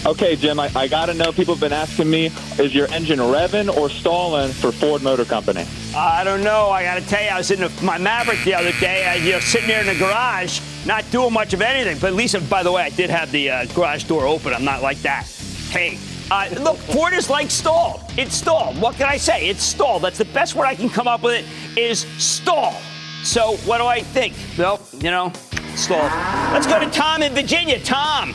Okay, 0.06 0.36
Jim, 0.36 0.60
I, 0.60 0.70
I 0.76 0.86
got 0.86 1.06
to 1.06 1.14
know. 1.14 1.32
People 1.32 1.54
have 1.54 1.62
been 1.62 1.72
asking 1.72 2.10
me, 2.10 2.26
is 2.58 2.74
your 2.74 2.86
engine 2.88 3.18
revving 3.20 3.74
or 3.74 3.88
stalling 3.88 4.52
for 4.52 4.70
Ford 4.70 5.02
Motor 5.02 5.24
Company? 5.24 5.64
I 5.96 6.22
don't 6.24 6.44
know. 6.44 6.68
I 6.68 6.84
got 6.84 7.00
to 7.00 7.08
tell 7.08 7.22
you, 7.22 7.30
I 7.30 7.38
was 7.38 7.50
in 7.50 7.70
my 7.82 7.96
Maverick 7.96 8.44
the 8.44 8.52
other 8.52 8.72
day, 8.80 9.06
I, 9.06 9.14
you 9.14 9.32
know, 9.32 9.40
sitting 9.40 9.66
there 9.66 9.80
in 9.80 9.86
the 9.86 9.94
garage, 9.94 10.60
not 10.84 11.10
doing 11.10 11.32
much 11.32 11.54
of 11.54 11.62
anything. 11.62 11.98
But 11.98 12.08
at 12.08 12.14
least, 12.14 12.36
by 12.50 12.62
the 12.62 12.70
way, 12.70 12.82
I 12.82 12.90
did 12.90 13.08
have 13.08 13.32
the 13.32 13.48
uh, 13.48 13.64
garage 13.74 14.04
door 14.04 14.26
open. 14.26 14.52
I'm 14.52 14.64
not 14.64 14.82
like 14.82 14.98
that. 14.98 15.24
Hey, 15.70 15.98
uh, 16.30 16.50
look, 16.60 16.76
Ford 16.76 17.14
is 17.14 17.30
like 17.30 17.50
stalled. 17.50 18.02
It's 18.18 18.36
stalled. 18.36 18.78
What 18.78 18.96
can 18.96 19.06
I 19.06 19.16
say? 19.16 19.48
It's 19.48 19.62
stalled. 19.62 20.02
That's 20.02 20.18
the 20.18 20.26
best 20.26 20.54
word 20.54 20.66
I 20.66 20.74
can 20.74 20.90
come 20.90 21.08
up 21.08 21.22
with. 21.22 21.46
It 21.78 21.90
is 21.90 22.00
stalled. 22.18 22.76
So 23.22 23.56
what 23.64 23.78
do 23.78 23.86
I 23.86 24.02
think? 24.02 24.34
Well, 24.58 24.82
you 24.92 25.10
know, 25.10 25.32
stalled. 25.76 26.12
Let's 26.52 26.66
go 26.66 26.78
to 26.78 26.90
Tom 26.90 27.22
in 27.22 27.32
Virginia. 27.32 27.80
Tom. 27.80 28.34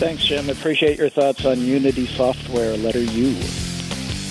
Thanks, 0.00 0.24
Jim. 0.24 0.48
Appreciate 0.48 0.96
your 0.98 1.10
thoughts 1.10 1.44
on 1.44 1.60
Unity 1.60 2.06
Software, 2.06 2.74
letter 2.78 3.02
U. 3.02 3.36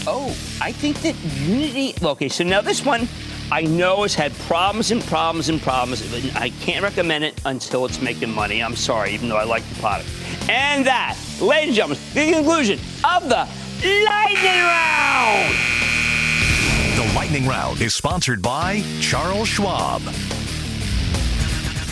Oh, 0.07 0.35
I 0.59 0.71
think 0.71 0.99
that 1.01 1.15
Unity. 1.47 1.93
Okay, 2.01 2.27
so 2.27 2.43
now 2.43 2.59
this 2.59 2.83
one 2.83 3.07
I 3.51 3.61
know 3.61 4.01
has 4.01 4.15
had 4.15 4.33
problems 4.39 4.89
and 4.89 5.03
problems 5.03 5.47
and 5.47 5.61
problems. 5.61 6.01
I 6.35 6.49
can't 6.61 6.81
recommend 6.81 7.23
it 7.23 7.39
until 7.45 7.85
it's 7.85 8.01
making 8.01 8.31
money. 8.31 8.63
I'm 8.63 8.75
sorry, 8.75 9.11
even 9.11 9.29
though 9.29 9.37
I 9.37 9.43
like 9.43 9.61
the 9.69 9.75
product. 9.75 10.09
And 10.49 10.87
that, 10.87 11.15
ladies 11.39 11.67
and 11.67 11.75
gentlemen, 11.75 11.99
the 12.15 12.33
conclusion 12.33 12.79
of 13.03 13.29
the 13.29 13.47
Lightning 14.07 14.63
Round. 14.65 15.55
The 16.95 17.13
Lightning 17.15 17.45
Round 17.45 17.79
is 17.79 17.93
sponsored 17.93 18.41
by 18.41 18.83
Charles 19.01 19.47
Schwab. 19.47 20.01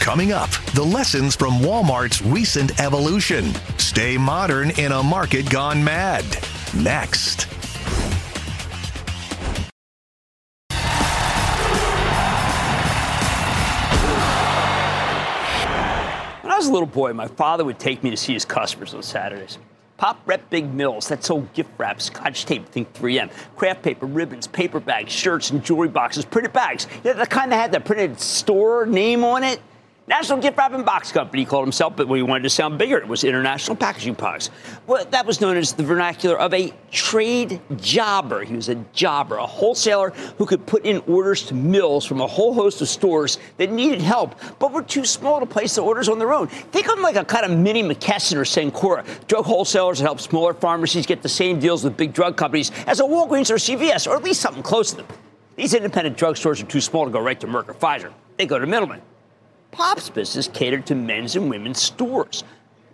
Coming 0.07 0.31
up, 0.31 0.49
the 0.73 0.83
lessons 0.83 1.35
from 1.35 1.59
Walmart's 1.59 2.21
recent 2.21 2.79
evolution. 2.79 3.53
Stay 3.77 4.17
modern 4.17 4.69
in 4.79 4.93
a 4.93 5.03
market 5.03 5.49
gone 5.49 5.83
mad. 5.83 6.23
Next. 6.73 7.43
When 16.41 16.53
I 16.53 16.55
was 16.55 16.67
a 16.67 16.71
little 16.71 16.87
boy, 16.87 17.11
my 17.11 17.27
father 17.27 17.65
would 17.65 17.77
take 17.77 18.01
me 18.01 18.09
to 18.09 18.15
see 18.15 18.31
his 18.31 18.45
customers 18.45 18.93
on 18.93 19.03
Saturdays. 19.03 19.57
Pop 19.97 20.21
Rep 20.25 20.49
Big 20.49 20.73
Mills 20.73 21.09
that 21.09 21.25
sold 21.25 21.51
gift 21.51 21.71
wrap, 21.77 22.01
scotch 22.01 22.45
tape, 22.45 22.65
think 22.69 22.93
3M, 22.93 23.29
kraft 23.57 23.83
paper, 23.83 24.05
ribbons, 24.05 24.47
paper 24.47 24.79
bags, 24.79 25.11
shirts, 25.11 25.51
and 25.51 25.61
jewelry 25.65 25.89
boxes, 25.89 26.23
printed 26.23 26.53
bags. 26.53 26.87
Know, 27.03 27.11
the 27.11 27.25
kind 27.25 27.51
that 27.51 27.57
had 27.57 27.71
the 27.73 27.81
printed 27.81 28.21
store 28.21 28.85
name 28.85 29.25
on 29.25 29.43
it. 29.43 29.59
National 30.09 30.39
Gift 30.39 30.57
Wrapping 30.57 30.83
Box 30.83 31.11
Company 31.11 31.43
called 31.43 31.65
himself, 31.65 31.97
but 31.97 32.07
when 32.07 32.15
he 32.15 32.23
wanted 32.23 32.43
to 32.43 32.49
sound 32.49 32.77
bigger. 32.77 32.97
It 32.97 33.09
was 33.09 33.25
International 33.25 33.75
Packaging 33.75 34.15
Products. 34.15 34.49
Well, 34.87 35.03
that 35.03 35.25
was 35.25 35.41
known 35.41 35.57
as 35.57 35.73
the 35.73 35.83
vernacular 35.83 36.39
of 36.39 36.53
a 36.53 36.73
trade 36.91 37.59
jobber. 37.75 38.45
He 38.45 38.55
was 38.55 38.69
a 38.69 38.75
jobber, 38.93 39.35
a 39.35 39.45
wholesaler 39.45 40.11
who 40.37 40.45
could 40.45 40.65
put 40.65 40.85
in 40.85 40.99
orders 41.07 41.43
to 41.47 41.55
mills 41.55 42.05
from 42.05 42.21
a 42.21 42.27
whole 42.27 42.53
host 42.53 42.81
of 42.81 42.87
stores 42.87 43.37
that 43.57 43.69
needed 43.69 44.01
help, 44.01 44.35
but 44.59 44.71
were 44.71 44.81
too 44.81 45.03
small 45.03 45.41
to 45.41 45.45
place 45.45 45.75
the 45.75 45.81
orders 45.81 46.07
on 46.07 46.19
their 46.19 46.31
own. 46.31 46.47
Think 46.47 46.87
of 46.87 46.95
him 46.95 47.03
like 47.03 47.17
a 47.17 47.25
kind 47.25 47.43
of 47.43 47.51
mini 47.51 47.83
McKesson 47.83 48.37
or 48.37 48.45
Cencora, 48.45 49.05
drug 49.27 49.43
wholesalers 49.43 49.99
that 49.99 50.05
help 50.05 50.21
smaller 50.21 50.53
pharmacies 50.53 51.05
get 51.05 51.21
the 51.21 51.27
same 51.27 51.59
deals 51.59 51.83
with 51.83 51.97
big 51.97 52.13
drug 52.13 52.37
companies 52.37 52.71
as 52.87 53.01
a 53.01 53.03
Walgreens 53.03 53.51
or 53.51 53.55
CVS, 53.55 54.07
or 54.07 54.15
at 54.15 54.23
least 54.23 54.39
something 54.39 54.63
close 54.63 54.91
to 54.91 54.97
them. 54.97 55.07
These 55.57 55.73
independent 55.73 56.15
drugstores 56.15 56.63
are 56.63 56.65
too 56.65 56.79
small 56.79 57.03
to 57.03 57.11
go 57.11 57.19
right 57.19 57.39
to 57.41 57.47
Merck 57.47 57.67
or 57.67 57.73
Pfizer. 57.73 58.13
They 58.37 58.45
go 58.45 58.57
to 58.57 58.65
middlemen. 58.65 59.01
Pop's 59.77 60.09
business 60.09 60.49
catered 60.51 60.87
to 60.87 60.95
men's 60.95 61.35
and 61.35 61.51
women's 61.51 61.79
stores, 61.79 62.43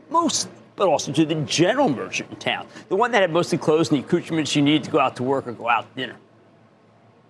mostly, 0.09 0.51
but 0.75 0.89
also 0.89 1.13
to 1.13 1.25
the 1.25 1.35
general 1.35 1.87
merchant 1.87 2.29
in 2.29 2.35
town, 2.35 2.67
the 2.89 2.95
one 2.97 3.11
that 3.11 3.21
had 3.21 3.31
mostly 3.31 3.57
clothes 3.57 3.89
and 3.89 4.03
the 4.03 4.05
accoutrements 4.05 4.53
you 4.53 4.61
need 4.61 4.83
to 4.83 4.91
go 4.91 4.99
out 4.99 5.15
to 5.15 5.23
work 5.23 5.47
or 5.47 5.53
go 5.53 5.69
out 5.69 5.89
to 5.89 6.01
dinner. 6.01 6.17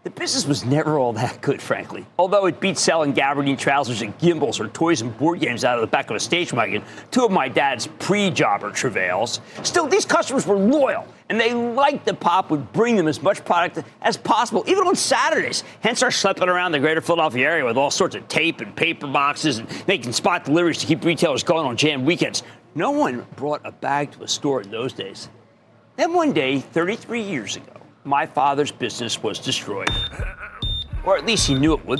The 0.03 0.09
business 0.09 0.45
was 0.45 0.65
never 0.65 0.99
all 0.99 1.13
that 1.13 1.39
good, 1.39 1.61
frankly. 1.61 2.05
Although 2.19 2.47
it 2.47 2.59
beat 2.59 2.77
selling 2.77 3.13
gabardine 3.13 3.57
trousers 3.57 4.01
and 4.01 4.17
Gimbels 4.17 4.59
or 4.59 4.67
toys 4.67 4.99
and 4.99 5.17
board 5.17 5.39
games 5.39 5.63
out 5.63 5.75
of 5.75 5.81
the 5.81 5.87
back 5.87 6.09
of 6.09 6.17
a 6.17 6.19
stage 6.19 6.51
wagon, 6.51 6.83
two 7.09 7.23
of 7.23 7.31
my 7.31 7.47
dad's 7.47 7.87
pre-jobber 7.99 8.71
travails. 8.71 9.39
Still, 9.63 9.87
these 9.87 10.05
customers 10.05 10.45
were 10.45 10.57
loyal, 10.57 11.07
and 11.29 11.39
they 11.39 11.53
liked 11.53 12.03
that 12.03 12.19
Pop 12.19 12.51
would 12.51 12.73
bring 12.73 12.97
them 12.97 13.07
as 13.07 13.21
much 13.21 13.45
product 13.45 13.87
as 14.01 14.17
possible, 14.17 14.65
even 14.67 14.85
on 14.85 14.97
Saturdays. 14.97 15.63
Hence 15.79 16.03
our 16.03 16.09
schlepping 16.09 16.47
around 16.47 16.73
the 16.73 16.79
greater 16.79 16.99
Philadelphia 16.99 17.49
area 17.49 17.63
with 17.63 17.77
all 17.77 17.89
sorts 17.89 18.15
of 18.15 18.27
tape 18.27 18.59
and 18.59 18.75
paper 18.75 19.07
boxes 19.07 19.59
and 19.59 19.87
making 19.87 20.11
spot 20.11 20.43
deliveries 20.43 20.79
to 20.79 20.85
keep 20.85 21.05
retailers 21.05 21.43
going 21.43 21.65
on 21.65 21.77
jam 21.77 22.03
weekends. 22.03 22.43
No 22.75 22.91
one 22.91 23.25
brought 23.37 23.61
a 23.63 23.71
bag 23.71 24.11
to 24.11 24.23
a 24.23 24.27
store 24.27 24.59
in 24.63 24.69
those 24.69 24.91
days. 24.91 25.29
Then 25.95 26.11
one 26.11 26.33
day, 26.33 26.59
33 26.59 27.21
years 27.21 27.55
ago, 27.55 27.82
my 28.05 28.25
father's 28.25 28.71
business 28.71 29.21
was 29.21 29.39
destroyed. 29.39 29.89
Or 31.05 31.17
at 31.17 31.25
least 31.25 31.47
he 31.47 31.53
knew 31.53 31.73
it 31.73 31.85
would. 31.85 31.99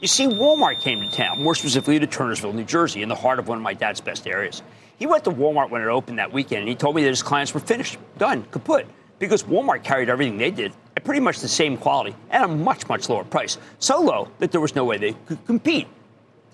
You 0.00 0.08
see, 0.08 0.26
Walmart 0.26 0.80
came 0.80 1.00
to 1.00 1.10
town, 1.10 1.42
more 1.42 1.54
specifically 1.54 1.98
to 1.98 2.06
Turnersville, 2.06 2.54
New 2.54 2.64
Jersey, 2.64 3.02
in 3.02 3.08
the 3.08 3.14
heart 3.14 3.38
of 3.38 3.48
one 3.48 3.58
of 3.58 3.62
my 3.62 3.74
dad's 3.74 4.00
best 4.00 4.26
areas. 4.26 4.62
He 4.98 5.06
went 5.06 5.24
to 5.24 5.30
Walmart 5.30 5.70
when 5.70 5.82
it 5.82 5.88
opened 5.88 6.18
that 6.18 6.32
weekend, 6.32 6.60
and 6.60 6.68
he 6.68 6.74
told 6.74 6.94
me 6.94 7.02
that 7.02 7.08
his 7.08 7.22
clients 7.22 7.54
were 7.54 7.60
finished, 7.60 7.98
done, 8.18 8.44
kaput, 8.50 8.86
because 9.18 9.42
Walmart 9.44 9.82
carried 9.82 10.08
everything 10.08 10.36
they 10.36 10.50
did 10.50 10.72
at 10.96 11.04
pretty 11.04 11.20
much 11.20 11.40
the 11.40 11.48
same 11.48 11.76
quality 11.76 12.14
at 12.30 12.42
a 12.42 12.48
much, 12.48 12.88
much 12.88 13.08
lower 13.08 13.24
price. 13.24 13.58
So 13.78 14.00
low 14.00 14.28
that 14.38 14.52
there 14.52 14.60
was 14.60 14.74
no 14.74 14.84
way 14.84 14.98
they 14.98 15.12
could 15.26 15.44
compete. 15.46 15.88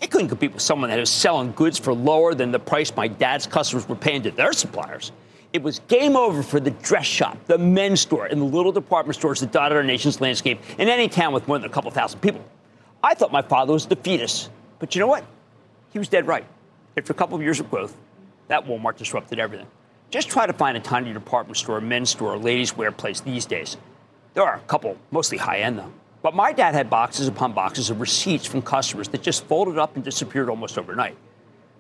They 0.01 0.07
couldn't 0.07 0.29
compete 0.29 0.53
with 0.53 0.63
someone 0.63 0.91
that 0.91 0.99
was 0.99 1.11
selling 1.11 1.53
goods 1.53 1.79
for 1.79 1.95
lower 1.95 2.35
than 2.35 2.53
the 2.53 2.59
price 2.59 2.95
my 2.95 3.09
dad's 3.09 3.47
customers 3.47 3.89
were 3.89 3.97
paying 3.97 4.23
to 4.23 4.31
their 4.31 4.53
suppliers. 4.53 5.13
It 5.57 5.63
was 5.63 5.79
game 5.89 6.17
over 6.17 6.43
for 6.43 6.61
the 6.61 6.71
dress 6.71 7.07
shop, 7.07 7.39
the 7.47 7.57
men's 7.57 8.03
store, 8.03 8.27
and 8.27 8.39
the 8.39 8.45
little 8.45 8.73
department 8.73 9.17
stores 9.17 9.41
that 9.41 9.53
dotted 9.53 9.75
our 9.75 9.83
nation's 9.83 10.21
landscape 10.21 10.61
in 10.77 10.91
any 10.91 11.09
town 11.09 11.33
with 11.33 11.49
more 11.49 11.59
than 11.59 11.65
a 11.65 11.73
couple 11.73 11.91
thousand 11.91 12.21
people. 12.21 12.45
I 13.03 13.15
thought 13.15 13.33
my 13.33 13.41
father 13.41 13.73
was 13.73 13.87
the 13.87 13.97
fetus, 13.97 14.51
but 14.81 14.95
you 14.95 14.99
know 14.99 15.07
what? 15.07 15.25
He 15.95 15.99
was 15.99 16.09
dead 16.09 16.27
right. 16.27 16.45
After 16.99 17.11
a 17.11 17.17
couple 17.17 17.37
of 17.37 17.43
years 17.43 17.59
of 17.59 17.71
growth, 17.71 17.97
that 18.49 18.67
Walmart 18.67 18.99
disrupted 18.99 19.39
everything. 19.39 19.67
Just 20.11 20.29
try 20.29 20.45
to 20.45 20.53
find 20.53 20.77
a 20.77 20.81
tiny 20.81 21.15
department 21.15 21.57
store, 21.57 21.81
men's 21.81 22.11
store, 22.11 22.35
or 22.35 22.39
ladies' 22.39 22.77
wear 22.77 22.93
place 22.93 23.21
these 23.21 23.47
days. 23.47 23.79
There 24.35 24.45
are 24.45 24.57
a 24.57 24.69
couple, 24.69 24.99
mostly 25.11 25.39
high 25.39 25.61
end 25.61 25.79
though. 25.79 25.93
But 26.21 26.35
my 26.35 26.53
dad 26.53 26.75
had 26.75 26.91
boxes 26.91 27.29
upon 27.29 27.55
boxes 27.55 27.89
of 27.89 28.03
receipts 28.03 28.45
from 28.45 28.61
customers 28.61 29.09
that 29.09 29.23
just 29.23 29.47
folded 29.47 29.79
up 29.79 29.95
and 29.95 30.05
disappeared 30.05 30.51
almost 30.51 30.77
overnight. 30.77 31.17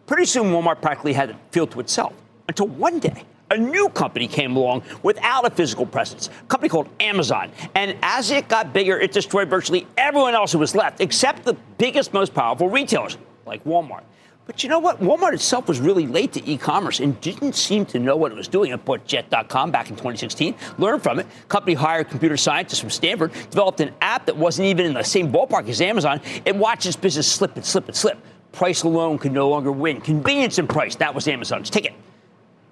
Pretty 0.06 0.24
soon, 0.24 0.46
Walmart 0.46 0.80
practically 0.80 1.12
had 1.12 1.28
it 1.28 1.36
feel 1.50 1.66
to 1.66 1.80
itself 1.80 2.14
until 2.48 2.68
one 2.68 3.00
day 3.00 3.26
a 3.50 3.56
new 3.56 3.88
company 3.90 4.26
came 4.26 4.56
along 4.56 4.82
without 5.02 5.46
a 5.46 5.50
physical 5.50 5.86
presence, 5.86 6.28
a 6.28 6.46
company 6.46 6.68
called 6.68 6.88
Amazon. 7.00 7.50
And 7.74 7.96
as 8.02 8.30
it 8.30 8.48
got 8.48 8.72
bigger, 8.72 8.98
it 8.98 9.12
destroyed 9.12 9.48
virtually 9.48 9.86
everyone 9.96 10.34
else 10.34 10.52
who 10.52 10.58
was 10.58 10.74
left, 10.74 11.00
except 11.00 11.44
the 11.44 11.54
biggest, 11.78 12.12
most 12.12 12.34
powerful 12.34 12.68
retailers, 12.68 13.16
like 13.46 13.62
Walmart. 13.64 14.02
But 14.46 14.62
you 14.62 14.68
know 14.68 14.78
what? 14.78 15.00
Walmart 15.00 15.32
itself 15.32 15.66
was 15.66 15.80
really 15.80 16.06
late 16.06 16.32
to 16.34 16.50
e-commerce 16.50 17.00
and 17.00 17.20
didn't 17.20 17.54
seem 17.54 17.84
to 17.86 17.98
know 17.98 18.16
what 18.16 18.30
it 18.30 18.36
was 18.36 18.46
doing. 18.46 18.70
It 18.70 18.84
bought 18.84 19.04
Jet.com 19.04 19.72
back 19.72 19.90
in 19.90 19.96
2016, 19.96 20.54
learned 20.78 21.02
from 21.02 21.18
it. 21.18 21.26
Company 21.48 21.74
hired 21.74 22.08
computer 22.08 22.36
scientists 22.36 22.78
from 22.78 22.90
Stanford, 22.90 23.32
developed 23.50 23.80
an 23.80 23.92
app 24.00 24.26
that 24.26 24.36
wasn't 24.36 24.66
even 24.66 24.86
in 24.86 24.94
the 24.94 25.02
same 25.02 25.32
ballpark 25.32 25.68
as 25.68 25.80
Amazon. 25.80 26.20
It 26.44 26.54
watched 26.54 26.86
its 26.86 26.94
business 26.94 27.30
slip 27.30 27.56
and 27.56 27.64
slip 27.64 27.88
and 27.88 27.96
slip. 27.96 28.18
Price 28.52 28.84
alone 28.84 29.18
could 29.18 29.32
no 29.32 29.48
longer 29.48 29.72
win. 29.72 30.00
Convenience 30.00 30.58
and 30.58 30.68
price, 30.68 30.94
that 30.96 31.12
was 31.12 31.26
Amazon's 31.26 31.68
ticket. 31.68 31.92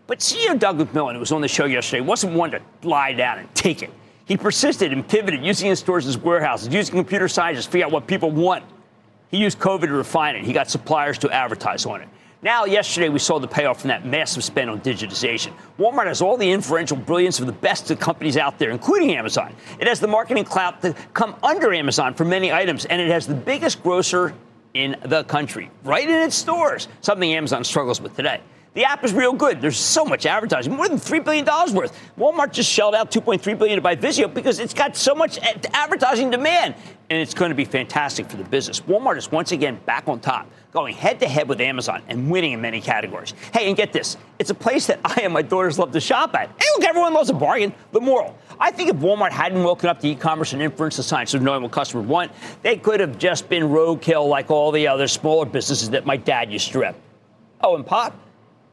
But 0.07 0.18
CEO 0.18 0.59
Doug 0.59 0.78
McMillon, 0.78 1.14
who 1.14 1.20
was 1.20 1.32
on 1.32 1.40
the 1.40 1.48
show 1.48 1.64
yesterday, 1.64 2.02
wasn't 2.02 2.34
one 2.34 2.50
to 2.50 2.61
lie 2.82 3.12
down 3.12 3.38
and 3.38 3.55
take 3.55 3.82
it. 3.82 3.90
He 4.26 4.36
persisted 4.36 4.92
and 4.92 5.07
pivoted, 5.07 5.44
using 5.44 5.68
his 5.68 5.78
stores 5.78 6.07
as 6.07 6.18
warehouses, 6.18 6.72
using 6.72 6.94
computer 6.94 7.28
science 7.28 7.64
to 7.64 7.70
figure 7.70 7.86
out 7.86 7.92
what 7.92 8.07
people 8.07 8.30
want. 8.30 8.64
He 9.30 9.38
used 9.38 9.59
COVID 9.59 9.82
to 9.82 9.92
refine 9.92 10.36
it. 10.36 10.44
He 10.44 10.52
got 10.52 10.70
suppliers 10.70 11.18
to 11.18 11.30
advertise 11.30 11.86
on 11.86 12.02
it. 12.02 12.09
Now, 12.42 12.66
yesterday, 12.66 13.09
we 13.09 13.18
saw 13.18 13.38
the 13.38 13.48
payoff 13.48 13.80
from 13.80 13.88
that 13.88 14.05
massive 14.05 14.44
spend 14.44 14.68
on 14.68 14.80
digitization. 14.82 15.52
Walmart 15.78 16.07
has 16.07 16.20
all 16.20 16.36
the 16.36 16.50
inferential 16.50 16.96
brilliance 16.98 17.40
of 17.40 17.46
the 17.46 17.52
best 17.52 17.90
of 17.90 17.98
companies 17.98 18.36
out 18.36 18.59
there, 18.59 18.70
including 18.70 19.16
Amazon. 19.16 19.55
It 19.78 19.88
has 19.88 19.98
the 19.98 20.07
marketing 20.07 20.44
clout 20.44 20.82
to 20.82 20.94
come 21.14 21.34
under 21.42 21.72
Amazon 21.72 22.12
for 22.12 22.26
many 22.26 22.52
items, 22.52 22.84
and 22.84 23.00
it 23.00 23.11
has 23.11 23.26
the 23.26 23.34
biggest 23.34 23.82
grocer 23.82 24.34
in 24.74 24.96
the 25.07 25.24
country, 25.24 25.70
right 25.84 26.07
in 26.07 26.22
its 26.22 26.36
stores, 26.36 26.88
something 27.00 27.32
Amazon 27.32 27.64
struggles 27.64 28.00
with 28.00 28.14
today. 28.14 28.40
The 28.74 28.84
app 28.84 29.04
is 29.04 29.14
real 29.14 29.32
good. 29.32 29.60
There's 29.60 29.78
so 29.78 30.04
much 30.04 30.26
advertising, 30.26 30.74
more 30.74 30.88
than 30.88 30.98
$3 30.98 31.24
billion 31.24 31.44
worth. 31.72 31.96
Walmart 32.18 32.50
just 32.50 32.68
shelled 32.68 32.96
out 32.96 33.08
2.3 33.12 33.56
billion 33.56 33.76
to 33.76 33.80
buy 33.80 33.94
Vizio 33.94 34.32
because 34.32 34.58
it's 34.58 34.74
got 34.74 34.96
so 34.96 35.14
much 35.14 35.38
advertising 35.72 36.28
demand, 36.28 36.74
and 37.08 37.20
it's 37.20 37.34
going 37.34 37.50
to 37.50 37.54
be 37.54 37.64
fantastic 37.64 38.28
for 38.28 38.36
the 38.36 38.42
business. 38.42 38.80
Walmart 38.80 39.16
is 39.16 39.30
once 39.30 39.52
again 39.52 39.78
back 39.86 40.08
on 40.08 40.18
top, 40.18 40.50
going 40.72 40.92
head 40.92 41.20
to 41.20 41.28
head 41.28 41.48
with 41.48 41.60
Amazon 41.60 42.02
and 42.08 42.28
winning 42.28 42.50
in 42.50 42.60
many 42.60 42.80
categories. 42.80 43.32
Hey, 43.52 43.68
and 43.68 43.76
get 43.76 43.92
this 43.92 44.16
it's 44.40 44.50
a 44.50 44.54
place 44.54 44.88
that 44.88 44.98
I 45.04 45.20
and 45.22 45.32
my 45.32 45.42
daughters 45.42 45.78
love 45.78 45.92
to 45.92 46.00
shop 46.00 46.34
at. 46.34 46.48
Hey, 46.48 46.66
look, 46.76 46.88
everyone 46.88 47.14
loves 47.14 47.30
a 47.30 47.34
bargain. 47.34 47.72
The 47.92 48.00
moral 48.00 48.36
I 48.58 48.72
think 48.72 48.90
if 48.90 48.96
Walmart 48.96 49.30
hadn't 49.30 49.62
woken 49.62 49.88
up 49.88 50.00
to 50.00 50.08
e 50.08 50.16
commerce 50.16 50.52
and 50.52 50.60
inference 50.60 50.96
the 50.96 51.04
science 51.04 51.32
of 51.32 51.42
knowing 51.42 51.62
what 51.62 51.70
customers 51.70 52.06
want, 52.06 52.32
they 52.62 52.76
could 52.76 52.98
have 52.98 53.18
just 53.18 53.48
been 53.48 53.62
roadkill 53.64 54.28
like 54.28 54.50
all 54.50 54.72
the 54.72 54.88
other 54.88 55.06
smaller 55.06 55.46
businesses 55.46 55.90
that 55.90 56.06
my 56.06 56.16
dad 56.16 56.50
used 56.50 56.72
to 56.72 56.80
rep. 56.80 56.96
Oh, 57.60 57.76
and 57.76 57.86
Pop? 57.86 58.18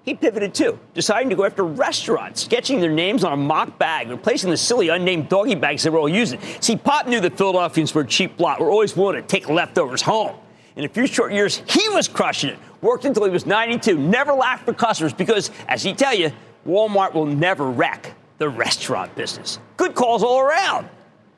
He 0.03 0.15
pivoted 0.15 0.53
too, 0.53 0.79
deciding 0.93 1.29
to 1.29 1.35
go 1.35 1.45
after 1.45 1.63
restaurants, 1.63 2.41
sketching 2.41 2.79
their 2.79 2.91
names 2.91 3.23
on 3.23 3.33
a 3.33 3.37
mock 3.37 3.77
bag, 3.77 4.09
replacing 4.09 4.49
the 4.49 4.57
silly 4.57 4.89
unnamed 4.89 5.29
doggy 5.29 5.55
bags 5.55 5.83
they 5.83 5.91
were 5.91 5.99
all 5.99 6.09
using. 6.09 6.39
See, 6.59 6.75
Pop 6.75 7.07
knew 7.07 7.19
the 7.19 7.29
Philadelphians 7.29 7.93
were 7.93 8.01
a 8.01 8.07
cheap 8.07 8.39
lot, 8.39 8.59
were 8.59 8.71
always 8.71 8.97
willing 8.97 9.21
to 9.21 9.21
take 9.21 9.47
leftovers 9.47 10.01
home. 10.01 10.35
In 10.75 10.85
a 10.85 10.89
few 10.89 11.05
short 11.05 11.33
years, 11.33 11.61
he 11.67 11.87
was 11.89 12.07
crushing 12.07 12.49
it. 12.49 12.59
Worked 12.81 13.05
until 13.05 13.25
he 13.25 13.29
was 13.29 13.45
92, 13.45 13.97
never 13.97 14.33
lacked 14.33 14.65
for 14.65 14.73
customers 14.73 15.13
because, 15.13 15.51
as 15.67 15.83
he 15.83 15.93
tell 15.93 16.15
you, 16.15 16.31
Walmart 16.65 17.13
will 17.13 17.25
never 17.25 17.69
wreck 17.69 18.13
the 18.39 18.49
restaurant 18.49 19.13
business. 19.15 19.59
Good 19.77 19.93
calls 19.93 20.23
all 20.23 20.39
around. 20.39 20.89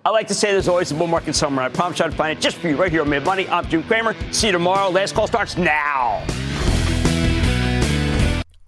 I 0.05 0.09
like 0.09 0.27
to 0.27 0.33
say 0.33 0.51
there's 0.51 0.67
always 0.67 0.91
a 0.91 0.95
bull 0.95 1.07
market 1.07 1.33
somewhere. 1.33 1.65
I 1.65 1.69
promise 1.69 1.99
I'll 1.99 2.11
find 2.11 2.37
it 2.37 2.41
just 2.41 2.57
for 2.57 2.67
you 2.67 2.75
right 2.77 2.91
here 2.91 3.01
on 3.01 3.09
Mad 3.09 3.25
Money. 3.25 3.47
I'm 3.49 3.67
Jim 3.67 3.83
Cramer. 3.83 4.15
See 4.31 4.47
you 4.47 4.53
tomorrow. 4.53 4.89
Last 4.89 5.15
call 5.15 5.27
starts 5.27 5.57
now. 5.57 6.25